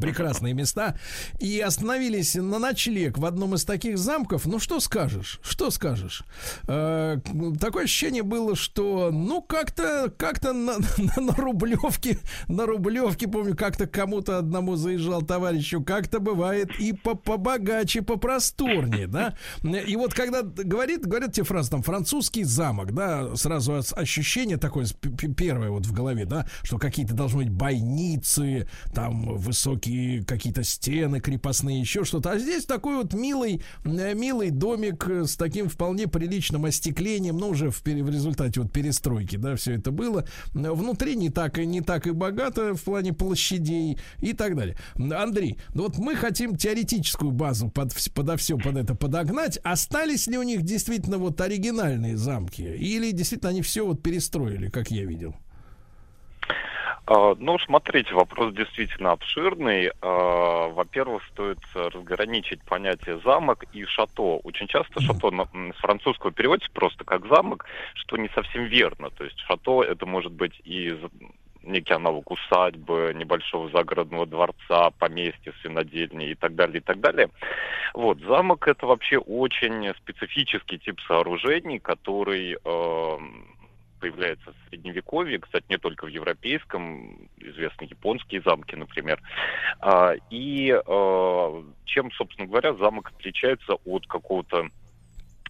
[0.00, 0.98] Прекрасные места.
[1.40, 4.46] И остановились на ночлег в одном из таких замков.
[4.46, 5.40] Ну, что скажешь?
[5.42, 6.24] Что скажешь?
[6.68, 7.18] Э,
[7.60, 12.18] такое ощущение было, что, ну, как-то как-то на, на, на Рублевке,
[12.48, 19.34] на Рублевке, помню, как-то кому-то одному заезжал товарищу, как-то бывает и по побогаче, попросторнее, да?
[19.62, 24.86] И вот когда говорит, говорят те фразы, там, французский замок, да, сразу ощущение такое,
[25.36, 29.85] первое вот в голове, да, что какие-то должны быть бойницы, там, высокие
[30.26, 32.32] какие-то стены крепостные, еще что-то.
[32.32, 37.48] А здесь такой вот милый, э, милый домик э, с таким вполне приличным остеклением, ну,
[37.48, 40.26] уже в, в результате вот перестройки, да, все это было.
[40.52, 44.76] Внутри не так, и не так и богато в плане площадей и так далее.
[44.96, 49.58] Андрей, ну вот мы хотим теоретическую базу под, подо все под это подогнать.
[49.62, 52.62] Остались ли у них действительно вот оригинальные замки?
[52.62, 55.34] Или действительно они все вот перестроили, как я видел?
[57.06, 59.92] А, Ну, смотрите, вопрос действительно обширный.
[60.02, 64.40] А, Во-первых, стоит разграничить понятие замок и шато.
[64.42, 69.10] Очень часто шато с французского переводится просто как замок, что не совсем верно.
[69.10, 70.98] То есть шато это может быть и
[71.62, 77.28] некий аналог усадьбы, небольшого загородного дворца, поместья, свинодельни и так далее, и так далее.
[77.94, 83.55] Вот, замок это вообще очень специфический тип сооружений, который эм,
[84.06, 89.20] появляется в средневековье, кстати, не только в европейском, известны японские замки, например.
[89.80, 94.68] А, И э, чем, собственно говоря, замок отличается от какого-то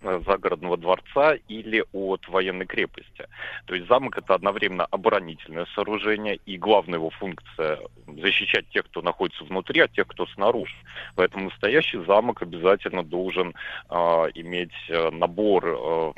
[0.02, 3.26] загородного дворца или от военной крепости.
[3.66, 9.44] То есть замок это одновременно оборонительное сооружение и главная его функция защищать тех, кто находится
[9.44, 10.74] внутри, от тех, кто снаружи.
[11.14, 13.54] Поэтому настоящий замок обязательно должен
[13.88, 13.94] э,
[14.34, 14.74] иметь
[15.12, 16.12] набор э,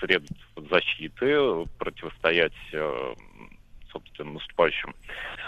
[0.00, 0.36] средств
[0.70, 3.14] защиты, противостоять э,
[3.92, 4.94] собственно, наступающим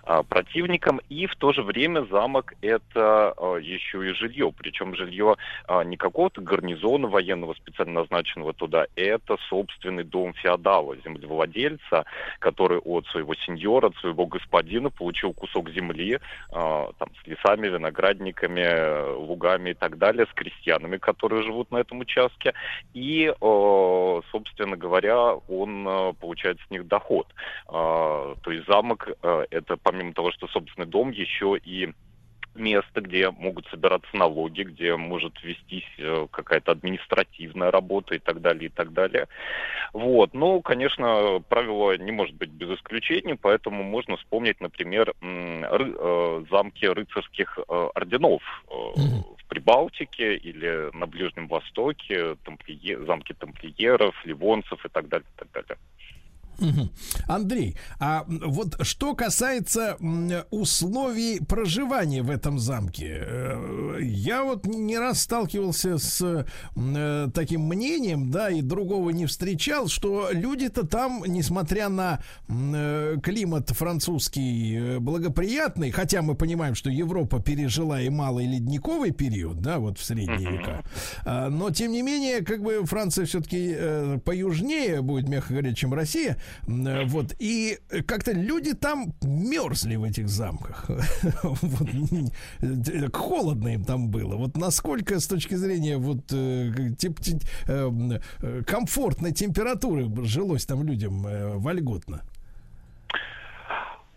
[0.04, 1.00] а, противникам.
[1.08, 4.52] И в то же время замок это а, еще и жилье.
[4.56, 12.04] Причем жилье а, не какого-то гарнизона военного, специально назначенного туда, это собственный дом феодала, землевладельца,
[12.38, 16.18] который от своего сеньора, от своего господина получил кусок земли
[16.52, 22.00] а, там, с лесами, виноградниками, лугами и так далее, с крестьянами, которые живут на этом
[22.00, 22.52] участке.
[22.92, 27.26] И, э, собственно говоря, он э, получает с них доход.
[28.42, 31.92] То есть замок э, это помимо того, что собственный дом, еще и
[32.54, 38.66] место, где могут собираться налоги, где может вестись э, какая-то административная работа и так далее,
[38.66, 39.26] и так далее.
[39.92, 40.34] Вот.
[40.34, 46.86] Ну, конечно, правило не может быть без исключений, поэтому можно вспомнить, например, ры, э, замки
[46.86, 55.26] рыцарских орденов в Прибалтике или на Ближнем Востоке, тамплие, замки тамплиеров, ливонцев и так далее,
[55.34, 55.78] и так далее.
[57.26, 59.96] Андрей, а вот что касается
[60.50, 68.30] условий проживания в этом замке, э, я вот не раз сталкивался с э, таким мнением,
[68.30, 76.22] да, и другого не встречал, что люди-то там, несмотря на э, климат французский благоприятный, хотя
[76.22, 80.84] мы понимаем, что Европа пережила и малый ледниковый период, да, вот в средние века,
[81.24, 83.76] а, но тем не менее, как бы Франция все-таки
[84.24, 87.34] поюжнее будет, мягко говоря, чем Россия, вот.
[87.38, 90.88] И как-то люди там мерзли в этих замках.
[91.42, 91.88] вот.
[92.62, 94.36] Э, холодно им там было.
[94.36, 97.18] Вот насколько с точки зрения вот тип,
[97.68, 101.22] э, комфортной температуры жилось там людям
[101.58, 102.22] вольготно?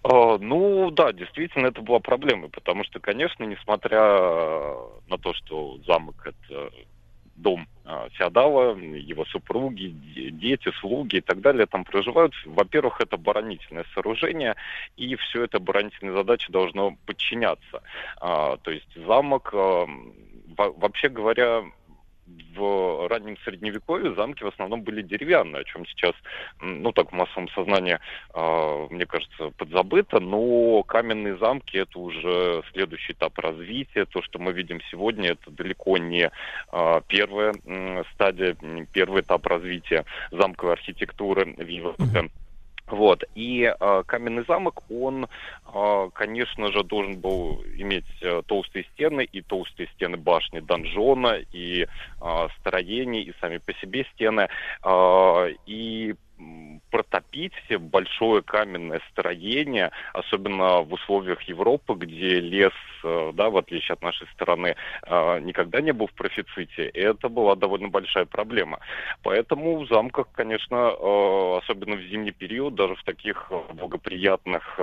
[0.04, 4.00] А, ну да, действительно, это была проблема, потому что, конечно, несмотря
[5.10, 6.72] на то, что замок это
[7.36, 9.96] дом а, феодала, его супруги,
[10.32, 12.34] дети, слуги и так далее там проживают.
[12.46, 14.56] Во-первых, это оборонительное сооружение,
[14.98, 17.82] и все это оборонительной задаче должно подчиняться.
[18.20, 19.88] А, то есть замок, а,
[20.58, 21.64] вообще говоря,
[22.56, 26.14] в раннем средневековье замки в основном были деревянные, о чем сейчас,
[26.62, 28.00] ну так в массовом сознании,
[28.34, 34.06] э, мне кажется, подзабыто, но каменные замки это уже следующий этап развития.
[34.06, 36.30] То, что мы видим сегодня, это далеко не
[36.72, 38.56] э, первая э, стадия,
[38.92, 42.30] первый этап развития замковой архитектуры в Европе.
[42.88, 43.24] Вот.
[43.36, 45.28] И э, каменный замок, он,
[46.14, 52.48] конечно же, должен был иметь э, толстые стены и толстые стены башни донжона, и э,
[52.60, 54.50] строений, и сами по себе стены.
[54.84, 56.16] Э, и
[56.92, 62.74] протопить большое каменное строение, особенно в условиях Европы, где лес,
[63.04, 64.76] э, да, в отличие от нашей страны,
[65.06, 68.80] э, никогда не был в профиците, это была довольно большая проблема.
[69.24, 70.90] Поэтому в замках, конечно,
[71.58, 74.80] особенно в зимний период, даже в таких благоприятных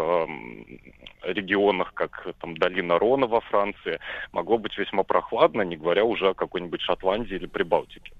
[1.22, 3.98] регионах, как там долина Рона во Франции,
[4.32, 8.12] могло быть весьма прохладно, не говоря уже о какой-нибудь Шотландии или Прибалтике.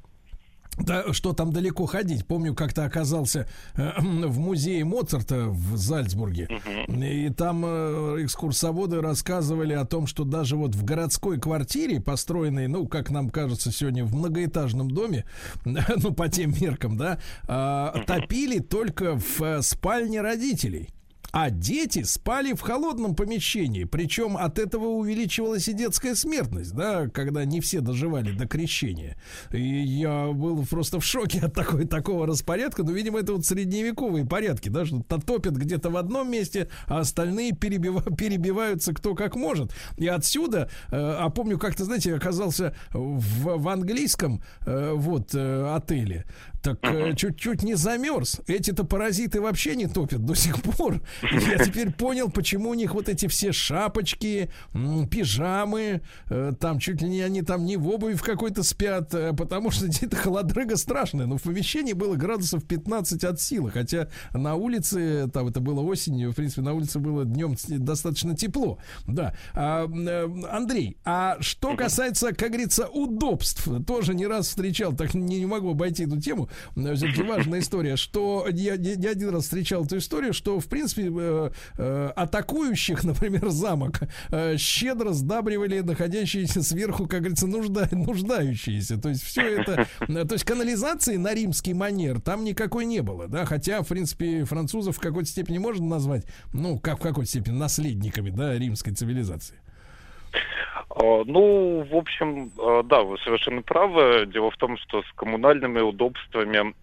[0.76, 2.26] Да, что там далеко ходить?
[2.26, 6.48] Помню, как-то оказался э, в музее Моцарта в Зальцбурге.
[6.88, 12.88] И там э, экскурсоводы рассказывали о том, что даже вот в городской квартире, построенной, ну,
[12.88, 15.24] как нам кажется, сегодня в многоэтажном доме,
[15.64, 20.93] ну, по тем меркам, да, э, топили только в э, спальне родителей
[21.34, 23.82] а дети спали в холодном помещении.
[23.82, 29.16] Причем от этого увеличивалась и детская смертность, да, когда не все доживали до крещения.
[29.50, 32.84] И я был просто в шоке от такой, такого распорядка.
[32.84, 37.56] Но, видимо, это вот средневековые порядки, да, что топят где-то в одном месте, а остальные
[37.56, 38.04] перебив...
[38.16, 39.74] перебиваются кто как может.
[39.96, 46.26] И отсюда, э, а помню, как-то, знаете, оказался в, в английском э, вот э, отеле.
[46.64, 48.40] Так э, чуть-чуть не замерз.
[48.46, 51.02] Эти-то паразиты вообще не топят до сих пор.
[51.22, 54.50] Я теперь понял, почему у них вот эти все шапочки,
[55.10, 56.00] пижамы,
[56.30, 59.70] э, там чуть ли не они там не в обуви в какой-то спят, э, потому
[59.70, 61.26] что это холодрыга страшная.
[61.26, 66.32] Но в помещении было градусов 15 от силы, хотя на улице, там это было осенью,
[66.32, 68.78] в принципе, на улице было днем достаточно тепло.
[69.06, 69.34] Да.
[69.52, 75.46] А, Андрей, а что касается, как говорится, удобств, тоже не раз встречал, так не, не
[75.46, 80.32] могу обойти эту тему все-таки важная история, что я, я один раз встречал эту историю,
[80.32, 84.00] что, в принципе, э, э, атакующих, например, замок
[84.30, 88.98] э, щедро сдабривали находящиеся сверху, как говорится, нужда, нуждающиеся.
[88.98, 89.86] То есть все это...
[90.06, 94.96] То есть канализации на римский манер там никакой не было, да, хотя, в принципе, французов
[94.96, 99.56] в какой-то степени можно назвать, ну, как в какой-то степени наследниками, да, римской цивилизации.
[100.90, 104.26] А, ну, в общем, а, да, вы совершенно правы.
[104.26, 106.74] Дело в том, что с коммунальными удобствами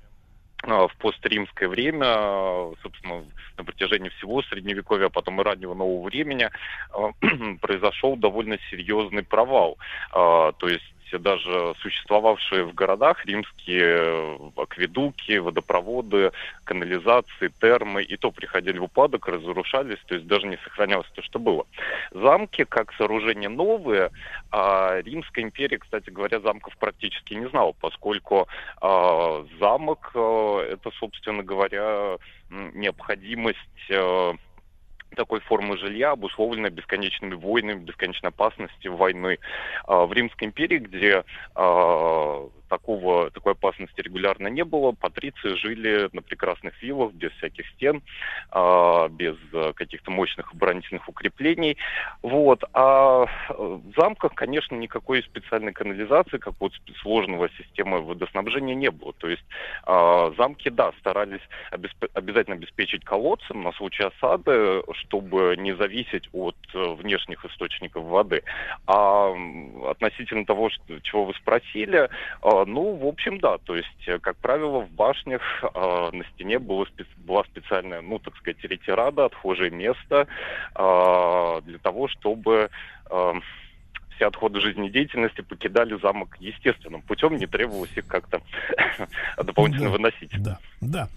[0.63, 3.23] а, в постримское время, собственно,
[3.57, 6.49] на протяжении всего Средневековья, а потом и раннего нового времени,
[7.61, 9.77] произошел довольно серьезный провал.
[10.11, 16.31] То есть даже существовавшие в городах римские э, акведуки, водопроводы,
[16.63, 21.39] канализации, термы, и то приходили в упадок, разрушались, то есть даже не сохранялось то, что
[21.39, 21.65] было.
[22.11, 24.11] Замки, как сооружения новые,
[24.51, 28.47] а Римская империя, кстати говоря, замков практически не знала, поскольку
[28.81, 32.17] а, замок а, это, собственно говоря,
[32.49, 33.57] необходимость
[33.91, 34.33] а,
[35.15, 39.39] такой формы жилья, обусловленной бесконечными войнами, бесконечной опасностью войны.
[39.85, 41.23] А, в Римской империи, где
[41.55, 44.93] а, такого, такой опасности регулярно не было.
[44.93, 48.01] Патриции жили на прекрасных виллах, без всяких стен,
[48.51, 49.35] э, без
[49.75, 51.77] каких-то мощных оборонительных укреплений.
[52.21, 52.63] Вот.
[52.73, 56.71] А в замках, конечно, никакой специальной канализации, как вот
[57.01, 59.13] сложного системы водоснабжения не было.
[59.13, 59.43] То есть
[59.85, 61.41] э, замки, да, старались
[61.71, 62.05] обесп...
[62.13, 68.43] обязательно обеспечить колодцем на случай осады, чтобы не зависеть от э, внешних источников воды.
[68.87, 69.33] А
[69.89, 73.57] относительно того, что, чего вы спросили, э, ну, в общем, да.
[73.59, 76.85] То есть, э, как правило, в башнях э, на стене было
[77.17, 80.27] была специальная, ну, так сказать, ретирада, отхожее место
[80.75, 82.69] э, для того, чтобы
[83.09, 83.33] э,
[84.21, 88.39] все отходы жизнедеятельности покидали замок естественным путем, не требовалось их как-то
[89.43, 90.31] дополнительно Да, выносить.
[90.43, 91.09] Да, да.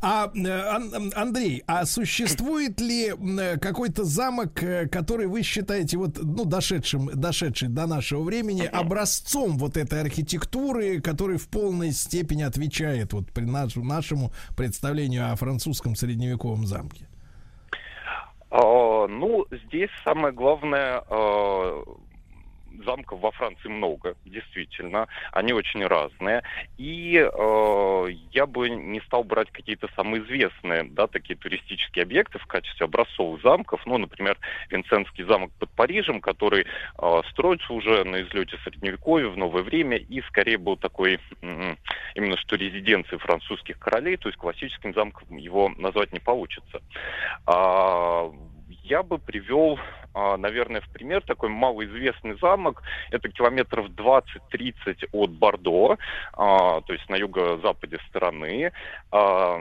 [0.00, 6.18] А, э, Ан- Андрей, а существует ли м, какой-то замок, э, который вы считаете вот,
[6.22, 13.12] ну, дошедшим, дошедший до нашего времени, образцом вот этой архитектуры, который в полной степени отвечает
[13.12, 17.08] вот при наш- нашему представлению о французском средневековом замке?
[18.50, 21.82] А, ну, здесь самое главное, а,
[22.84, 26.42] замков во Франции много, действительно, они очень разные.
[26.78, 32.46] И э, я бы не стал брать какие-то самые известные, да, такие туристические объекты в
[32.46, 33.84] качестве образцовых замков.
[33.86, 34.38] Ну, например,
[34.70, 40.20] Винсентский замок под Парижем, который э, строится уже на излете Средневековья в новое время и
[40.22, 41.78] скорее был такой м,
[42.14, 46.80] именно что резиденцией французских королей, то есть классическим замком его назвать не получится.
[47.46, 48.30] А,
[48.92, 49.78] я бы привел,
[50.12, 52.82] а, наверное, в пример такой малоизвестный замок.
[53.10, 55.96] Это километров 20-30 от Бордо,
[56.34, 58.70] а, то есть на юго-западе страны.
[59.10, 59.56] А,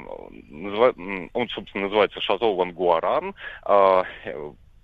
[1.33, 3.33] Он, собственно, называется Шазо Лангуаран.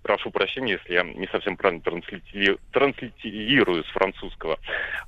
[0.07, 4.57] Прошу прощения, если я не совсем правильно транслити- транслитерирую с французского.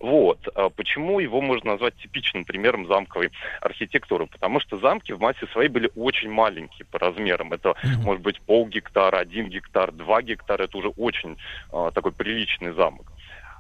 [0.01, 0.39] Вот.
[0.55, 3.31] А Почему его можно назвать типичным примером замковой
[3.61, 4.27] архитектуры?
[4.27, 7.53] Потому что замки в массе своей были очень маленькие по размерам.
[7.53, 10.63] Это может быть пол гектара, один гектар, два гектара.
[10.63, 11.38] Это уже очень
[11.71, 13.09] а, такой приличный замок.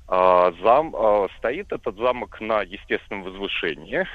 [0.09, 0.93] А, зам,
[1.37, 4.05] стоит этот замок на естественном возвышении.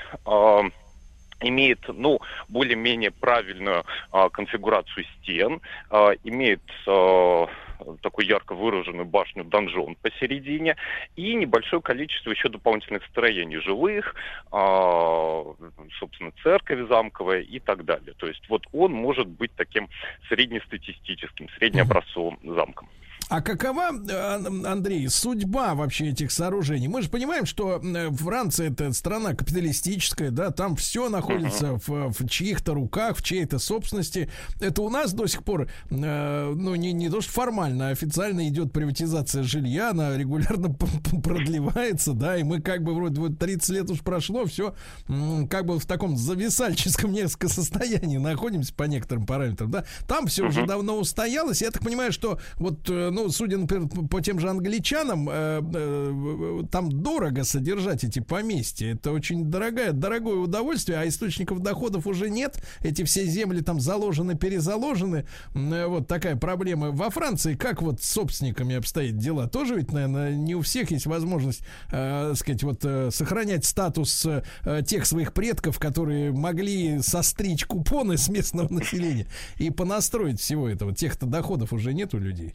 [1.40, 7.46] Имеет, ну, более-менее правильную а, конфигурацию стен, а, имеет а,
[8.02, 10.76] такую ярко выраженную башню-донжон посередине
[11.16, 14.14] и небольшое количество еще дополнительных строений жилых,
[14.52, 15.44] а,
[15.98, 18.14] собственно, церковь замковая и так далее.
[18.16, 19.88] То есть вот он может быть таким
[20.28, 22.88] среднестатистическим, среднеобразцовым замком.
[23.34, 26.86] А какова, э, Ан- Андрей, судьба вообще этих сооружений?
[26.86, 32.28] Мы же понимаем, что э, Франция это страна капиталистическая, да, там все находится в, в
[32.28, 34.30] чьих-то руках, в чьей-то собственности.
[34.60, 38.46] Это у нас до сих пор, э, ну, не, не то что формально, а официально
[38.46, 40.72] идет приватизация жилья, она регулярно
[41.24, 44.76] продлевается, да, и мы как бы вроде вот 30 лет уж прошло, все
[45.50, 49.84] как бы в таком зависальческом несколько состоянии находимся по некоторым параметрам, да.
[50.06, 51.62] Там все уже давно устоялось.
[51.62, 56.90] Я так понимаю, что вот, э, судя, например, по тем же англичанам, э, э, там
[56.90, 58.92] дорого содержать эти поместья.
[58.94, 62.62] Это очень дорогое, дорогое удовольствие, а источников доходов уже нет.
[62.80, 65.26] Эти все земли там заложены, перезаложены.
[65.54, 66.90] Э, Вот такая проблема.
[66.90, 69.48] Во Франции как вот с собственниками обстоят дела?
[69.48, 74.26] Тоже ведь, наверное, не у всех есть возможность, э, сказать, вот э, сохранять статус
[74.86, 79.26] тех своих предков, которые могли состричь купоны с местного населения
[79.56, 80.94] и понастроить всего этого.
[80.94, 82.54] Тех-то доходов уже нет у людей.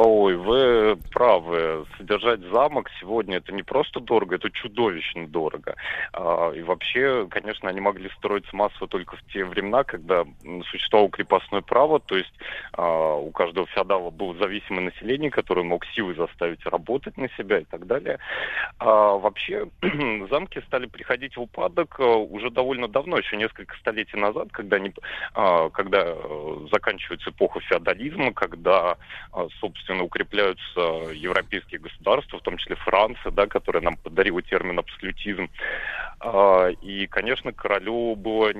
[0.00, 1.84] Ой, вы правы.
[1.96, 5.74] Содержать замок сегодня это не просто дорого, это чудовищно дорого.
[6.12, 10.24] А, И вообще, конечно, они могли строиться массово только в те времена, когда
[10.70, 12.32] существовало крепостное право, то есть
[12.74, 17.64] а, у каждого феодала было зависимое население, которое мог силой заставить работать на себя и
[17.64, 18.20] так далее.
[18.78, 19.66] А Вообще,
[20.30, 24.92] замки стали приходить в упадок а, уже довольно давно, еще несколько столетий назад, когда, они,
[25.34, 28.96] когда э, заканчивается эпоха феодализма, когда,
[29.32, 29.48] а,
[29.88, 35.48] собственно, укрепляются европейские государства, в том числе Франция, да, которая нам подарила термин абсолютизм.
[36.20, 38.52] А, И, конечно, королю было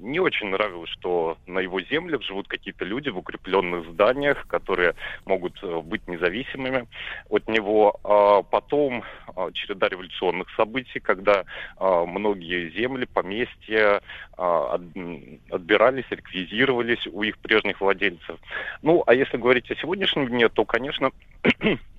[0.00, 4.94] не очень нравилось, что на его землях живут какие-то люди в укрепленных зданиях, которые
[5.26, 6.86] могут э, быть независимыми
[7.28, 7.98] от него.
[8.04, 9.04] А Потом
[9.36, 11.44] а, череда революционных событий, когда
[11.76, 14.00] а, многие земли, поместья
[14.36, 18.38] отбирались, реквизировались у их прежних владельцев.
[18.82, 21.10] Ну, а если говорить о сегодняшнем дне, то, конечно,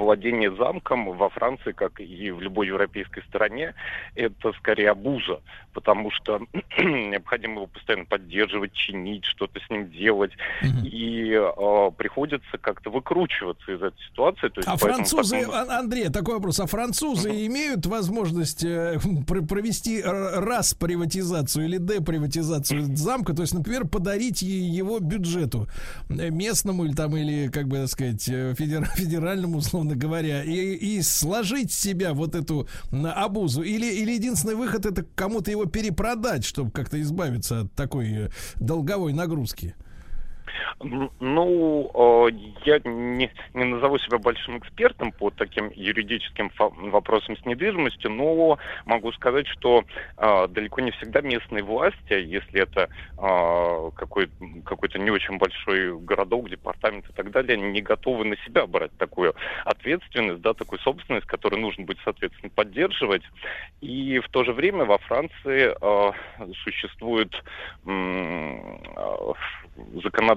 [0.00, 3.74] владение замком во Франции, как и в любой европейской стране,
[4.14, 5.40] это скорее абуза,
[5.72, 6.40] потому что
[6.78, 10.32] необходимо его постоянно поддерживать, чинить, что-то с ним делать,
[10.82, 14.48] и э, приходится как-то выкручиваться из этой ситуации.
[14.48, 16.60] То есть А французы, потом- А- Андрей, такой вопрос.
[16.60, 23.86] А французы имеют возможность э, пр- провести раз приватизацию или деприватизацию замка, то есть, например,
[23.86, 25.66] подарить его бюджету
[26.08, 30.74] э, местному или там, или, как бы так сказать, э, федер- федеральному, условно говоря, и,
[30.74, 33.62] и сложить с себя вот эту обузу?
[33.62, 39.12] Или, или единственный выход это кому-то его перепродать, чтобы как-то избавиться от такой э, долговой
[39.12, 39.74] нагрузки?
[41.20, 42.30] Ну, э,
[42.64, 49.12] я не, не назову себя большим экспертом по таким юридическим вопросам с недвижимостью, но могу
[49.12, 49.84] сказать, что
[50.16, 54.30] э, далеко не всегда местные власти, если это э, какой,
[54.64, 59.34] какой-то не очень большой городок, департамент и так далее, не готовы на себя брать такую
[59.64, 63.22] ответственность, да, такую собственность, которую нужно будет, соответственно, поддерживать.
[63.80, 65.74] И в то же время во Франции
[66.64, 67.32] существует
[67.86, 68.80] м,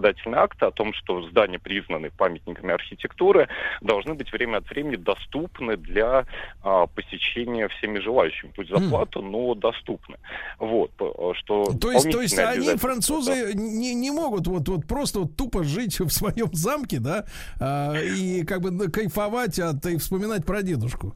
[0.08, 3.48] э, законодательный акт о том, что здания, признанные памятниками архитектуры,
[3.82, 6.26] должны быть время от времени доступны для
[6.64, 8.52] а, посещения всеми желающими.
[8.56, 10.18] Пусть за плату, но доступны.
[10.60, 15.20] Вот, п- что То есть, то есть они, французы, не, не могут вот, вот просто
[15.20, 17.26] вот тупо жить в своем замке, да,
[17.60, 21.14] а, и как бы кайфовать от и вспоминать про дедушку.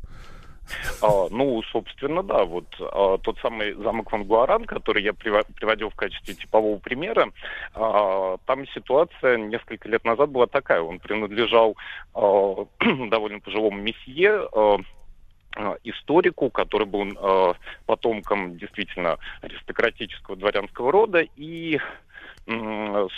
[1.02, 5.96] А, ну, собственно, да, вот а, тот самый замок Ван Гуаран, который я приводил в
[5.96, 7.32] качестве типового примера,
[7.74, 10.82] а, там ситуация несколько лет назад была такая.
[10.82, 11.76] Он принадлежал
[12.14, 12.66] а,
[13.10, 14.78] довольно пожилому месье, а,
[15.56, 17.56] а, историку, который был а,
[17.86, 21.80] потомком действительно аристократического дворянского рода и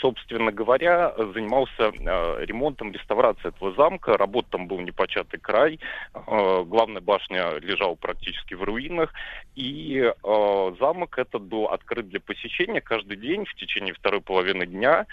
[0.01, 4.17] собственно говоря, занимался э, ремонтом, реставрацией этого замка.
[4.17, 5.79] Работ там был непочатый край.
[6.13, 9.13] Э, главная башня лежала практически в руинах.
[9.55, 15.05] И э, замок этот был открыт для посещения каждый день в течение второй половины дня.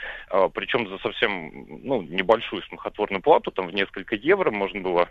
[0.55, 5.09] Причем за совсем ну, небольшую смехотворную плату, там в несколько евро можно было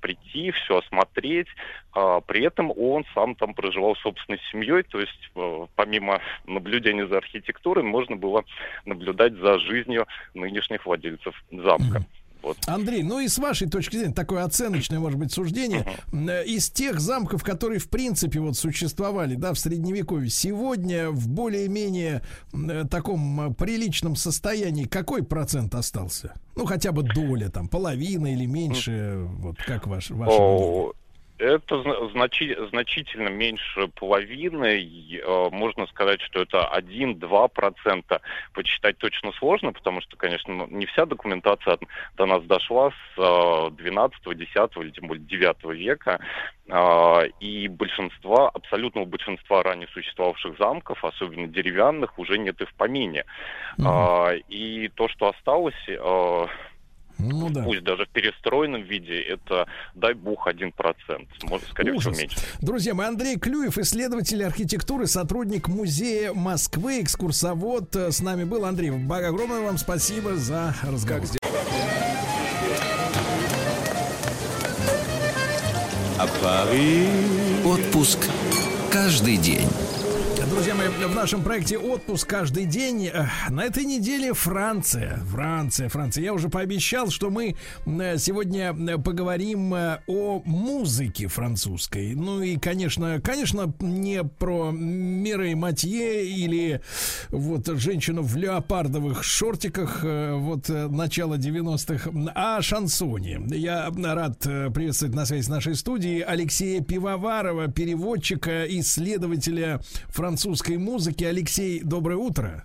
[0.00, 1.48] прийти, все осмотреть.
[1.92, 5.30] При этом он сам там проживал собственной семьей, то есть
[5.76, 8.23] помимо наблюдения за архитектурой можно было
[8.84, 12.04] наблюдать за жизнью нынешних владельцев замка.
[12.44, 12.58] Вот.
[12.66, 17.00] Андрей, ну и с вашей точки зрения, такое оценочное, может быть, суждение, э, из тех
[17.00, 22.20] замков, которые, в принципе, вот существовали, да, в Средневековье, сегодня в более-менее
[22.52, 26.34] э, таком приличном состоянии какой процент остался?
[26.54, 30.92] Ну, хотя бы доля, там, половина или меньше, вот как ваш, ваше мнение?
[31.38, 34.80] Это зна- значи- значительно меньше половины.
[35.18, 38.20] Э, Можно сказать, что это 1-2 процента.
[38.52, 41.78] Почитать точно сложно, потому что, конечно, ну, не вся документация
[42.16, 46.20] до нас дошла с э, 12, 10 или тем более 9 века.
[46.70, 53.24] А, И большинства, абсолютного большинства ранее существовавших замков, особенно деревянных, уже нет и в помине.
[53.84, 56.46] А, И то, что осталось, э,
[57.18, 57.62] Ну да.
[57.62, 60.72] пусть даже в перестроенном виде, это, дай бог, 1%.
[61.44, 62.20] Может, скорее всего, Ужас.
[62.20, 62.36] меньше.
[62.60, 68.64] Друзья мои, Андрей Клюев, исследователь архитектуры, сотрудник музея Москвы, экскурсовод э, с нами был.
[68.64, 71.24] Андрей, огромное вам спасибо за разговор.
[76.46, 76.66] А.
[77.64, 78.18] Отпуск
[78.90, 79.68] каждый день.
[80.54, 85.16] Друзья мои, в нашем проекте «Отпуск каждый день» э, на этой неделе Франция.
[85.28, 86.22] Франция, Франция.
[86.22, 87.56] Я уже пообещал, что мы
[87.86, 92.14] э, сегодня э, поговорим о музыке французской.
[92.14, 96.80] Ну и, конечно, конечно, не про Мирей Матье или
[97.30, 103.42] вот женщину в леопардовых шортиках вот начала 90-х, а о шансоне.
[103.48, 109.80] Я рад приветствовать на связи с нашей студией Алексея Пивоварова, переводчика, исследователя
[110.54, 111.24] французской музыки.
[111.24, 112.64] Алексей, доброе утро.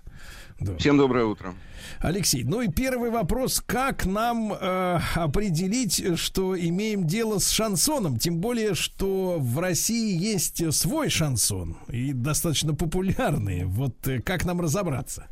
[0.78, 1.54] Всем доброе утро.
[1.98, 8.36] Алексей, ну и первый вопрос, как нам э, определить, что имеем дело с шансоном, тем
[8.38, 13.64] более, что в России есть свой шансон и достаточно популярный.
[13.64, 15.26] Вот э, как нам разобраться?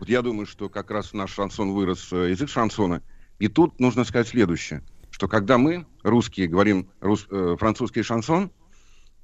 [0.00, 3.02] Вот я думаю, что как раз наш шансон вырос э, язык шансона.
[3.38, 8.50] И тут нужно сказать следующее, что когда мы, русские, говорим рус- э, французский шансон,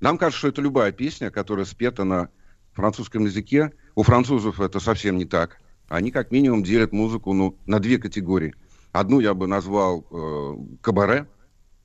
[0.01, 2.29] нам кажется, что это любая песня, которая спета на
[2.75, 3.73] французском языке.
[3.95, 5.59] У французов это совсем не так.
[5.89, 8.55] Они как минимум делят музыку ну, на две категории.
[8.93, 11.27] Одну я бы назвал э, кабаре.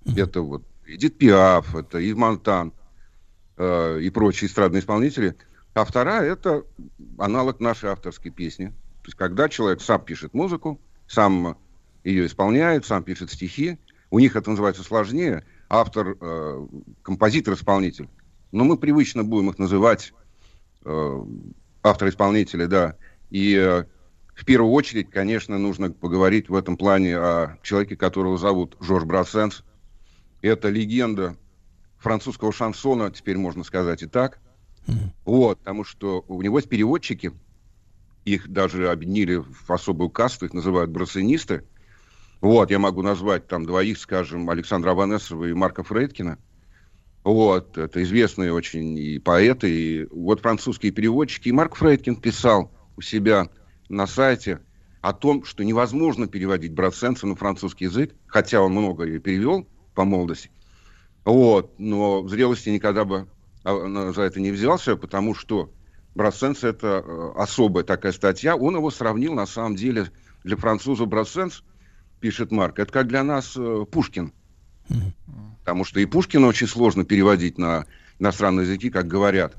[0.05, 2.73] Это вот Эдит Пиаф, это Ив Монтан
[3.57, 5.35] э, и прочие эстрадные исполнители.
[5.73, 6.63] А вторая это
[7.17, 8.67] аналог нашей авторской песни.
[8.67, 11.57] То есть когда человек сам пишет музыку, сам
[12.03, 13.77] ее исполняет, сам пишет стихи,
[14.09, 15.45] У них это называется сложнее.
[15.69, 16.67] Автор, э,
[17.03, 18.09] композитор, исполнитель.
[18.51, 20.13] Но мы привычно будем их называть
[20.85, 21.23] э,
[21.83, 22.95] автор-исполнители, да.
[23.29, 23.85] И э,
[24.35, 29.63] в первую очередь, конечно, нужно поговорить в этом плане о человеке, которого зовут Жорж Брассенс.
[30.41, 31.35] Это легенда
[31.97, 34.39] французского шансона, теперь можно сказать и так.
[35.25, 37.31] Вот, потому что у него есть переводчики,
[38.25, 41.63] их даже объединили в особую касту, их называют брассенисты.
[42.41, 46.37] Вот, я могу назвать там двоих, скажем, Александра Аванесова и Марка Фрейдкина.
[47.23, 51.49] Вот, это известные очень и поэты, и вот французские переводчики.
[51.49, 53.49] И Марк Фрейдкин писал у себя
[53.89, 54.61] на сайте
[55.01, 60.05] о том, что невозможно переводить Брассенса на французский язык, хотя он много и перевел по
[60.05, 60.49] молодости.
[61.25, 63.27] Вот, но в зрелости никогда бы
[63.63, 65.71] а, за это не взялся, потому что
[66.15, 68.55] Брассенс это э, особая такая статья.
[68.55, 70.11] Он его сравнил, на самом деле,
[70.43, 71.63] для француза Брассенс,
[72.19, 73.85] пишет Марк, это как для нас э,
[74.89, 75.13] Пушкин.
[75.59, 77.85] Потому что и Пушкина очень сложно переводить на
[78.19, 79.55] иностранные языки, как говорят.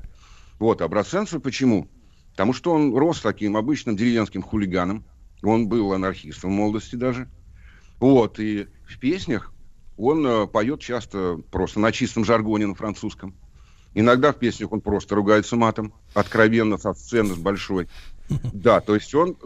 [0.59, 1.87] Вот, а Брассенсу почему?
[2.31, 5.03] Потому что он рос таким обычным деревенским хулиганом.
[5.41, 7.27] Он был анархистом в молодости даже.
[7.99, 9.53] Вот, и в песнях
[9.97, 13.35] он э, поет часто просто на чистом жаргоне на французском.
[13.93, 17.87] Иногда в песнях он просто ругается матом, откровенно, со сцены с большой.
[18.53, 19.37] Да, то есть он...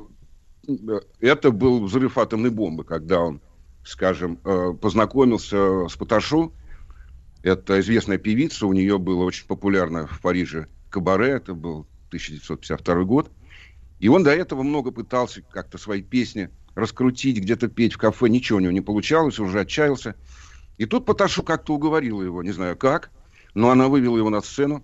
[0.68, 3.42] Э, это был взрыв атомной бомбы, когда он,
[3.86, 6.54] скажем, э, познакомился с Паташу.
[7.44, 13.32] Это известная певица, у нее было очень популярно в Париже кабаре, это был 1952 год.
[14.00, 18.58] И он до этого много пытался как-то свои песни раскрутить, где-то петь в кафе, ничего
[18.58, 20.16] у него не получалось, уже отчаялся.
[20.78, 23.12] И тут Паташу как-то уговорила его, не знаю как,
[23.54, 24.84] но она вывела его на сцену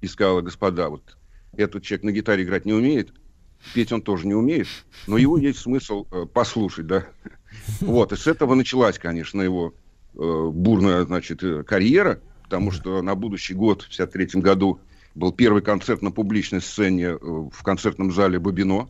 [0.00, 1.16] и сказала, господа, вот
[1.56, 3.12] этот человек на гитаре играть не умеет,
[3.72, 4.68] петь он тоже не умеет,
[5.06, 7.06] но его есть смысл э, послушать, да.
[7.80, 9.74] Вот, и с этого началась, конечно, его
[10.14, 14.80] э, бурная, значит, э, карьера, потому что на будущий год, в 53 году,
[15.14, 18.88] был первый концерт на публичной сцене э, в концертном зале Бабино.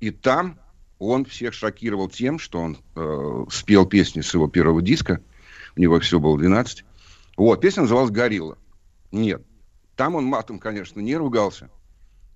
[0.00, 0.58] И там
[0.98, 5.20] он всех шокировал тем, что он э, спел песни с его первого диска.
[5.76, 6.84] У него все было 12.
[7.36, 8.56] Вот, песня называлась «Горилла».
[9.12, 9.42] Нет,
[9.94, 11.70] там он матом, конечно, не ругался.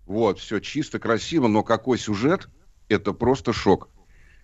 [0.07, 2.49] Вот, все чисто, красиво, но какой сюжет,
[2.89, 3.89] это просто шок.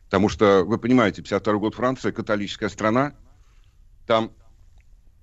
[0.06, 3.14] Потому что, вы понимаете, 52 год Франция, католическая страна,
[4.06, 4.32] там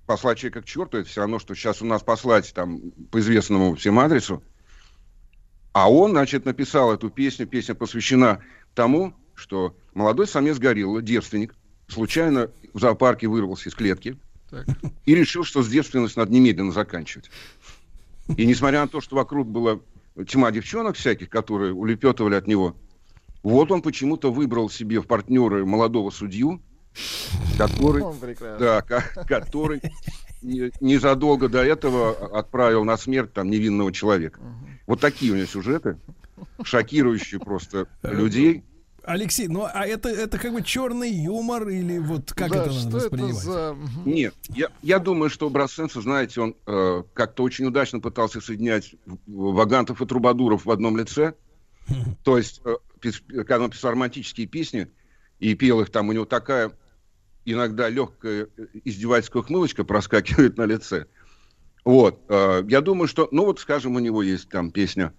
[0.06, 3.74] послать человека к черту, это все равно, что сейчас у нас послать там по известному
[3.74, 4.42] всем адресу.
[5.72, 8.40] А он, значит, написал эту песню, песня посвящена
[8.74, 11.54] тому, что молодой самец горилла, девственник,
[11.88, 14.18] случайно в зоопарке вырвался из клетки,
[14.50, 14.66] так.
[15.06, 17.30] И решил, что с девственностью надо немедленно заканчивать.
[18.36, 19.80] И несмотря на то, что вокруг была
[20.28, 22.76] тьма девчонок всяких, которые улепетывали от него,
[23.44, 26.60] вот он почему-то выбрал себе в партнеры молодого судью,
[27.58, 28.02] который,
[28.58, 29.82] да, который
[30.42, 34.40] незадолго до этого отправил на смерть там невинного человека.
[34.86, 35.98] Вот такие у него сюжеты,
[36.62, 38.64] шокирующие просто людей.
[39.06, 42.96] Алексей, ну а это, это как бы черный юмор или вот как да, это надо
[42.96, 43.34] воспринимать?
[43.34, 43.76] за...
[44.06, 48.94] Нет, я, я думаю, что Брассенса, знаете, он э, как-то очень удачно пытался соединять
[49.26, 51.34] вагантов и трубадуров в одном лице.
[52.22, 52.76] То есть, э,
[53.28, 54.88] когда он писал романтические песни
[55.38, 56.72] и пел их, там у него такая
[57.44, 61.06] иногда легкая э, издевательская хмылочка проскакивает на лице.
[61.84, 65.12] Вот, э, я думаю, что, ну вот, скажем, у него есть там песня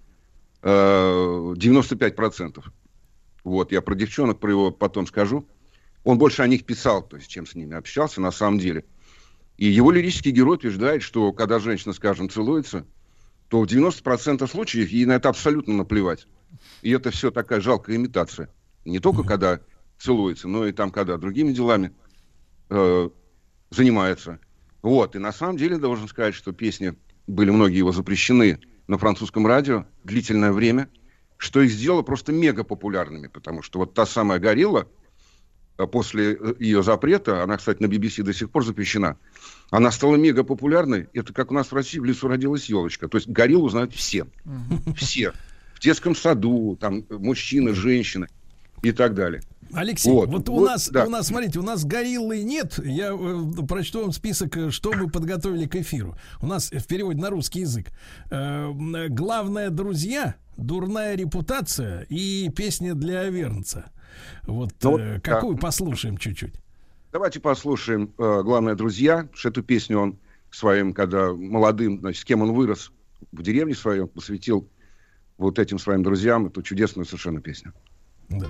[0.61, 2.63] э, 95%.
[3.43, 5.47] Вот, я про девчонок, про его потом скажу.
[6.03, 8.85] Он больше о них писал, то есть, чем с ними общался на самом деле.
[9.57, 12.85] И его лирический герой утверждает, что когда женщина, скажем, целуется,
[13.47, 16.27] то в 90% случаев ей на это абсолютно наплевать.
[16.85, 18.49] И это все такая жалкая имитация.
[18.85, 19.59] Не только когда
[19.97, 21.91] целуется, но и там, когда другими делами
[22.69, 23.09] э,
[23.71, 24.39] занимается.
[24.81, 25.15] Вот.
[25.15, 26.95] И на самом деле должен сказать, что песни
[27.27, 30.89] были многие его запрещены на французском радио длительное время–
[31.37, 34.87] что их сделало просто мега популярными, потому что вот та самая «Горилла»,
[35.77, 39.17] э, после э, ее запрета, она, кстати, на BBC до сих пор запрещена,
[39.69, 41.07] она стала мега популярной.
[41.13, 43.07] Это как у нас в России в лесу родилась елочка.
[43.07, 44.27] То есть гориллу знают все.
[44.95, 45.33] Все.
[45.85, 48.27] Детском саду, там мужчины, женщины
[48.81, 49.41] и так далее.
[49.71, 51.05] Алексей, вот, вот, вот у нас, да.
[51.05, 52.79] у нас, смотрите, у нас гориллы нет.
[52.83, 56.15] Я э, прочту вам список, э, что мы подготовили к эфиру.
[56.41, 57.87] У нас в переводе на русский язык.
[58.31, 58.71] Э,
[59.09, 63.91] главное, друзья, дурная репутация и песня для Авернца.
[64.43, 65.61] Вот ну, э, какую да.
[65.61, 66.55] послушаем чуть-чуть?
[67.11, 69.29] Давайте послушаем э, «Главное, друзья».
[69.33, 70.19] Что эту песню он
[70.51, 72.91] своим, когда молодым, значит, с кем он вырос
[73.31, 74.67] в деревне своем, посвятил
[75.37, 76.47] вот этим своим друзьям.
[76.47, 77.73] Это чудесная совершенно песня.
[78.29, 78.49] Да.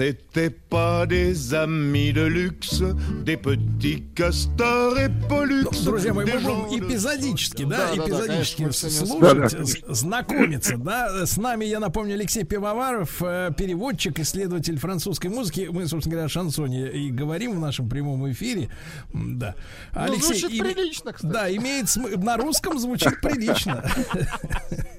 [0.00, 2.82] C'était pas des amis de luxe,
[3.22, 5.66] des petits castors et pollux.
[5.84, 6.30] Друзья мои, мы
[6.70, 11.26] de- эпизодически, да, Да, да, да, эпизодически конечно, слушать, Да, знакомиться, да.
[11.26, 15.68] С нами, я напомню, Алексей Пивоваров, э, переводчик, исследователь французской музыки.
[15.70, 18.70] Мы, собственно говоря, о шансоне и говорим в нашем прямом эфире.
[19.12, 19.54] Да.
[19.94, 21.30] Ну, звучит прилично, кстати.
[21.30, 23.84] Да, имеет см- на русском звучит прилично.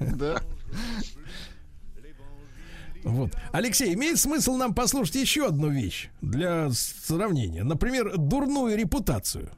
[0.00, 0.40] Да.
[3.04, 3.30] Вот.
[3.52, 7.64] Алексей, имеет смысл нам послушать еще одну вещь для сравнения.
[7.64, 9.50] Например, дурную репутацию.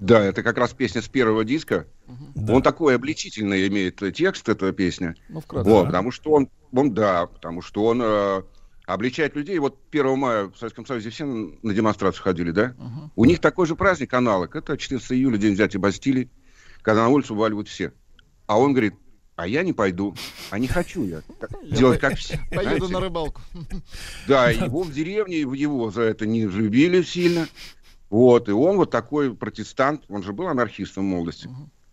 [0.00, 1.86] Да, это как раз песня с первого диска.
[2.48, 5.14] Он такой обличительный имеет текст, эта песня.
[5.28, 5.68] Ну, вкратце.
[5.70, 5.86] Вот, Да.
[5.86, 8.42] потому что он, он, да, потому что он э,
[8.86, 9.58] обличает людей.
[9.58, 12.74] Вот 1 мая в Советском Союзе все на демонстрацию ходили, да?
[13.16, 14.56] У них такой же праздник, аналог.
[14.56, 16.30] Это 14 июля, день взятия Бастилии,
[16.82, 17.92] когда на улицу валивают все.
[18.46, 18.94] А он говорит,
[19.36, 20.14] а я не пойду,
[20.50, 21.22] а не хочу я
[21.64, 22.40] делать как все.
[22.50, 23.40] Поеду на рыбалку.
[24.28, 27.48] Да, его в деревне, его за это не любили сильно.
[28.10, 31.48] Вот, и он вот такой протестант, он же был анархистом в молодости.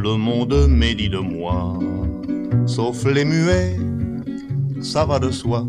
[0.00, 1.76] Le monde médit de moi,
[2.68, 3.76] sauf les muets,
[4.80, 5.66] ça va de soi.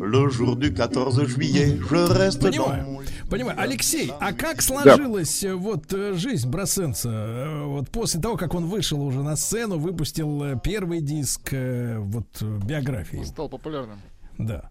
[0.00, 3.00] Le jour du 14 juillet, je reste dans Понимаю.
[3.28, 3.60] Понимаю.
[3.60, 8.64] Алексей, а как сложилась э, вот э, жизнь Брасенца э, вот после того, как он
[8.64, 13.24] вышел уже на сцену, выпустил первый диск вот биографии?
[13.24, 13.98] Стал популярным.
[14.38, 14.70] Да.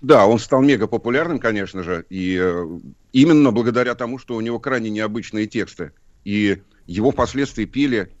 [0.00, 2.42] Да, он стал мега популярным, конечно же, и
[3.12, 5.92] именно благодаря тому, что у него крайне необычные тексты.
[6.24, 8.12] И его впоследствии пели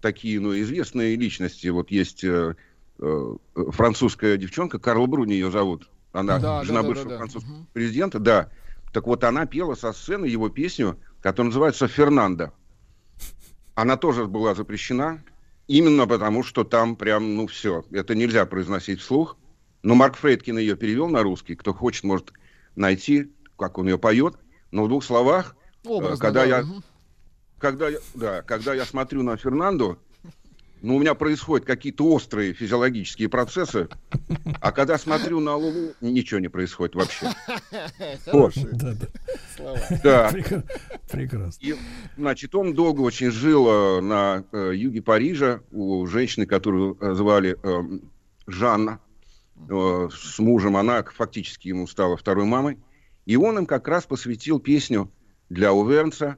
[0.00, 1.68] такие, ну, известные личности.
[1.68, 2.54] Вот есть э,
[2.98, 5.88] э, французская девчонка, Карл Бруни ее зовут.
[6.12, 7.18] Она Да, жена да, да, бывшего да, да.
[7.18, 8.50] французского президента, да.
[8.92, 12.52] Так вот, она пела со сцены его песню, которая называется «Фернандо».
[13.74, 15.22] Она тоже была запрещена,
[15.68, 17.84] именно потому, что там прям, ну, все.
[17.92, 19.36] Это нельзя произносить вслух.
[19.82, 21.54] Но Марк Фрейдкин ее перевел на русский.
[21.54, 22.32] Кто хочет, может
[22.74, 24.34] найти, как он ее поет.
[24.72, 25.54] Но в двух словах,
[25.84, 26.82] э, Образно, когда да, я, мгм.
[27.58, 29.98] Когда я, да, когда я смотрю на Фернандо,
[30.80, 33.88] ну, у меня происходят какие-то острые физиологические процессы,
[34.60, 37.26] а когда смотрю на Лулу, ничего не происходит вообще.
[38.24, 39.06] Хорошие Да, да.
[39.56, 39.80] слова.
[40.04, 40.30] Да.
[40.30, 40.64] Прекра-
[41.10, 41.60] Прекрасно.
[41.66, 41.74] И,
[42.16, 47.56] значит, он долго очень жил э, на э, юге Парижа у женщины, которую э, звали
[47.60, 47.98] э,
[48.46, 49.00] Жанна.
[49.68, 52.78] Э, с мужем она фактически ему стала второй мамой.
[53.26, 55.10] И он им как раз посвятил песню
[55.48, 56.36] для Увернца.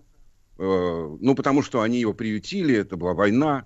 [0.61, 3.65] Э, ну, потому что они его приютили, это была война.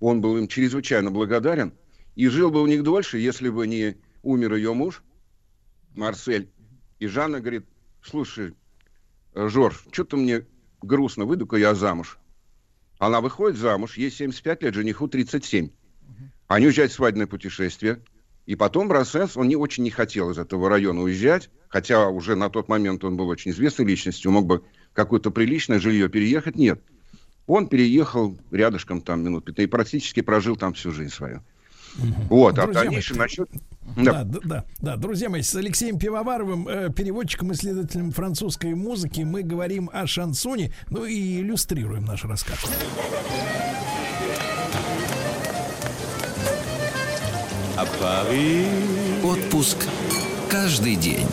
[0.00, 1.72] Он был им чрезвычайно благодарен.
[2.14, 5.02] И жил бы у них дольше, если бы не умер ее муж,
[5.96, 6.48] Марсель.
[7.00, 7.66] И Жанна говорит,
[8.02, 8.54] слушай,
[9.34, 10.46] э, Жорж, что-то мне
[10.80, 12.18] грустно, выйду-ка я замуж.
[12.98, 15.70] Она выходит замуж, ей 75 лет, жениху 37.
[16.46, 18.02] Они уезжают в свадебное путешествие.
[18.46, 22.48] И потом Брассенс, он не очень не хотел из этого района уезжать, хотя уже на
[22.48, 24.64] тот момент он был очень известной личностью, мог бы
[24.98, 26.56] какое-то приличное жилье переехать.
[26.56, 26.82] Нет.
[27.46, 31.40] Он переехал рядышком там минут 15 и практически прожил там всю жизнь свою.
[32.28, 33.48] Вот, а Друзья мои, дальнейшем насчет...
[33.96, 39.42] Да, да, да, да, друзья мои, с Алексеем Пивоваровым, э, переводчиком, исследователем французской музыки, мы
[39.42, 42.58] говорим о шансоне, ну и иллюстрируем наш рассказ.
[49.24, 49.78] Отпуск
[50.50, 51.26] каждый день.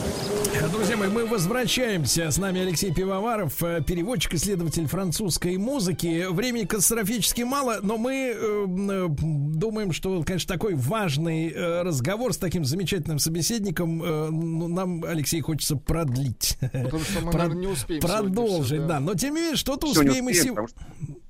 [0.72, 2.32] Друзья мои, мы возвращаемся.
[2.32, 6.28] С нами Алексей Пивоваров, э, переводчик, исследователь французской музыки.
[6.30, 12.38] Времени катастрофически мало, но мы э, э, думаем, что, конечно, такой важный э, разговор с
[12.38, 16.58] таким замечательным собеседником э, ну, нам, Алексей, хочется продлить.
[16.62, 19.00] Потому что мы, Прод- наверное, не успеем Продолжить, сегодня всё, да.
[19.00, 20.68] Но тем не менее, что-то Всё не успеем и успеем, сего- потому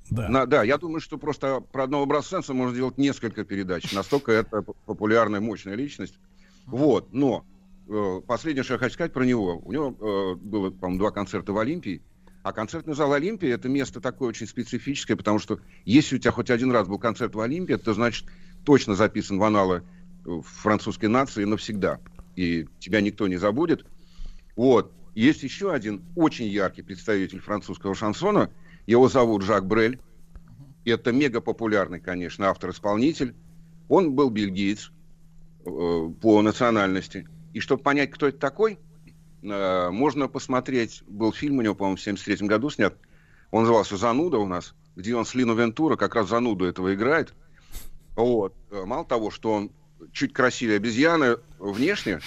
[0.09, 3.91] что- На- да, я думаю, что просто про одного образца можно сделать несколько передач.
[3.91, 6.13] Настолько это популярная, мощная личность.
[6.67, 7.43] Вот, но
[8.27, 9.59] последнее, что я хочу сказать про него.
[9.63, 12.01] У него э, было, по-моему, два концерта в Олимпии.
[12.43, 16.51] А концертный зал Олимпии это место такое очень специфическое, потому что если у тебя хоть
[16.51, 18.27] один раз был концерт в Олимпии, это значит
[18.63, 19.83] точно записан в аналы
[20.25, 21.99] э, французской нации навсегда.
[22.35, 23.85] И тебя никто не забудет.
[24.55, 24.91] Вот.
[25.15, 28.51] Есть еще один очень яркий представитель французского шансона.
[28.85, 29.99] Его зовут Жак Брель.
[30.83, 33.33] Это мега популярный, конечно, автор-исполнитель.
[33.87, 34.91] Он был бельгиец
[35.65, 37.27] э, по национальности.
[37.55, 38.77] И чтобы понять, кто это такой,
[39.41, 42.93] э, можно посмотреть, был фильм у него, по-моему, в 73 году снят.
[43.49, 47.33] Он назывался «Зануда» у нас, где он с Лино Вентура как раз Зануду этого играет.
[48.17, 48.53] Вот.
[48.71, 49.71] Э, Мало того, что он
[50.11, 52.19] чуть красивее обезьяны внешне,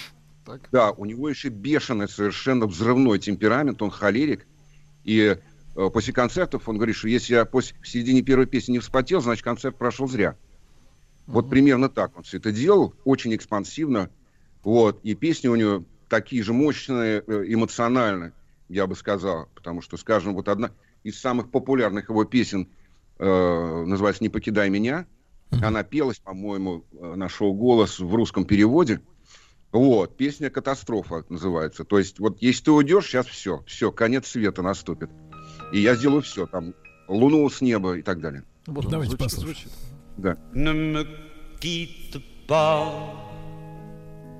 [0.71, 4.47] да, у него еще бешеный, совершенно взрывной темперамент, он холерик.
[5.03, 5.37] И
[5.75, 9.21] э, после концертов он говорит, что если я после, в середине первой песни не вспотел,
[9.21, 10.35] значит концерт прошел зря.
[11.27, 14.09] Вот примерно так он все это делал, очень экспансивно.
[14.63, 18.33] Вот, и песни у него такие же мощные, э, эмоциональные,
[18.67, 19.47] я бы сказал.
[19.55, 20.71] Потому что, скажем, вот одна
[21.03, 22.67] из самых популярных его песен
[23.19, 25.05] э, называется «Не покидай меня».
[25.51, 29.01] Она пелась, по-моему, э, на шоу «Голос» в русском переводе.
[29.71, 31.83] Вот, песня «Катастрофа» называется.
[31.85, 35.09] То есть, вот если ты уйдешь, сейчас все, все, конец света наступит.
[35.71, 36.73] И я сделаю все, там,
[37.07, 38.43] луну с неба и так далее.
[38.65, 39.71] Давайте послушаем.
[40.17, 40.37] Да.
[40.53, 41.07] Ne me
[41.61, 43.28] quitte pas,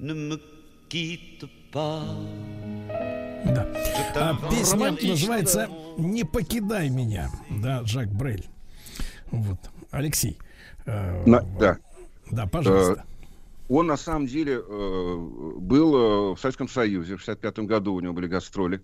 [0.00, 0.38] Ne me
[0.88, 2.02] quitte pas.
[3.44, 3.66] Да.
[4.14, 5.68] А песня называется
[5.98, 8.46] «Не покидай меня», да, Жак Брель.
[9.30, 9.58] Вот,
[9.90, 10.38] Алексей.
[10.86, 11.78] э, На- да.
[12.30, 13.04] Да, пожалуйста.
[13.06, 13.10] Э,
[13.68, 15.16] Он на самом деле э,
[15.58, 15.94] был
[16.32, 17.16] э, в Советском Союзе.
[17.16, 18.80] В 65 году у него были гастроли.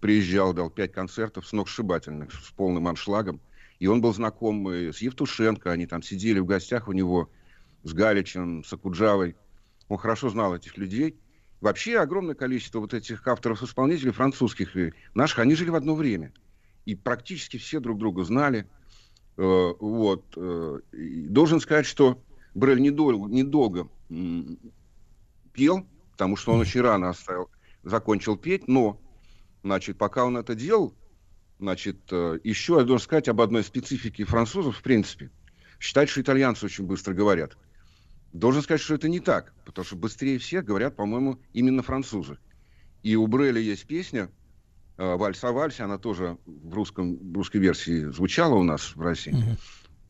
[0.00, 3.40] Приезжал, дал пять концертов сногсшибательных, с полным аншлагом.
[3.78, 5.70] И он был знаком с Евтушенко.
[5.70, 7.28] Они там сидели в гостях у него
[7.84, 9.36] с Галичем, с Акуджавой.
[9.88, 11.18] Он хорошо знал этих людей.
[11.60, 16.32] Вообще огромное количество вот этих авторов-исполнителей французских и наших, они жили в одно время.
[16.84, 18.68] И практически все друг друга знали.
[19.36, 20.24] Э, вот.
[20.36, 22.22] э, должен сказать, что
[22.54, 23.88] Брель недолго, недолго
[25.52, 27.50] пел, потому что он очень рано оставил,
[27.82, 29.00] закончил петь, но,
[29.62, 30.94] значит, пока он это делал,
[31.58, 35.30] значит, э, еще я должен сказать об одной специфике французов, в принципе.
[35.80, 37.56] Считать, что итальянцы очень быстро говорят.
[38.34, 42.36] Должен сказать, что это не так, потому что быстрее всех говорят, по-моему, именно французы.
[43.04, 44.28] И у Бреля есть песня
[44.96, 49.00] э, «Вальс о вальсе», она тоже в, русском, в русской версии звучала у нас в
[49.00, 49.36] России.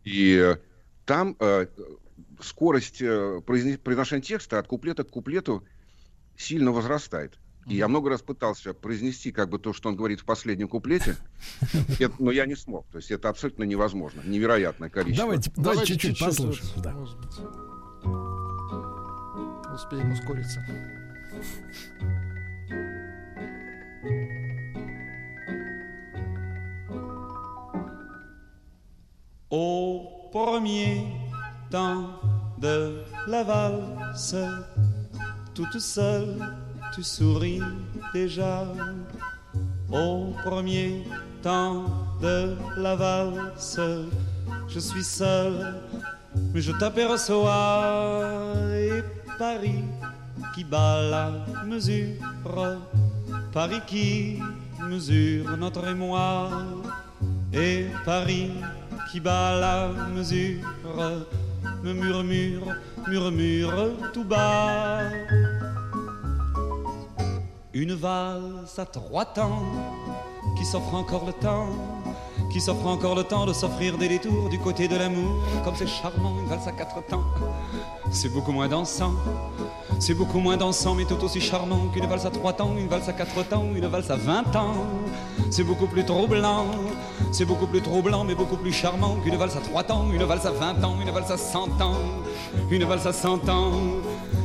[0.05, 0.57] И э,
[1.05, 1.67] там э,
[2.41, 5.63] скорость э, произношения текста от куплета к куплету
[6.37, 7.39] сильно возрастает.
[7.67, 11.17] И я много раз пытался произнести как бы то, что он говорит в последнем куплете,
[12.01, 12.87] это- но я не смог.
[12.91, 14.23] То есть это абсолютно невозможно.
[14.25, 15.25] Невероятное количество.
[15.27, 16.83] Давайте, давайте чуть-чуть послушаем.
[16.83, 17.74] да.
[29.51, 31.07] Au premier
[31.71, 32.21] temps
[32.59, 34.35] de la valse,
[35.55, 36.39] toute seule,
[36.95, 37.61] tu souris
[38.13, 38.67] déjà.
[39.93, 41.05] Au premier
[41.43, 41.85] temps
[42.21, 43.81] de la valse,
[44.69, 45.75] je suis seul
[46.55, 47.71] je t'aperçois.
[48.73, 49.03] Et
[49.39, 49.85] Paris
[50.55, 51.31] qui bat la
[51.67, 52.17] mesure,
[53.53, 54.41] Paris qui
[54.89, 56.51] mesure notre émoi,
[57.53, 58.53] et Paris
[59.11, 60.61] qui bat la mesure,
[61.83, 62.77] me murmure,
[63.09, 65.01] murmure tout bas.
[67.73, 69.65] Une valse à trois temps
[70.57, 71.69] qui s'offre encore le temps,
[72.55, 75.43] qui s'offre encore le temps de s'offrir des détours du côté de l'amour.
[75.65, 77.25] Comme c'est charmant, une valse à quatre temps,
[78.13, 79.13] c'est beaucoup moins dansant.
[79.99, 83.09] C'est beaucoup moins dansant, mais tout aussi charmant qu'une valse à trois temps, une valse
[83.09, 84.87] à quatre temps, une valse à vingt ans.
[85.51, 86.67] C'est beaucoup plus troublant,
[87.33, 90.47] c'est beaucoup plus troublant, mais beaucoup plus charmant qu'une valse à trois temps, une valse
[90.47, 91.97] à vingt ans, une valse à cent ans,
[92.71, 93.73] une valse à cent ans.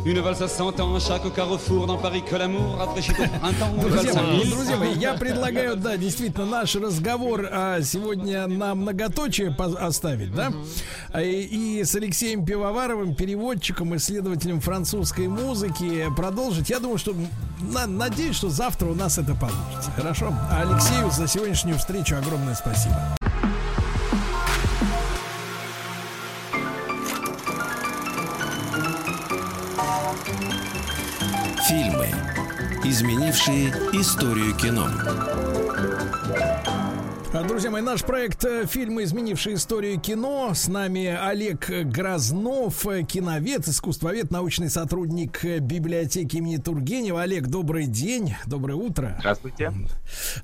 [0.09, 3.69] Une valse à 100 ans, chaque carrefour dans Paris que l'amour рafraîchit au printemps.
[3.79, 10.33] Друзья мои, друзья мои, я предлагаю, да, действительно, наш разговор а, сегодня на многоточие оставить,
[10.33, 10.51] да?
[11.13, 11.43] А, И,
[11.79, 16.71] и с Алексеем Пивоваровым, переводчиком, исследователем французской музыки, продолжить.
[16.71, 17.13] Я думаю, что
[17.61, 19.91] на- надеюсь, что завтра у нас это получится.
[19.95, 20.33] Хорошо?
[20.49, 22.95] А Алексею за сегодняшнюю встречу огромное спасибо.
[31.69, 32.07] Фильмы,
[32.83, 34.87] изменившие историю кино.
[37.31, 40.51] Друзья мои, наш проект э, «Фильмы, изменившие историю кино».
[40.55, 47.21] С нами Олег Грознов, э, киновед, искусствовед, научный сотрудник э, библиотеки имени Тургенева.
[47.21, 49.15] Олег, добрый день, доброе утро.
[49.19, 49.71] Здравствуйте.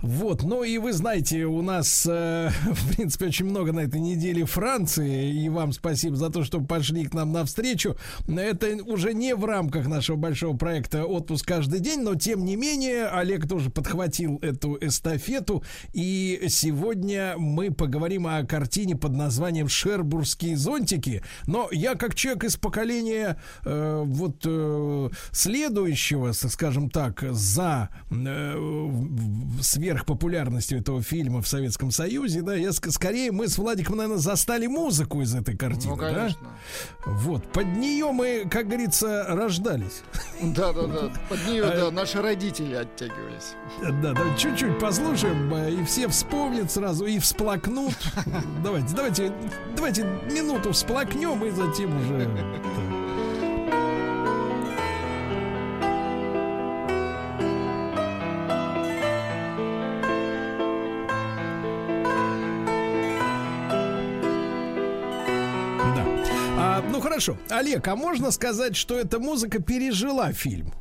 [0.04, 5.34] Вот, ну и вы знаете, у нас, в принципе, очень много на этой неделе Франции,
[5.34, 7.96] и вам спасибо за то, что пошли к нам навстречу.
[8.28, 13.08] Это уже не в рамках нашего большого проекта «Отпуск каждый день», но тем не менее
[13.08, 21.24] Олег тоже подхватил эту эстафету, и сегодня мы поговорим о картине под названием «Шербургские зонтики»,
[21.48, 28.56] но я как человек из поколения э, вот э, следующего, скажем так, за э,
[29.62, 34.68] сверхпопулярностью этого фильма в Советском Союзе, да, я ск- скорее мы с Владиком, наверное, застали
[34.68, 36.14] музыку из этой картины, Ну, да?
[36.14, 36.48] конечно.
[37.06, 40.02] Вот, под нее мы, как говорится, рождались.
[40.42, 41.12] Да, да, да.
[41.30, 43.54] Под нее, А, да, наши родители оттягивались.
[44.02, 47.96] Да, да, чуть-чуть послушаем, э, и все вспомнят сразу, и всплакнут.
[48.64, 49.34] Давайте, давайте,
[49.76, 52.30] давайте минуту всплакнем, и затем уже...
[65.96, 66.06] Да.
[66.58, 70.72] А, ну хорошо, Олег, а можно сказать, что эта музыка пережила фильм?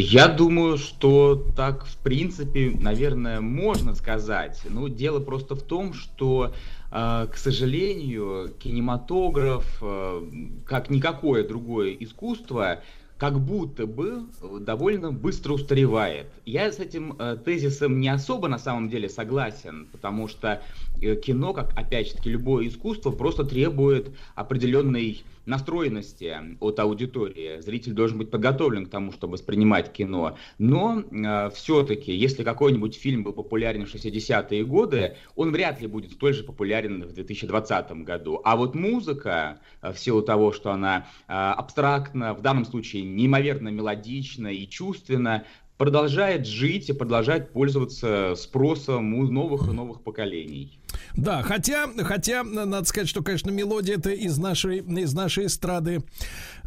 [0.00, 4.62] Я думаю, что так, в принципе, наверное, можно сказать.
[4.70, 6.52] Но дело просто в том, что,
[6.92, 10.22] э, к сожалению, кинематограф, э,
[10.66, 12.80] как никакое другое искусство,
[13.18, 14.26] как будто бы
[14.60, 16.28] довольно быстро устаревает.
[16.46, 20.62] Я с этим э, тезисом не особо на самом деле согласен, потому что
[21.02, 27.60] э, кино, как опять же таки любое искусство, просто требует определенной настроенности от аудитории.
[27.60, 30.36] Зритель должен быть подготовлен к тому, чтобы воспринимать кино.
[30.58, 36.12] Но э, все-таки, если какой-нибудь фильм был популярен в 60-е годы, он вряд ли будет
[36.12, 38.40] столь же популярен в 2020 году.
[38.44, 43.68] А вот музыка, э, в силу того, что она э, абстрактна, в данном случае неимоверно
[43.68, 45.44] мелодична и чувственна,
[45.78, 50.77] продолжает жить и продолжает пользоваться спросом у новых и новых поколений.
[51.14, 56.02] Да, хотя, хотя, надо сказать, что, конечно, мелодия это из нашей, из нашей эстрады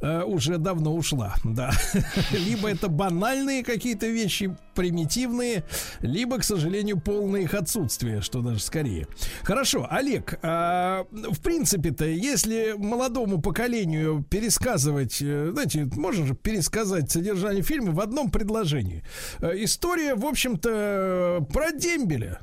[0.01, 1.71] э, уже давно ушла, да.
[2.31, 5.63] Либо это банальные какие-то вещи, примитивные,
[5.99, 9.07] либо, к сожалению, полное их отсутствие, что даже скорее.
[9.43, 17.63] Хорошо, Олег, а, в принципе-то, если молодому поколению пересказывать, э, знаете, можно же пересказать содержание
[17.63, 19.03] фильма в одном предложении.
[19.39, 22.39] Э, История, в общем-то, про дембеля.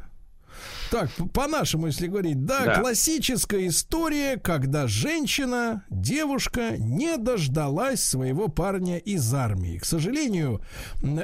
[0.91, 2.81] Так, по-нашему, если говорить, да, Да.
[2.81, 9.79] классическая история, когда женщина, девушка не дождалась своего парня из армии.
[9.79, 10.63] К сожалению,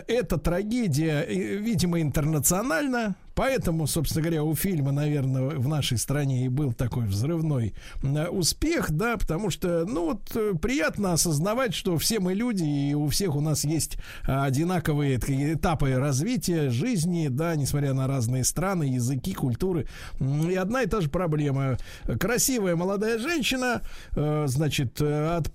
[0.06, 6.48] эта трагедия, э, видимо, интернациональна, Поэтому, собственно говоря, у фильма, наверное, в нашей стране и
[6.48, 12.20] был такой взрывной э, успех, да, потому что, ну вот, э, приятно осознавать, что все
[12.20, 17.92] мы люди, и у всех у нас есть одинаковые такие этапы развития жизни, да, несмотря
[17.92, 19.86] на разные страны, языки, культуры.
[20.20, 21.76] И одна и та же проблема.
[22.20, 23.82] Красивая молодая женщина,
[24.16, 25.52] э, значит, от,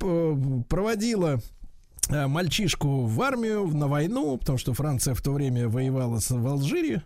[0.68, 1.59] проводила Э,
[2.10, 7.04] мальчишку в армию, на войну, потому что Франция в то время воевала в Алжире,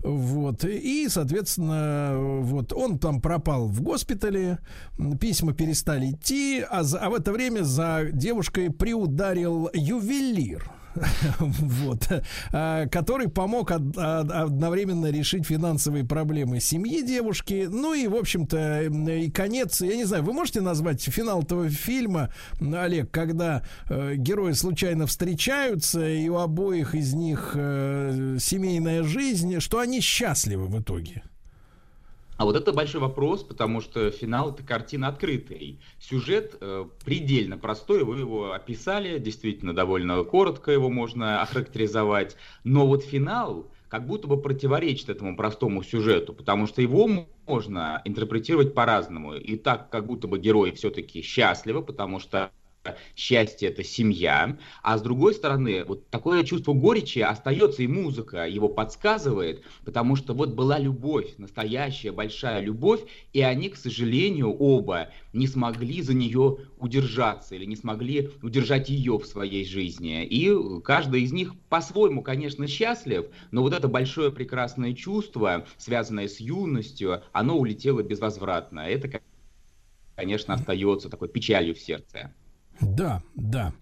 [0.00, 4.58] вот, и, соответственно, вот, он там пропал в госпитале,
[5.20, 10.70] письма перестали идти, а, за, а в это время за девушкой приударил ювелир,
[11.38, 12.08] вот,
[12.52, 17.68] а, который помог одновременно решить финансовые проблемы семьи девушки.
[17.70, 22.32] Ну и, в общем-то, и конец, я не знаю, вы можете назвать финал этого фильма,
[22.60, 29.78] Олег, когда э, герои случайно встречаются, и у обоих из них э, семейная жизнь, что
[29.78, 31.22] они счастливы в итоге?
[32.40, 35.78] А вот это большой вопрос, потому что финал это картина открытый.
[35.98, 42.38] Сюжет э, предельно простой, вы его описали, действительно довольно коротко его можно охарактеризовать.
[42.64, 48.72] Но вот финал как будто бы противоречит этому простому сюжету, потому что его можно интерпретировать
[48.72, 49.34] по-разному.
[49.34, 52.52] И так, как будто бы герои все-таки счастливы, потому что
[53.14, 58.68] счастье это семья, а с другой стороны, вот такое чувство горечи остается, и музыка его
[58.68, 63.00] подсказывает, потому что вот была любовь, настоящая большая любовь,
[63.32, 69.18] и они, к сожалению, оба не смогли за нее удержаться или не смогли удержать ее
[69.18, 70.24] в своей жизни.
[70.24, 70.50] И
[70.82, 77.22] каждый из них по-своему, конечно, счастлив, но вот это большое прекрасное чувство, связанное с юностью,
[77.32, 78.80] оно улетело безвозвратно.
[78.80, 79.20] Это,
[80.16, 82.32] конечно, остается такой печалью в сердце.
[82.80, 83.72] Да, да.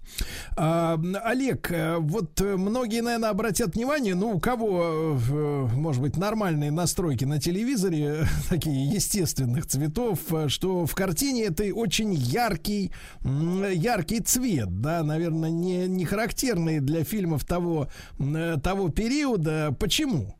[0.56, 6.16] А, Олег, э, вот э, многие, наверное, обратят внимание, ну, у кого, э, может быть,
[6.16, 10.18] нормальные настройки на телевизоре, такие естественных цветов,
[10.48, 12.92] что в картине это очень яркий,
[13.22, 17.88] яркий цвет, да, наверное, не, не характерный для фильмов того,
[18.62, 19.76] того периода.
[19.78, 20.37] Почему?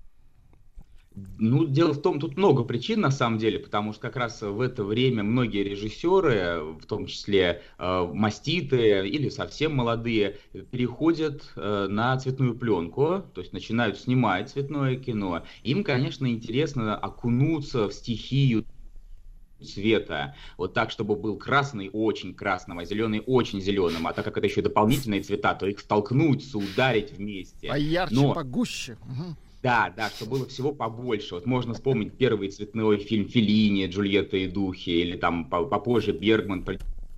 [1.39, 4.61] Ну, дело в том, тут много причин на самом деле, потому что как раз в
[4.61, 10.39] это время многие режиссеры, в том числе э, маститые или совсем молодые,
[10.70, 15.45] переходят э, на цветную пленку, то есть начинают снимать цветное кино.
[15.62, 18.65] Им, конечно, интересно окунуться в стихию
[19.65, 24.36] цвета, вот так, чтобы был красный очень красным, а зеленый очень зеленым, а так как
[24.39, 27.69] это еще дополнительные цвета, то их столкнуться, ударить вместе.
[27.69, 28.35] Поярче, Но...
[28.35, 28.97] погуще.
[29.05, 29.36] Угу.
[29.62, 31.35] Да, да, что было всего побольше.
[31.35, 36.64] Вот можно вспомнить первый цветной фильм Филини, Джульетта и духи, или там попозже Бергман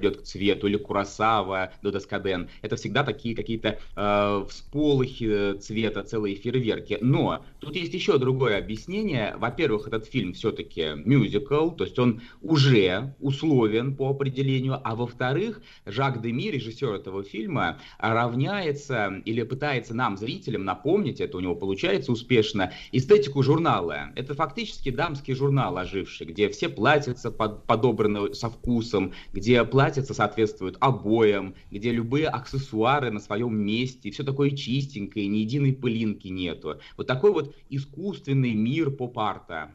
[0.01, 2.49] идет к цвету, или Курасава, Додоскаден.
[2.63, 6.99] Это всегда такие какие-то э, всполохи цвета, целые фейерверки.
[7.01, 9.35] Но тут есть еще другое объяснение.
[9.39, 14.81] Во-первых, этот фильм все-таки мюзикл, то есть он уже условен по определению.
[14.83, 21.41] А во-вторых, Жак Деми, режиссер этого фильма, равняется или пытается нам, зрителям, напомнить, это у
[21.41, 24.11] него получается успешно, эстетику журнала.
[24.17, 30.15] Это фактически дамский журнал оживший, где все платьица под, подобраны со вкусом, где платье платьица
[30.15, 36.79] соответствует обоям, где любые аксессуары на своем месте, все такое чистенькое, ни единой пылинки нету.
[36.97, 39.75] Вот такой вот искусственный мир поп-арта.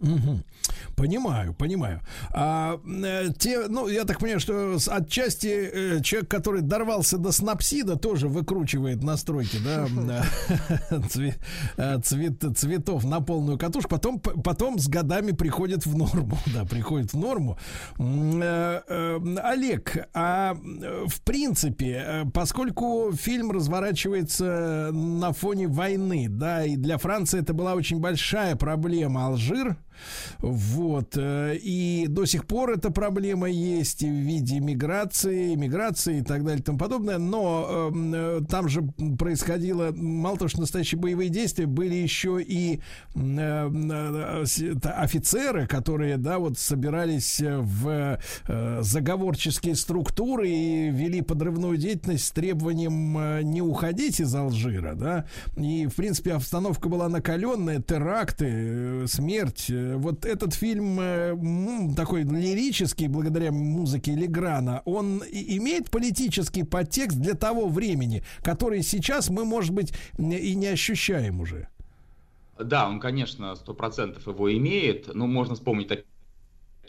[0.00, 0.40] Угу.
[0.96, 2.00] Понимаю, понимаю.
[2.32, 7.96] А, э, те, ну, я так понимаю, что отчасти э, человек, который дорвался до снапсида,
[7.96, 9.86] тоже выкручивает настройки, да,
[11.08, 11.38] цвет,
[11.76, 17.12] э, цвет, цветов на полную катушку, потом, потом с годами приходит в норму, да, приходит
[17.12, 17.58] в норму.
[19.42, 20.54] Олег, а
[21.06, 28.00] в принципе, поскольку фильм разворачивается на фоне войны, да, и для Франции это была очень
[28.00, 29.76] большая проблема, Алжир,
[30.38, 31.16] вот.
[31.16, 36.60] Э, и до сих пор эта проблема есть в виде миграции, миграции и так далее
[36.60, 37.18] и тому подобное.
[37.18, 38.82] Но эм, э, там же
[39.18, 42.80] происходило, мало того, что настоящие боевые действия, были еще и
[43.14, 44.44] э, э,
[44.84, 48.18] офицеры, которые, да, вот собирались в
[48.48, 55.26] э, заговорческие структуры и вели подрывную деятельность с требованием э, не уходить из Алжира, да.
[55.56, 63.52] И, в принципе, обстановка была накаленная, теракты, смерть, вот этот фильм э, такой лирический, благодаря
[63.52, 70.54] музыке Леграна, он имеет политический подтекст для того времени, который сейчас мы, может быть, и
[70.54, 71.68] не ощущаем уже.
[72.58, 75.14] Да, он, конечно, сто процентов его имеет.
[75.14, 76.04] но можно вспомнить такие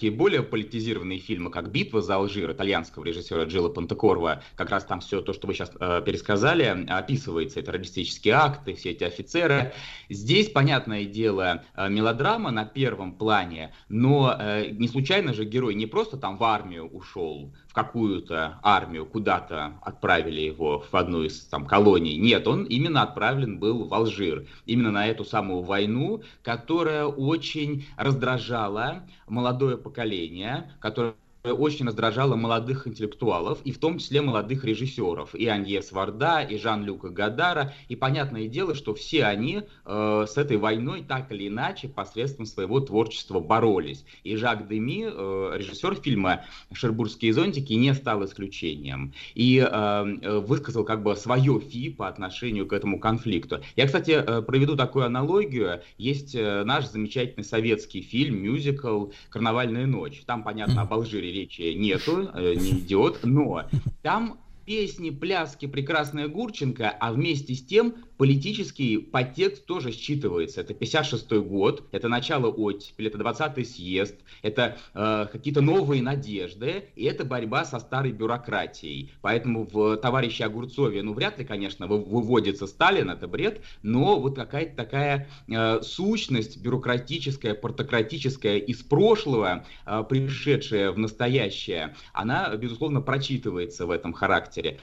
[0.10, 5.22] более политизированные фильмы, как «Битва за Алжир» итальянского режиссера Джилла Пантекорва, как раз там все
[5.22, 9.74] то, что вы сейчас э, пересказали, описывается, террористические акты, все эти офицеры.
[10.10, 15.86] Здесь, понятное дело, э, мелодрама на первом плане, но э, не случайно же герой не
[15.86, 21.66] просто там в армию ушел, в какую-то армию, куда-то отправили его в одну из там
[21.66, 22.18] колоний.
[22.18, 29.08] Нет, он именно отправлен был в Алжир, именно на эту самую войну, которая очень раздражала
[29.26, 35.92] молодое поколение, которое очень раздражало молодых интеллектуалов, и в том числе молодых режиссеров, и Аньес
[35.92, 41.32] Варда, и Жан-Люка Гадара, и понятное дело, что все они э, с этой войной так
[41.32, 44.06] или иначе посредством своего творчества боролись.
[44.24, 50.84] И Жак Деми, э, режиссер фильма «Шербургские зонтики», не стал исключением, и э, э, высказал
[50.84, 53.62] как бы свое фи по отношению к этому конфликту.
[53.76, 55.82] Я, кстати, э, проведу такую аналогию.
[55.98, 60.22] Есть э, наш замечательный советский фильм, мюзикл «Карнавальная ночь».
[60.26, 63.66] Там, понятно, об Алжире речи нету, э, не идет, но
[64.02, 70.62] там песни, пляски, прекрасная Гурченко, а вместе с тем политический подтекст тоже считывается.
[70.62, 77.06] Это 56 год, это начало оттепели, это 20-й съезд, это э, какие-то новые надежды, и
[77.06, 79.12] это борьба со старой бюрократией.
[79.22, 84.76] Поэтому в товарище Огурцове, ну, вряд ли, конечно, выводится Сталин, это бред, но вот какая-то
[84.76, 93.90] такая э, сущность бюрократическая, портократическая из прошлого, э, пришедшая в настоящее, она, безусловно, прочитывается в
[93.90, 94.80] этом характере.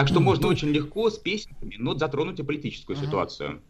[0.00, 3.60] Так что можно очень легко с песнями, но затронуть и политическую ситуацию.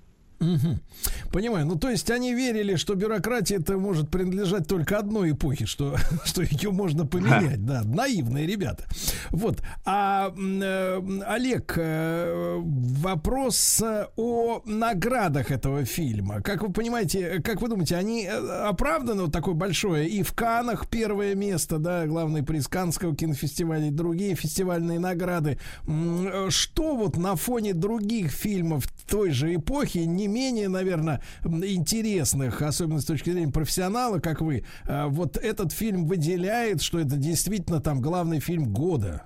[1.32, 1.66] Понимаю.
[1.66, 6.42] Ну, то есть они верили, что бюрократия это может принадлежать только одной эпохе, что, что
[6.42, 7.64] ее можно поменять.
[7.64, 8.84] Да, наивные ребята.
[9.30, 9.62] Вот.
[9.84, 13.82] А э, Олег, э, вопрос
[14.16, 16.40] о наградах этого фильма.
[16.40, 20.08] Как вы понимаете, как вы думаете, они э, оправданы вот такое большое?
[20.08, 25.58] И в Канах первое место, да, главный приз Канского кинофестиваля и другие фестивальные награды.
[25.86, 33.00] Э, что вот на фоне других фильмов той же эпохи не менее, наверное, интересных, особенно
[33.00, 38.00] с точки зрения профессионала, как вы, а, вот этот фильм выделяет, что это действительно там
[38.00, 39.22] главный фильм года.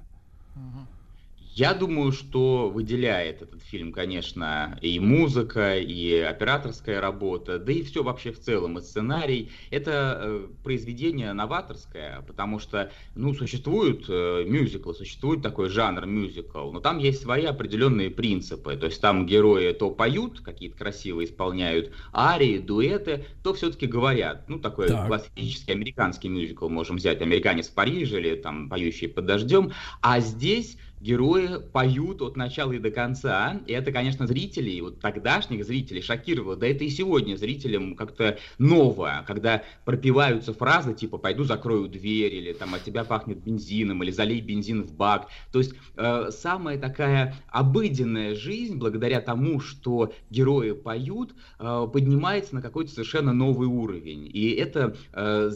[1.55, 8.03] Я думаю, что выделяет этот фильм, конечно, и музыка, и операторская работа, да и все
[8.03, 9.53] вообще в целом, и сценарий.
[9.71, 16.81] Это э, произведение новаторское, потому что, ну, существуют э, мюзиклы, существует такой жанр мюзикл, но
[16.81, 18.77] там есть свои определенные принципы.
[18.77, 24.49] То есть там герои то поют, какие-то красиво исполняют арии, дуэты, то все-таки говорят.
[24.49, 25.07] Ну, такой так.
[25.07, 29.71] классический американский мюзикл можем взять, «Американец в Париже» или там «Поющий под дождем».
[30.01, 33.61] А здесь герои поют от начала и до конца.
[33.67, 36.57] И это, конечно, зрителей, вот тогдашних зрителей шокировало.
[36.57, 42.53] Да это и сегодня зрителям как-то новое, когда пропиваются фразы типа «пойду закрою дверь» или
[42.55, 45.29] там «от тебя пахнет бензином» или «залей бензин в бак».
[45.53, 52.63] То есть э, самая такая обыденная жизнь, благодаря тому, что герои поют, э, поднимается на
[52.63, 54.31] какой-то совершенно новый уровень.
[54.33, 55.51] И это э,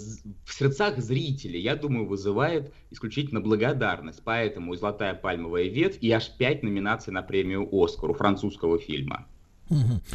[0.44, 4.20] в сердцах зрителей, я думаю, вызывает исключительно благодарность.
[4.22, 9.26] Поэтому «Золотая пальма» пальмовая ветвь и аж пять номинаций на премию «Оскар» у французского фильма.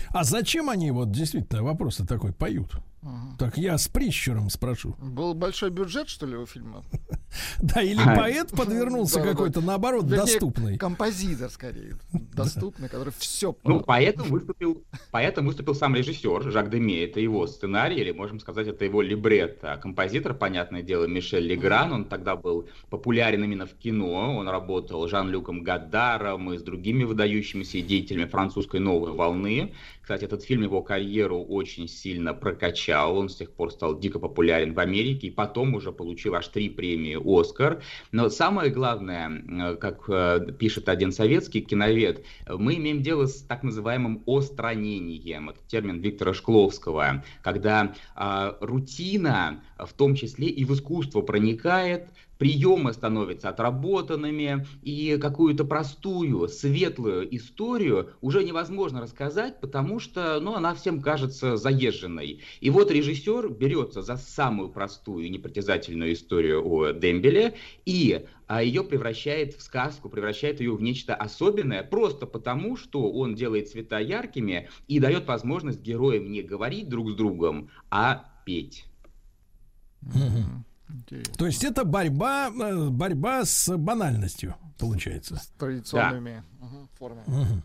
[0.10, 2.72] А зачем они вот действительно вопрос такой поют?
[3.04, 3.38] Угу.
[3.38, 4.96] Так я с прищуром спрошу.
[5.00, 6.84] Был большой бюджет, что ли, у фильма?
[7.60, 10.78] Да, или поэт подвернулся какой-то, наоборот, доступный.
[10.78, 13.56] Композитор, скорее, доступный, который все...
[13.64, 17.04] Ну, поэтом выступил, поэтом выступил сам режиссер Жак Деми.
[17.04, 19.74] Это его сценарий, или, можем сказать, это его либретто.
[19.74, 24.38] А композитор, понятное дело, Мишель Легран, он тогда был популярен именно в кино.
[24.38, 29.74] Он работал Жан-Люком Гаддаром и с другими выдающимися деятелями французской новой волны.
[30.04, 33.18] Кстати, этот фильм его карьеру очень сильно прокачал.
[33.18, 36.68] Он с тех пор стал дико популярен в Америке и потом уже получил аж три
[36.68, 37.82] премии «Оскар».
[38.12, 43.64] Но самое главное, э, как э, пишет один советский киновед, мы имеем дело с так
[43.64, 45.52] называемым остранением.
[45.52, 52.94] Это термин Виктора Шкловского, когда э, рутина, в том числе и в искусство проникает, приемы
[52.94, 61.02] становятся отработанными, и какую-то простую, светлую историю уже невозможно рассказать, потому что ну, она всем
[61.02, 62.42] кажется заезженной.
[62.60, 67.56] И вот режиссер берется за самую простую, непритязательную историю о Дембеле
[67.86, 73.36] и а ее превращает в сказку, превращает ее в нечто особенное, просто потому, что он
[73.36, 78.86] делает цвета яркими и дает возможность героям не говорить друг с другом, а петь.
[80.04, 80.73] Mm-hmm.
[80.94, 81.34] Интересно.
[81.36, 85.38] То есть это борьба, э, борьба с банальностью, получается.
[85.38, 86.68] С традиционными да.
[86.98, 87.24] формами.
[87.28, 87.62] Угу.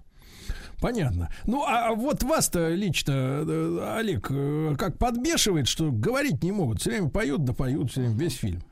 [0.80, 1.28] Понятно.
[1.44, 6.80] Ну, а вот вас-то лично, э, Олег, э, как подбешивает, что говорить не могут.
[6.80, 8.62] Все время поют, да поют, все время весь фильм.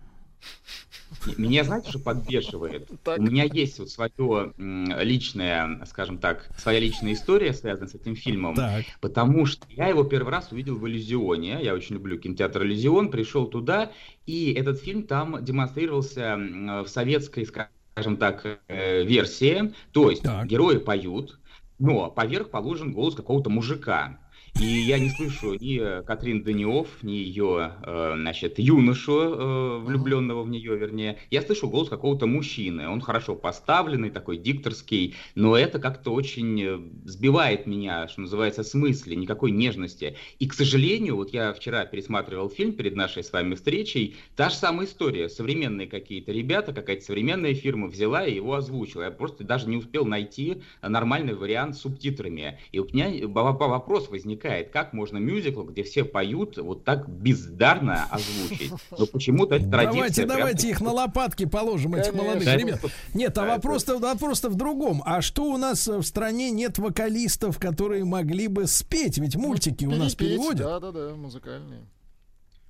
[1.36, 2.89] Меня, знаете, что подбешивает?
[3.16, 8.55] У меня есть вот свое личное, скажем так, своя личная история, связанная с этим фильмом.
[8.55, 8.85] Так.
[9.01, 11.59] Потому что я его первый раз увидел в Иллюзионе.
[11.62, 13.10] Я очень люблю кинотеатр Иллюзион.
[13.10, 13.93] Пришел туда,
[14.27, 19.73] и этот фильм там демонстрировался в советской, скажем так, э, версии.
[19.93, 21.39] То есть герои поют,
[21.78, 24.18] но поверх положен голос какого-то мужика.
[24.58, 30.48] И я не слышу ни Катрин Даниов, ни ее, э, значит, юношу, э, влюбленного в
[30.48, 31.18] нее, вернее.
[31.30, 32.88] Я слышу голос какого-то мужчины.
[32.88, 38.72] Он хорошо поставленный, такой дикторский, но это как-то очень э, сбивает меня, что называется, с
[38.72, 40.16] мысли, никакой нежности.
[40.38, 44.54] И, к сожалению, вот я вчера пересматривал фильм перед нашей с вами встречей, та же
[44.54, 45.28] самая история.
[45.28, 49.02] Современные какие-то ребята, какая-то современная фирма взяла и его озвучила.
[49.02, 52.58] Я просто даже не успел найти нормальный вариант с субтитрами.
[52.72, 58.06] И у меня вопрос возникает возникает, как можно мюзикл, где все поют, вот так бездарно
[58.10, 58.73] озвучить.
[58.97, 59.94] Но почему-то это традиция.
[59.94, 62.81] Давайте, давайте их на лопатки положим, этих молодых ребят.
[63.14, 65.02] Нет, а вопрос-то вопрос в другом.
[65.05, 69.18] А что у нас в стране нет вокалистов, которые могли бы спеть?
[69.18, 70.59] Ведь мультики у нас переводят.
[70.59, 71.86] Да, да, да, музыкальные.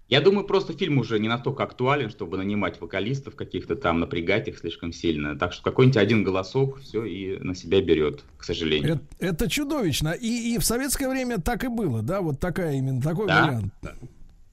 [0.09, 4.59] Я думаю, просто фильм уже не настолько актуален, чтобы нанимать вокалистов каких-то там, напрягать их
[4.59, 5.37] слишком сильно.
[5.37, 9.01] Так что какой-нибудь один голосок все и на себя берет, к сожалению.
[9.19, 10.11] Это, это чудовищно.
[10.11, 12.21] И, и в советское время так и было, да?
[12.21, 13.75] Вот такая именно такой да, вариант.
[13.83, 13.95] Да.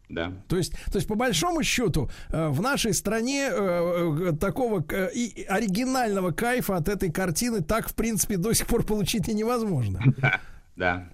[0.09, 0.31] Да.
[0.47, 5.43] То есть, то есть, по большому счету, э, в нашей стране э, э, такого и
[5.45, 10.01] оригинального кайфа от этой картины так, в принципе, до сих пор получить и невозможно.
[10.17, 10.39] Да,
[10.75, 11.09] да.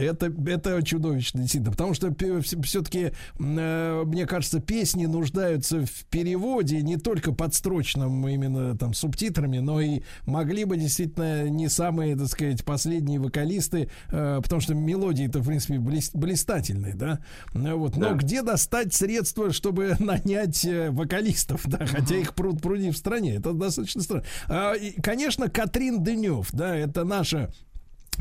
[0.00, 1.72] Это, это чудовищно, действительно.
[1.72, 2.14] Потому что
[2.62, 9.80] все-таки, э, мне кажется, песни нуждаются в переводе не только подстрочном именно там субтитрами, но
[9.80, 15.46] и могли бы действительно не самые, так сказать, последние вокалисты, э, потому что мелодии-то, в
[15.46, 17.20] принципе, блист, блистательные, да?
[17.52, 17.96] Вот.
[17.96, 18.14] Но да.
[18.14, 21.86] где достать средства, чтобы нанять э, вокалистов, да?
[21.86, 23.36] Хотя их пруд пруди в стране.
[23.36, 24.24] Это достаточно странно.
[24.48, 27.50] А, конечно, Катрин Дынев, да, это наша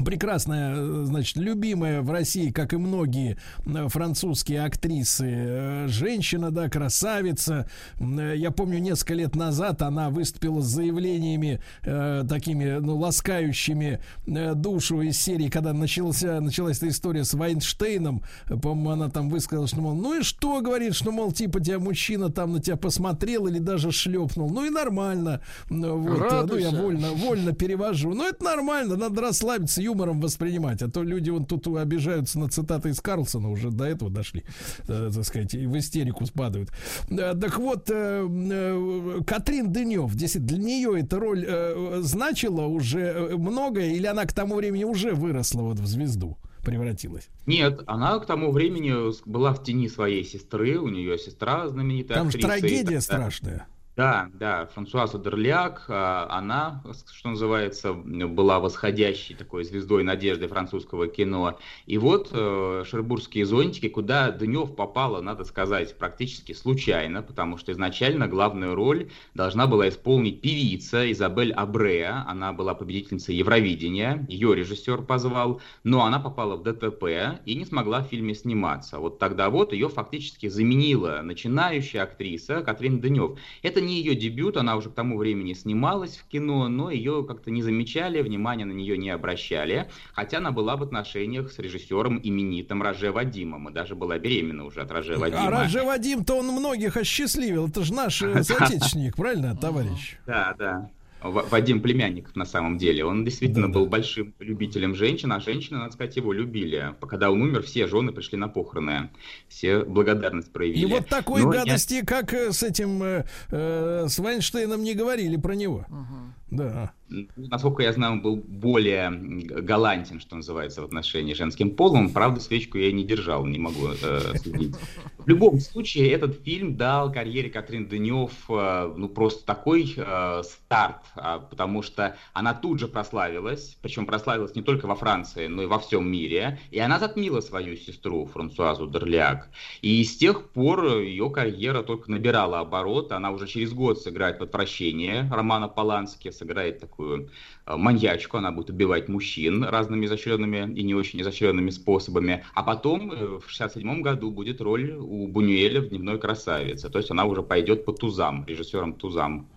[0.04, 6.70] прекрасная, э, значит, любимая в России, как и многие э, французские актрисы, э, женщина, да,
[6.70, 7.70] красавица.
[8.00, 15.02] Я помню, несколько лет назад она выступила с заявлениями э, такими, ну, ласкающими э, душу
[15.02, 18.24] из серии, когда начался, началась эта история с Вайнштейном.
[18.48, 22.30] По-моему, она там высказала, что, мол, ну и что, говорит, что, мол, типа, тебя мужчина
[22.30, 24.50] там на тебя посмотрел или даже шлепнул.
[24.50, 25.42] Ну и нормально.
[25.70, 28.14] Вот, ну, я вольно, вольно перевожу.
[28.14, 32.90] Ну, это нормально, надо расслабиться юмором воспринимать, а то люди вон тут обижаются на цитаты
[32.90, 34.44] из Карлсона, уже до этого дошли,
[34.88, 36.72] э, так сказать, и в истерику спадают.
[37.10, 43.00] Э, так вот, э, э, Катрин Дынев, здесь для нее эта роль э, значила уже
[43.00, 46.38] э, многое, или она к тому времени уже выросла вот в звезду?
[46.66, 47.30] превратилась?
[47.46, 48.94] Нет, она к тому времени
[49.28, 52.48] была в тени своей сестры, у нее сестра знаменитая Там актриса.
[52.48, 53.68] Там трагедия страшная.
[54.00, 56.82] Да, да, Франсуаза Дерляк, а, она,
[57.14, 61.60] что называется, была восходящей такой звездой надежды французского кино.
[61.86, 68.30] И вот э, «Шербургские зонтики», куда Днев попала, надо сказать, практически случайно, потому что изначально
[68.30, 72.24] главную роль должна была исполнить певица Изабель Абреа.
[72.26, 78.00] Она была победительницей Евровидения, ее режиссер позвал, но она попала в ДТП и не смогла
[78.00, 78.98] в фильме сниматься.
[78.98, 83.38] Вот тогда вот ее фактически заменила начинающая актриса Катрин Днев.
[83.62, 87.52] Это не ее дебют, она уже к тому времени снималась в кино, но ее как-то
[87.52, 92.82] не замечали, внимания на нее не обращали, хотя она была в отношениях с режиссером именитым
[92.82, 95.48] Роже Вадимом, и даже была беременна уже от Роже Вадима.
[95.48, 100.18] А Роже Вадим-то он многих осчастливил, это же наш э, соотечественник, правильно, товарищ?
[100.26, 100.90] Да, да.
[101.22, 103.04] Вадим Племянников на самом деле.
[103.04, 103.92] Он действительно да, был да.
[103.92, 106.96] большим любителем женщин, а женщины, надо сказать, его любили.
[107.08, 109.10] Когда он умер, все жены пришли на похороны.
[109.48, 110.82] Все благодарность проявили.
[110.82, 112.06] И вот такой Но гадости, я...
[112.06, 115.86] как э, с этим, э, э, с Вайнштейном не говорили про него.
[115.90, 116.39] Угу.
[116.52, 116.94] Да.
[117.36, 122.10] Насколько я знаю, он был более галантен, что называется, в отношении женским полом.
[122.10, 124.76] Правда, свечку я не держал, не могу э, судить.
[125.18, 131.04] В любом случае, этот фильм дал карьере Катрин Денев э, ну, просто такой э, старт,
[131.16, 135.66] э, потому что она тут же прославилась, причем прославилась не только во Франции, но и
[135.66, 139.50] во всем мире, и она затмила свою сестру Франсуазу Дерляк.
[139.82, 144.44] И с тех пор ее карьера только набирала оборот, она уже через год сыграет в
[144.44, 147.30] «Отвращение» Романа Полански, сыграет такую
[147.66, 152.44] э, маньячку, она будет убивать мужчин разными изощренными и не очень изощренными способами.
[152.54, 156.90] А потом э, в 67 году будет роль у Бунюэля в «Дневной красавице».
[156.90, 159.48] То есть она уже пойдет по тузам, режиссером тузам.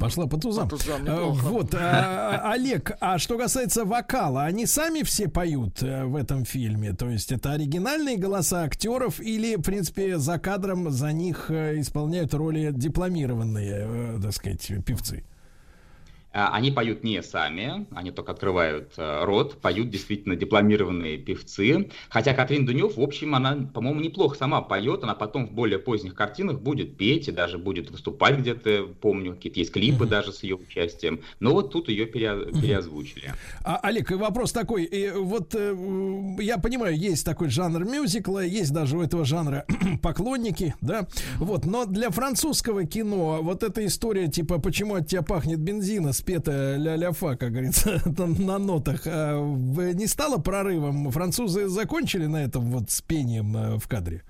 [0.00, 0.68] Пошла по тузам.
[0.68, 1.44] По тузам, А, неплохо.
[1.46, 6.92] Вот, а, Олег, а что касается вокала, они сами все поют э, в этом фильме?
[6.92, 12.34] То есть это оригинальные голоса актеров или, в принципе, за кадром за них э, исполняют
[12.34, 15.24] роли дипломированные, э, так сказать, певцы?
[16.38, 21.90] А, Они поют не сами, они только открывают э, рот, поют действительно дипломированные певцы.
[22.10, 26.14] Хотя Катрин Дунев, в общем, она, по-моему, неплохо сама поет, она потом в более поздних
[26.14, 30.54] картинах будет петь и даже будет выступать где-то, помню, какие-то есть клипы даже с ее
[30.54, 31.22] участием.
[31.40, 33.32] Но вот тут ее пере- переозвучили.
[33.64, 34.84] А, Олег, вопрос такой.
[34.84, 35.76] И вот э,
[36.38, 39.66] я понимаю, есть такой жанр мюзикла, есть даже у этого жанра
[40.02, 41.08] поклонники, да.
[41.38, 46.76] Вот, но для французского кино вот эта история, типа, почему от тебя пахнет бензина, спета
[46.76, 48.02] ля-ля-фа, как говорится,
[48.38, 49.40] на нотах, а,
[49.94, 51.10] не стало прорывом?
[51.10, 54.22] Французы закончили на этом вот с пением э, в кадре?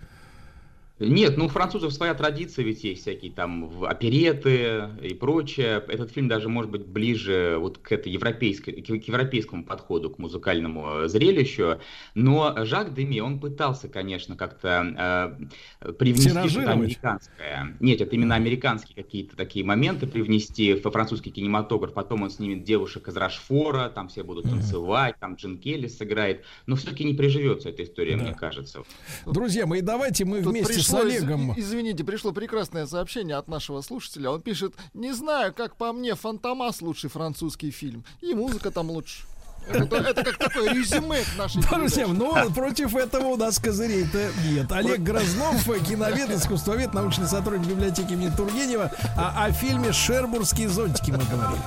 [0.99, 5.83] Нет, ну у французов своя традиция, ведь есть всякие там в- опереты и прочее.
[5.89, 11.05] Этот фильм даже может быть ближе вот к этой европейской, к европейскому подходу, к музыкальному
[11.05, 11.81] э, зрелищу.
[12.15, 15.37] Но Жак Деми, он пытался, конечно, как-то
[15.81, 17.77] э, привнести что-то американское.
[17.81, 21.93] Нет, это именно американские какие-то такие моменты привнести во французский кинематограф.
[21.93, 26.45] Потом он снимет девушек из Рашфора, там все будут танцевать, там Джин Келли сыграет.
[26.67, 28.83] Но все-таки не приживется эта история, мне кажется.
[29.27, 31.55] Друзья мои, давайте мы Тут вместе с из- Олегом...
[31.57, 34.31] извините, пришло прекрасное сообщение от нашего слушателя.
[34.31, 38.05] Он пишет, не знаю, как по мне, «Фантомас» лучший французский фильм.
[38.21, 39.23] И музыка там лучше.
[39.69, 44.71] Это, это как такое резюме к нашей Друзья, ну против этого у нас козырей-то нет.
[44.73, 48.91] Олег Грознов, киновед, искусствовед, научный сотрудник библиотеки имени Тургенева.
[49.17, 51.61] А о фильме «Шербургские зонтики» мы говорили.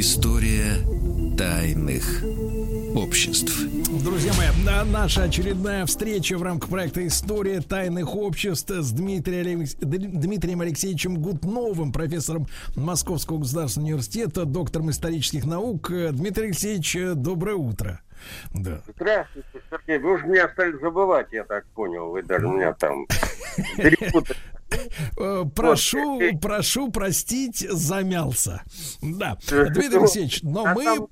[0.00, 0.76] История
[1.36, 2.22] тайных
[2.94, 3.58] обществ.
[4.04, 11.16] Друзья мои, на- наша очередная встреча в рамках проекта «История тайных обществ» с Дмитрием, Алексеевичем
[11.20, 12.46] Гутновым, профессором
[12.76, 15.90] Московского государственного университета, доктором исторических наук.
[16.12, 18.00] Дмитрий Алексеевич, доброе утро.
[18.54, 18.80] Да.
[18.94, 19.98] Здравствуйте, Сергей.
[19.98, 22.10] Вы уже меня стали забывать, я так понял.
[22.10, 23.04] Вы даже меня там
[23.76, 24.38] перепутали.
[25.18, 28.62] Э, Прошу, прошу простить, замялся.
[29.02, 31.08] Да, Дмитрий Алексеевич, но мы...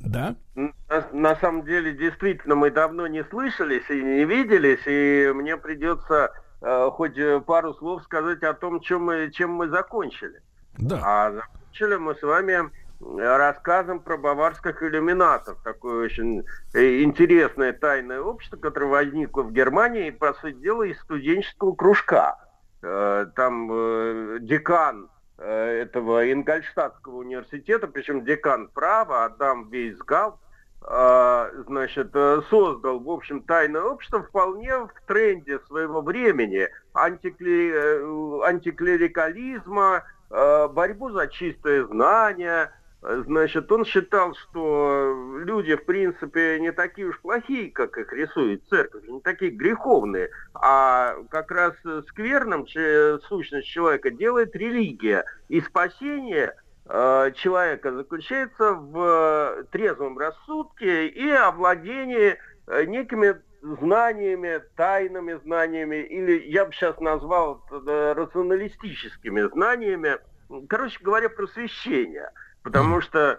[0.00, 0.36] Да?
[0.54, 0.72] На,
[1.12, 6.32] на самом деле, действительно, мы давно не слышались и не виделись, и мне придется
[6.62, 10.40] э, хоть э, пару слов сказать о том, чем мы, чем мы закончили.
[10.78, 11.00] Да.
[11.02, 15.58] А закончили мы с вами э, рассказом про баварских иллюминатов.
[15.62, 22.38] Такое очень интересное тайное общество, которое возникло в Германии, по сути дела, из студенческого кружка.
[22.82, 25.08] Э, Там э, декан
[25.38, 30.36] э, этого Ингольштадтского университета, причем декан права, Адам Вейсгалт,
[30.82, 32.12] э, значит,
[32.48, 41.26] создал, в общем, тайное общество вполне в тренде своего времени антикле- э, антиклерикализма, борьбу за
[41.26, 42.70] чистое знание.
[43.02, 49.04] Значит, он считал, что люди, в принципе, не такие уж плохие, как их рисует церковь,
[49.08, 51.74] не такие греховные, а как раз
[52.08, 55.24] скверным сущность человека делает религия.
[55.48, 56.54] И спасение
[56.84, 62.36] э, человека заключается в э, трезвом рассудке и овладении
[62.66, 70.18] э, некими знаниями, тайными знаниями, или я бы сейчас назвал рационалистическими знаниями,
[70.68, 72.30] короче говоря, просвещение.
[72.62, 73.38] Потому что э,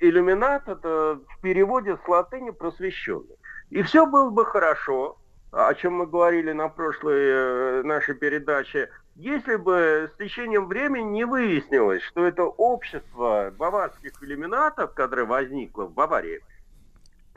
[0.00, 3.36] иллюминат это в переводе с латыни просвещенный.
[3.70, 5.18] И все было бы хорошо,
[5.52, 11.24] о чем мы говорили на прошлой э, нашей передаче, если бы с течением времени не
[11.24, 16.40] выяснилось, что это общество баварских иллюминатов, которое возникло в Баварии,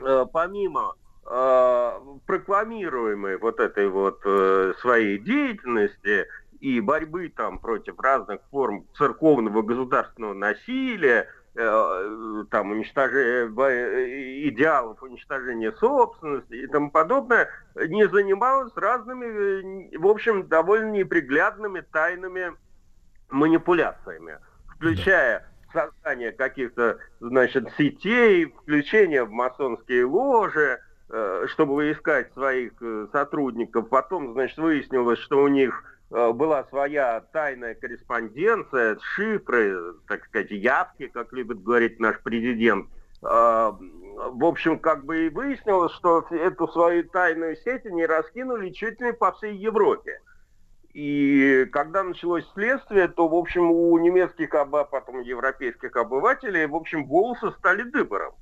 [0.00, 0.94] э, помимо
[2.26, 4.20] прокламируемой вот этой вот
[4.80, 6.26] своей деятельности
[6.60, 13.46] и борьбы там против разных форм церковного государственного насилия, э, там уничтожения
[14.48, 22.52] идеалов уничтожения собственности и тому подобное, не занималась разными, в общем, довольно неприглядными тайными
[23.30, 24.38] манипуляциями,
[24.76, 33.88] включая создание каких-то, значит, сетей, включение в масонские ложи, э, чтобы выискать своих э, сотрудников.
[33.88, 41.32] Потом, значит, выяснилось, что у них была своя тайная корреспонденция, шифры, так сказать, явки, как
[41.32, 42.88] любит говорить наш президент.
[43.22, 49.00] Э, в общем, как бы и выяснилось, что эту свою тайную сеть они раскинули чуть
[49.00, 50.20] ли по всей Европе.
[50.92, 57.06] И когда началось следствие, то, в общем, у немецких, а потом европейских обывателей, в общем,
[57.06, 58.34] волосы стали дыбором.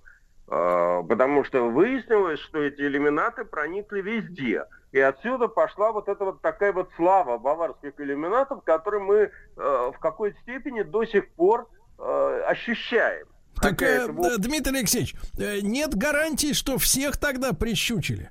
[0.48, 4.64] А, Потому что выяснилось, что эти иллюминаты проникли везде.
[4.92, 9.98] И отсюда пошла вот эта вот такая вот слава баварских иллюминатов, которую мы э, в
[9.98, 11.68] какой-то степени до сих пор
[11.98, 13.26] э, ощущаем.
[13.60, 18.30] Так, э, это, Дмитрий Алексеевич, э, нет гарантии, что всех тогда прищучили.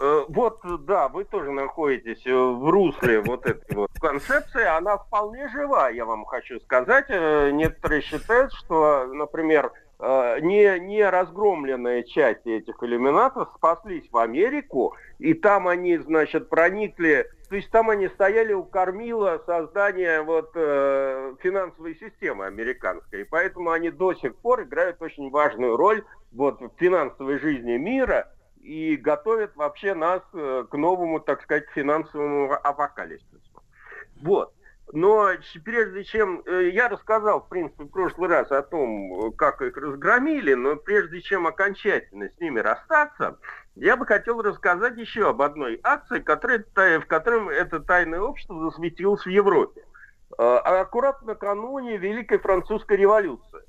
[0.00, 4.64] Э, Вот, да, вы тоже находитесь э, в русле вот этой вот концепции.
[4.64, 7.08] Она вполне жива, я вам хочу сказать.
[7.08, 15.68] Некоторые считают, что, например, не, не разгромленные части этих иллюминатов спаслись в Америку, и там
[15.68, 22.46] они, значит, проникли, то есть там они стояли у кормила создания вот э, финансовой системы
[22.46, 27.76] американской, и поэтому они до сих пор играют очень важную роль вот в финансовой жизни
[27.76, 33.62] мира, и готовят вообще нас э, к новому, так сказать, финансовому апокалипсису.
[34.22, 34.52] Вот.
[34.92, 35.30] Но
[35.64, 36.42] прежде чем...
[36.46, 41.20] э, Я рассказал, в принципе, в прошлый раз о том, как их разгромили, но прежде
[41.20, 43.38] чем окончательно с ними расстаться,
[43.76, 49.24] я бы хотел рассказать еще об одной акции, которая, в которой это тайное общество засветилось
[49.24, 49.84] в Европе.
[50.38, 53.60] Э, Аккуратно накануне Великой Французской революции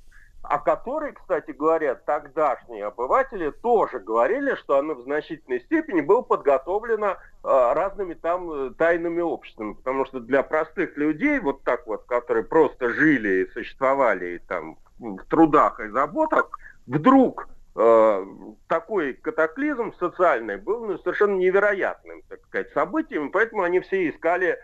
[0.42, 7.12] о которой, кстати говоря, тогдашние обыватели тоже говорили, что она в значительной степени была подготовлена
[7.12, 12.44] э, разными там э, тайными обществами, потому что для простых людей, вот так вот, которые
[12.44, 16.50] просто жили и существовали и там в трудах и заботах,
[16.86, 18.26] вдруг э,
[18.66, 24.58] такой катаклизм социальный был ну, совершенно невероятным, так сказать, событием, поэтому они все искали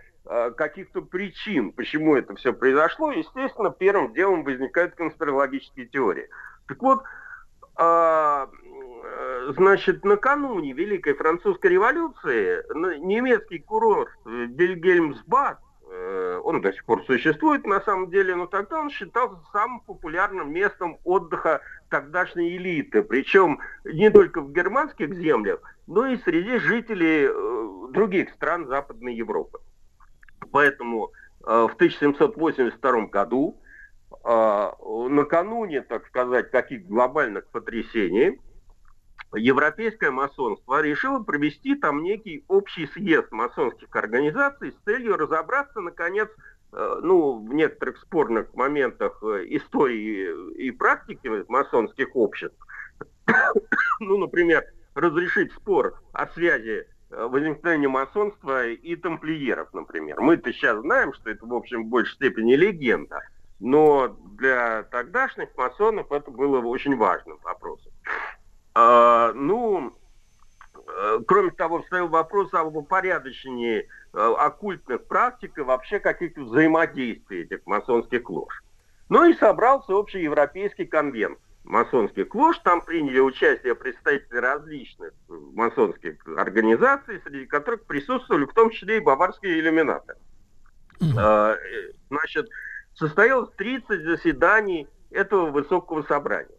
[0.57, 3.11] каких-то причин, почему это все произошло.
[3.11, 6.29] Естественно, первым делом возникают конспирологические теории.
[6.67, 7.03] Так вот,
[7.81, 8.49] а,
[9.05, 12.63] э, значит, накануне Великой Французской революции
[12.99, 18.81] немецкий курорт э, Бельгельмсбад, э, он до сих пор существует на самом деле, но тогда
[18.81, 23.03] он считался самым популярным местом отдыха тогдашней элиты.
[23.03, 29.61] Причем не только в германских землях, но и среди жителей э, других стран Западной Европы.
[30.51, 31.13] Поэтому
[31.47, 33.61] э, в 1782 году,
[34.25, 34.71] э,
[35.09, 38.41] накануне, так сказать, каких глобальных потрясений,
[39.35, 46.29] европейское масонство решило провести там некий общий съезд масонских организаций с целью разобраться, наконец,
[46.73, 52.59] э, ну, в некоторых спорных моментах истории и практики масонских обществ.
[54.01, 60.21] ну, например, разрешить спор о связи возникновения масонства и тамплиеров, например.
[60.21, 63.21] Мы-то сейчас знаем, что это, в общем, в большей степени легенда,
[63.61, 67.93] но для тогдашних масонов это было очень важным вопросом.
[68.75, 69.93] А, ну,
[70.87, 77.67] э, кроме того, вставил вопрос об упорядочении э, оккультных практик и вообще каких-то взаимодействий этих
[77.67, 78.63] масонских лож.
[79.09, 81.39] Ну и собрался общеевропейский конвент
[81.69, 82.59] масонских лож.
[82.59, 89.01] Там приняли участие представители различных э, масонских организаций, среди которых присутствовали в том числе и
[89.01, 90.15] баварские иллюминаты.
[91.17, 92.49] А, э, Значит,
[92.95, 96.57] состоялось 30 заседаний этого высокого собрания.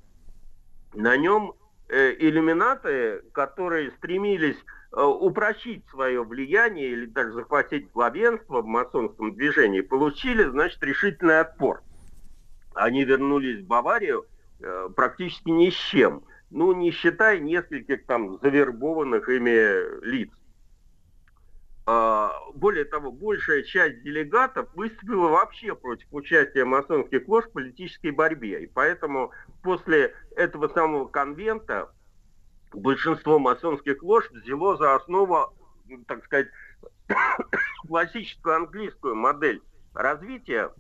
[0.94, 1.54] На нем
[1.90, 4.58] э, иллюминаты, которые стремились
[4.92, 11.84] упрочить свое влияние или даже захватить главенство в масонском движении, получили, значит, решительный отпор.
[12.74, 14.26] Они вернулись в Баварию
[14.96, 16.24] практически ни с чем.
[16.50, 20.30] Ну, не считая нескольких там завербованных ими лиц.
[21.92, 28.64] А, Более того, большая часть делегатов выступила вообще против участия масонских лож в политической борьбе.
[28.64, 29.32] И поэтому
[29.64, 31.92] после этого самого конвента
[32.72, 35.52] большинство масонских лож взяло за основу,
[36.08, 36.50] так сказать,
[37.88, 39.62] классическую английскую модель
[39.96, 40.72] развития,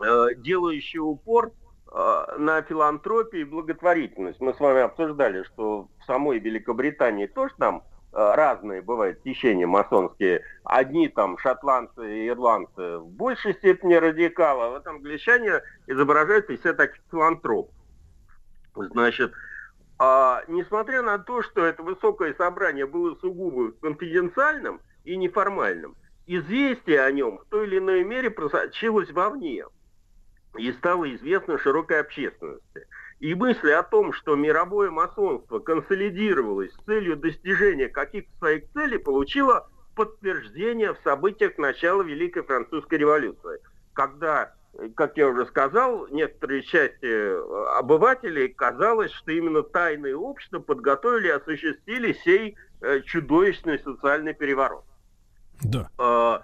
[0.00, 1.61] э, делающую упор э,
[1.94, 4.40] на филантропию и благотворительность.
[4.40, 10.42] Мы с вами обсуждали, что в самой Великобритании тоже там э, разные бывают течения масонские.
[10.64, 16.72] Одни там шотландцы и ирландцы в большей степени радикалы, а вот англичане изображают из себя
[16.72, 17.74] таких филантропов.
[18.74, 19.32] Значит,
[19.98, 25.94] а, несмотря на то, что это высокое собрание было сугубо конфиденциальным и неформальным,
[26.26, 29.64] известие о нем в той или иной мере просочилось вовне
[30.56, 32.86] и стало известно широкой общественности.
[33.20, 39.68] И мысли о том, что мировое масонство консолидировалось с целью достижения каких-то своих целей, получило
[39.94, 43.60] подтверждение в событиях начала Великой Французской революции,
[43.92, 44.54] когда
[44.94, 51.32] как я уже сказал, некоторые части э, обывателей казалось, что именно тайные общества подготовили и
[51.32, 54.84] осуществили сей э, чудовищный социальный переворот.
[55.62, 56.42] Да.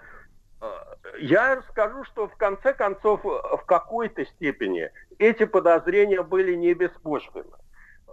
[1.13, 6.55] Э, э, Я скажу, что в конце концов, э, в какой-то степени эти подозрения были
[6.55, 7.55] не беспочвенны.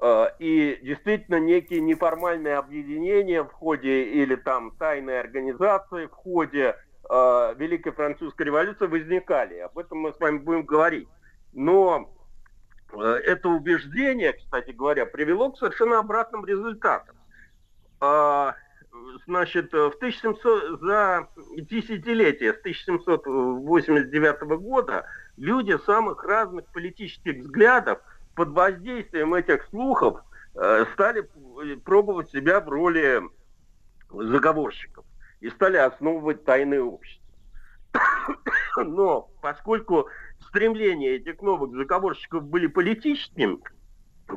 [0.00, 6.76] Э, И действительно некие неформальные объединения в ходе или там тайные организации в ходе
[7.08, 9.58] э, Великой Французской революции возникали.
[9.58, 11.08] Об этом мы с вами будем говорить.
[11.52, 12.10] Но
[12.92, 17.16] э, это убеждение, кстати говоря, привело к совершенно обратным результатам.
[18.00, 18.54] А,
[19.26, 27.98] Значит, в 1700, за десятилетие с 1789 года люди самых разных политических взглядов
[28.34, 30.20] под воздействием этих слухов
[30.54, 31.28] э, стали
[31.84, 33.22] пробовать себя в роли
[34.10, 35.04] заговорщиков
[35.40, 37.26] и стали основывать тайные общества.
[38.76, 40.08] Но поскольку
[40.48, 43.58] стремления этих новых заговорщиков были политическими,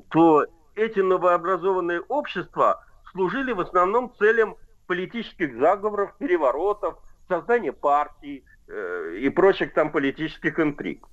[0.09, 4.55] то эти новообразованные общества служили в основном целям
[4.87, 6.97] политических заговоров, переворотов,
[7.27, 11.05] создания партий э, и прочих там политических интриг.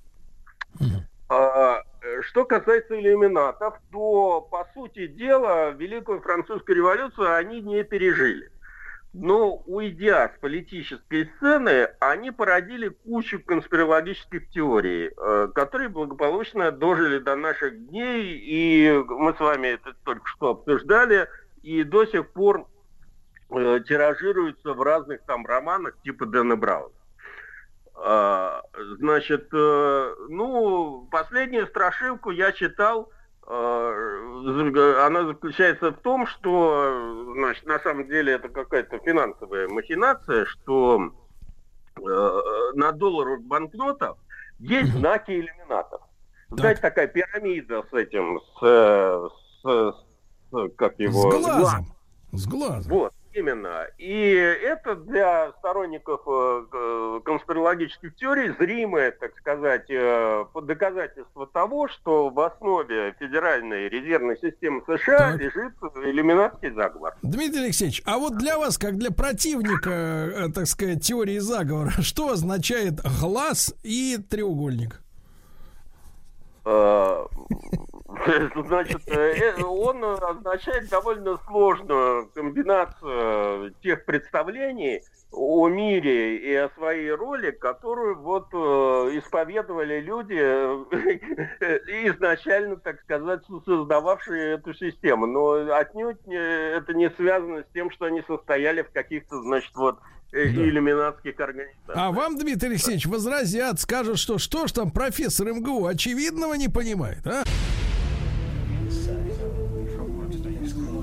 [1.29, 8.49] А, э, Что касается иллюминатов, то, по сути дела, Великую Французскую революцию они не пережили.
[9.13, 17.35] Но, уйдя с политической сцены, они породили кучу конспирологических теорий, э, которые благополучно дожили до
[17.35, 21.27] наших дней, и мы с вами это только что обсуждали,
[21.67, 22.65] и до сих пор
[23.49, 26.93] э, тиражируются в разных там романах типа Дэна Брауна.
[27.95, 28.61] А,
[28.99, 33.11] Значит, э, ну, последнюю страшилку я читал,
[33.47, 41.11] э, она заключается в том, что, значит, на самом деле это какая-то финансовая махинация, что
[41.97, 44.15] э, на долларовых банкнотах
[44.59, 46.01] есть знаки иллюминатов.
[46.49, 49.27] Знаете, такая пирамида с этим, с, э,
[49.63, 50.06] с- с-
[50.75, 51.31] как его...
[51.31, 51.85] С глазом.
[52.33, 52.91] С глазом.
[52.91, 53.85] Вот, именно.
[53.97, 62.29] И это для сторонников э, э, конспирологических теорий зримое, так сказать, э, доказательство того, что
[62.29, 67.15] в основе Федеральной резервной системы США лежит иллюминатский заговор.
[67.21, 73.01] Дмитрий Алексеевич, а вот для вас, как для противника, так сказать, теории заговора, что означает
[73.21, 75.01] глаз и треугольник?
[76.67, 77.25] Э,
[78.55, 87.51] Значит, э, он означает довольно сложную комбинацию тех представлений о мире и о своей роли,
[87.51, 88.57] которую вот э,
[89.17, 90.33] исповедовали люди,
[92.09, 95.25] изначально, так сказать, создававшие эту систему.
[95.25, 99.99] Но отнюдь это не связано с тем, что они состояли в каких-то, значит, вот
[100.31, 101.95] э, иллюминатских организациях.
[101.95, 107.25] А вам, Дмитрий Алексеевич, возразят, скажут, что что ж там профессор МГУ очевидного не понимает,
[107.25, 107.43] а?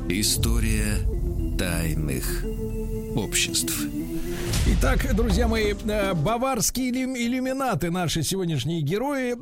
[0.09, 0.97] История
[1.59, 2.45] тайных
[3.17, 3.87] обществ.
[4.67, 9.35] Итак, друзья мои, э, баварские иллю- иллюминаты, наши сегодняшние герои.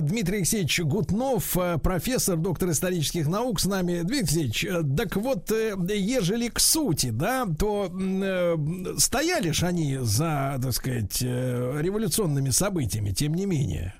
[0.00, 4.00] Дмитрий Алексеевич Гутнов, э, профессор, доктор исторических наук с нами.
[4.00, 7.92] Дмитрий Алексеевич, э, так вот, ежели к сути, да, то
[8.96, 13.92] стояли ж они за, так сказать, революционными событиями, тем не менее,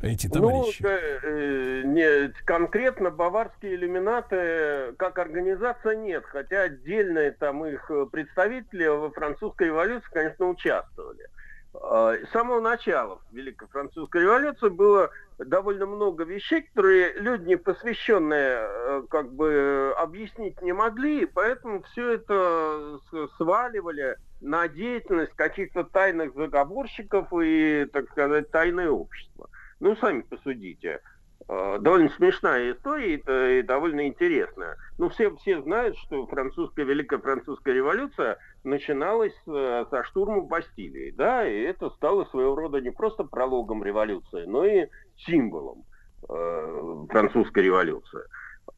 [0.00, 0.82] эти товарищи.
[0.82, 8.06] Ну, э, э, не, конкретно баварские иллюминаты как организация нет, хотя отдельные там их э,
[8.10, 11.28] представители во французской революции, конечно, участвовали.
[11.74, 19.02] Э, С самого начала Великой Французской революции было довольно много вещей, которые люди, посвященные, э,
[19.10, 22.98] как бы э, объяснить не могли, и поэтому все это
[23.36, 29.48] сваливали на деятельность каких-то тайных заговорщиков и, так сказать, тайное общество.
[29.80, 31.00] Ну, сами посудите.
[31.48, 34.76] Э, Довольно смешная история и, довольно интересная.
[34.98, 41.46] Ну, все, все знают, что французская, Великая Французская революция начиналась э, со штурма Бастилии, да,
[41.46, 45.84] и это стало своего рода не просто прологом революции, но и символом
[46.28, 48.22] э, французской революции.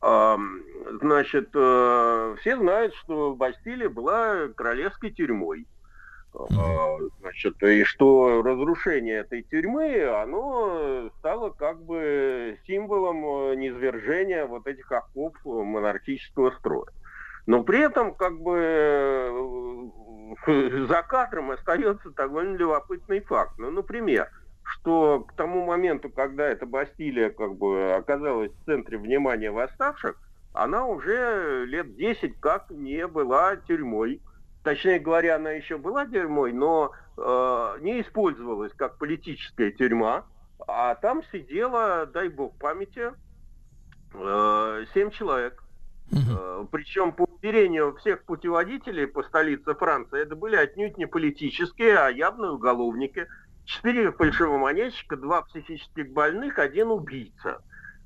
[0.00, 5.66] Значит, э, все знают, что Бастилия была королевской тюрьмой.
[6.34, 14.66] А, Значит, и что разрушение этой тюрьмы, оно стало как бы символом э, низвержения вот
[14.66, 16.88] этих оков монархического строя.
[17.46, 18.58] Но при этом как бы
[20.46, 23.54] э, за кадром остается довольно любопытный факт.
[23.58, 24.28] Ну, например,
[24.62, 30.16] что к тому моменту, когда эта Бастилия как бы оказалась в центре внимания восставших,
[30.52, 34.20] она уже лет 10 как не была тюрьмой
[34.68, 40.26] точнее говоря, она еще была тюрьмой, но э, не использовалась как политическая тюрьма,
[40.66, 43.12] а там сидело, дай бог памяти,
[44.12, 45.62] э, семь человек.
[46.12, 52.10] Э, Причем по уверению всех путеводителей по столице Франции, это были отнюдь не политические, а
[52.10, 53.26] явные уголовники.
[53.64, 57.62] Четыре фальшивомонетчика, два психических больных, один убийца.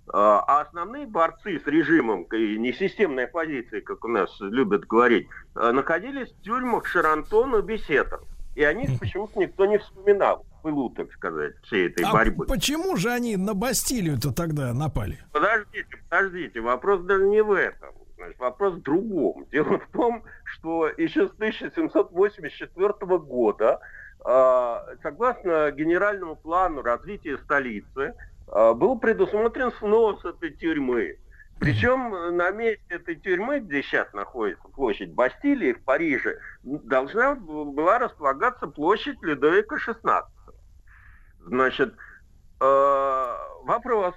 [0.09, 5.71] А а основные борцы с режимом и несистемной оппозиции, как у нас любят говорить, э,
[5.71, 8.21] находились в тюрьмах Шарантон и Бесетов.
[8.55, 12.47] И о них почему-то никто не вспоминал пылу, так сказать, всей этой А борьбы.
[12.47, 15.19] почему же они на Бастилию-то тогда напали?
[15.33, 17.91] Подождите, подождите, вопрос даже не в этом.
[18.17, 19.47] Значит, вопрос в другом.
[19.51, 23.81] Дело в том, что еще с 1784 года,
[24.25, 31.19] а, согласно генеральному плану развития столицы, а, был предусмотрен снос этой тюрьмы.
[31.63, 38.67] Причем на месте этой тюрьмы, где сейчас находится площадь Бастилии в Париже, должна была располагаться
[38.67, 40.25] площадь Людовика XVI.
[41.47, 41.95] Значит,
[42.61, 44.15] э, вопрос,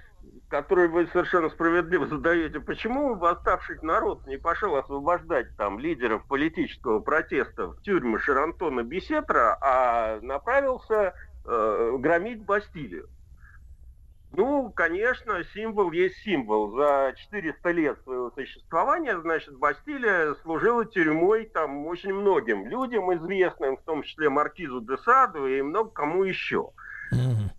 [0.49, 7.67] который вы совершенно справедливо задаете, почему восставший народ не пошел освобождать там лидеров политического протеста
[7.67, 11.13] в тюрьмы Шарантона Бесетра, а направился
[11.45, 13.07] э, громить Бастилию?
[14.37, 16.75] Ну, конечно, символ есть символ.
[16.75, 23.81] За 400 лет своего существования, значит, Бастилия служила тюрьмой там очень многим людям, известным, в
[23.83, 26.71] том числе Маркизу де Саду и много кому еще.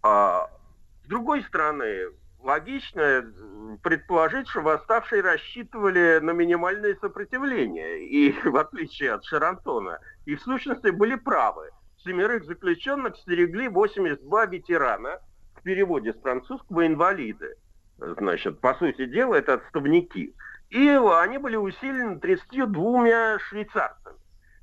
[0.02, 0.50] А,
[1.04, 3.24] с другой стороны, логично
[3.82, 10.90] предположить, что восставшие рассчитывали на минимальное сопротивление, и в отличие от Шарантона, и в сущности
[10.90, 11.70] были правы.
[12.04, 15.20] Семерых заключенных стерегли 82 ветерана,
[15.66, 17.56] переводе с французского инвалиды.
[17.98, 20.32] Значит, по сути дела, это отставники.
[20.70, 24.16] И они были усилены 32 швейцарцами,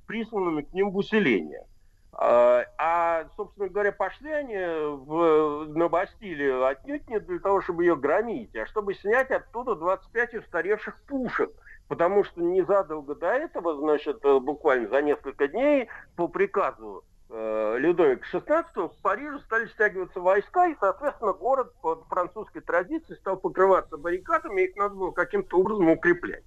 [0.07, 1.65] присланными к ним в усиление.
[2.13, 7.97] А, а, собственно говоря, пошли они в, на Бастилию отнюдь не для того, чтобы ее
[7.97, 11.51] громить, а чтобы снять оттуда 25 устаревших пушек.
[11.89, 18.65] Потому что незадолго до этого, значит, буквально за несколько дней, по приказу э, Людовика XVI
[18.75, 24.75] в Париже стали стягиваться войска, и, соответственно, город по французской традиции стал покрываться баррикадами, их
[24.75, 26.43] надо было каким-то образом укреплять.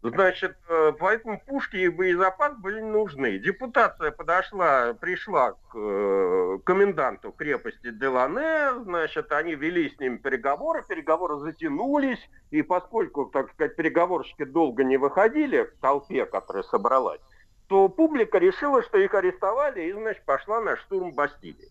[0.00, 3.38] Значит, э, поэтому пушки и боезапас были нужны.
[3.38, 11.38] Депутация подошла, пришла к э, коменданту крепости Делане, значит, они вели с ним переговоры, переговоры
[11.38, 12.20] затянулись,
[12.50, 17.20] и поскольку, так сказать, переговорщики долго не выходили в толпе, которая собралась,
[17.68, 21.70] то публика решила, что их арестовали, и, значит, пошла на штурм Бастилии.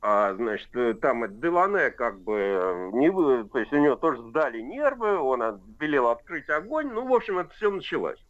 [0.00, 4.22] А, значит, э, там Делане как бы э, не вы, то есть у него тоже
[4.28, 8.22] сдали нервы, он велел открыть огонь, ну, в общем, это все началось.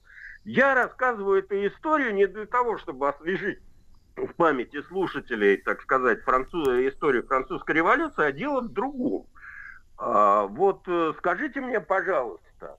[0.44, 3.58] Я рассказываю эту историю не для того, чтобы освежить
[4.16, 6.66] в памяти слушателей, так сказать, француз...
[6.68, 9.26] историю французской революции, а дело в другом.
[9.98, 12.78] А, вот э, скажите мне, пожалуйста,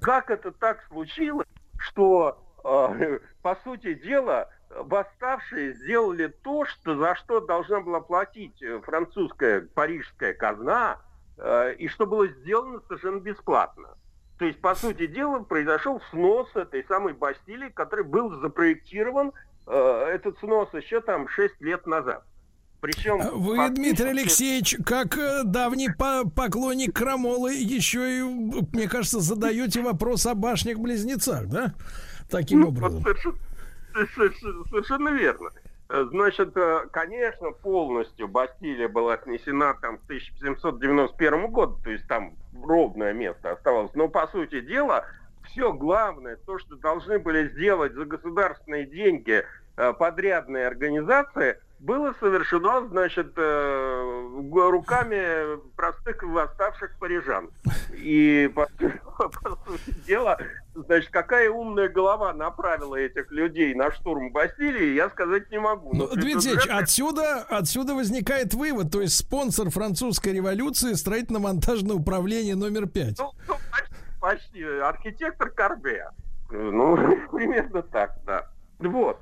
[0.00, 1.46] как это так случилось,
[1.78, 2.43] что, э,
[3.42, 10.32] по сути дела, восставшие сделали то, что, за что должна была платить э, французская парижская
[10.32, 10.98] казна,
[11.36, 13.96] э, и что было сделано совершенно бесплатно.
[14.38, 19.32] То есть, по сути дела, произошел снос этой самой Бастилии, который был запроектирован,
[19.66, 22.24] э, этот снос еще там 6 лет назад.
[22.80, 29.20] Причем А Вы, Дмитрий Алексеевич, как э, давний по- поклонник Крамолы, еще и, мне кажется,
[29.20, 31.74] задаете вопрос о башнях-близнецах, да?
[32.30, 33.00] Таким Ну, образом.
[33.00, 35.50] вот совершенно, совершенно- верно.
[35.88, 43.12] Значит, э, конечно, полностью Бастилия была отнесена там к 1791 году, то есть там ровное
[43.12, 43.92] место оставалось.
[43.94, 45.04] Но, по сути дела,
[45.44, 49.44] все главное, то, что должны были сделать за государственные деньги
[49.76, 57.50] э, подрядные организации, было совершено, значит, э, руками простых восставших парижан.
[57.92, 58.66] И, по,
[59.18, 60.38] по сути дела,
[60.74, 65.94] значит, какая умная голова направила этих людей на штурм Бастилии, я сказать не могу.
[65.94, 70.94] Но Ну, Дмитрий Алексеевич, вряд ли- отсюда, отсюда возникает вывод, то есть спонсор французской революции
[70.94, 73.18] строительно-монтажное управление номер пять.
[73.18, 74.64] Ну, ну, почти, почти.
[74.64, 76.06] Архитектор Корбе.
[76.50, 76.96] Ну,
[77.30, 78.48] примерно так, да.
[78.78, 79.20] Вот.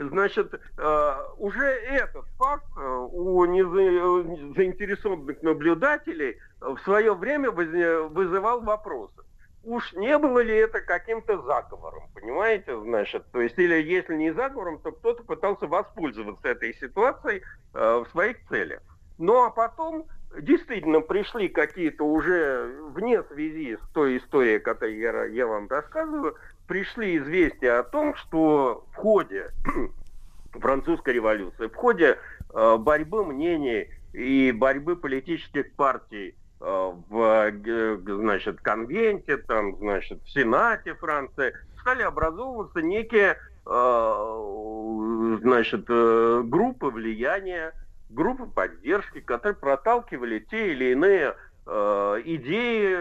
[0.00, 9.22] Значит, э, уже этот факт э, у заинтересованных наблюдателей в свое время вызывал вопросы.
[9.62, 14.78] Уж не было ли это каким-то заговором, понимаете, значит, то есть, или если не заговором,
[14.78, 17.42] то кто-то пытался воспользоваться этой ситуацией
[17.74, 18.80] э, в своих целях.
[19.18, 20.06] Ну а потом
[20.40, 26.36] действительно пришли какие-то уже вне связи с той историей, которую я, я вам рассказываю,
[26.70, 29.48] пришли известия о том, что в ходе
[30.52, 32.16] французской революции, в ходе
[32.54, 40.30] э, борьбы мнений и борьбы политических партий э, в э, значит, конвенте, там, значит, в
[40.30, 47.72] Сенате Франции, стали образовываться некие э, значит, э, группы влияния,
[48.10, 51.34] группы поддержки, которые проталкивали те или иные
[51.66, 52.96] идеи.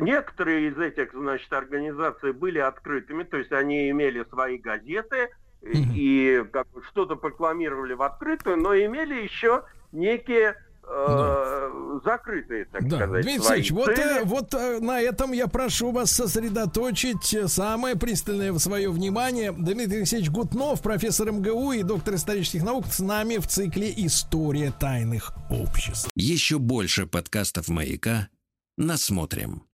[0.00, 5.30] Некоторые из этих, значит, организаций были открытыми, то есть они имели свои газеты
[5.62, 10.56] и как бы что-то прокламировали в открытую, но имели еще некие
[10.92, 15.90] э, закрытые, так Да, сказать, Дмитрий Алексеевич, вот, э, вот э, на этом я прошу
[15.92, 19.52] вас сосредоточить самое пристальное свое внимание.
[19.52, 25.32] Дмитрий Алексеевич Гутнов, профессор МГУ и доктор исторических наук, с нами в цикле «История тайных
[25.50, 26.08] обществ».
[26.14, 28.28] Еще больше подкастов «Маяка»
[28.76, 29.62] насмотрим.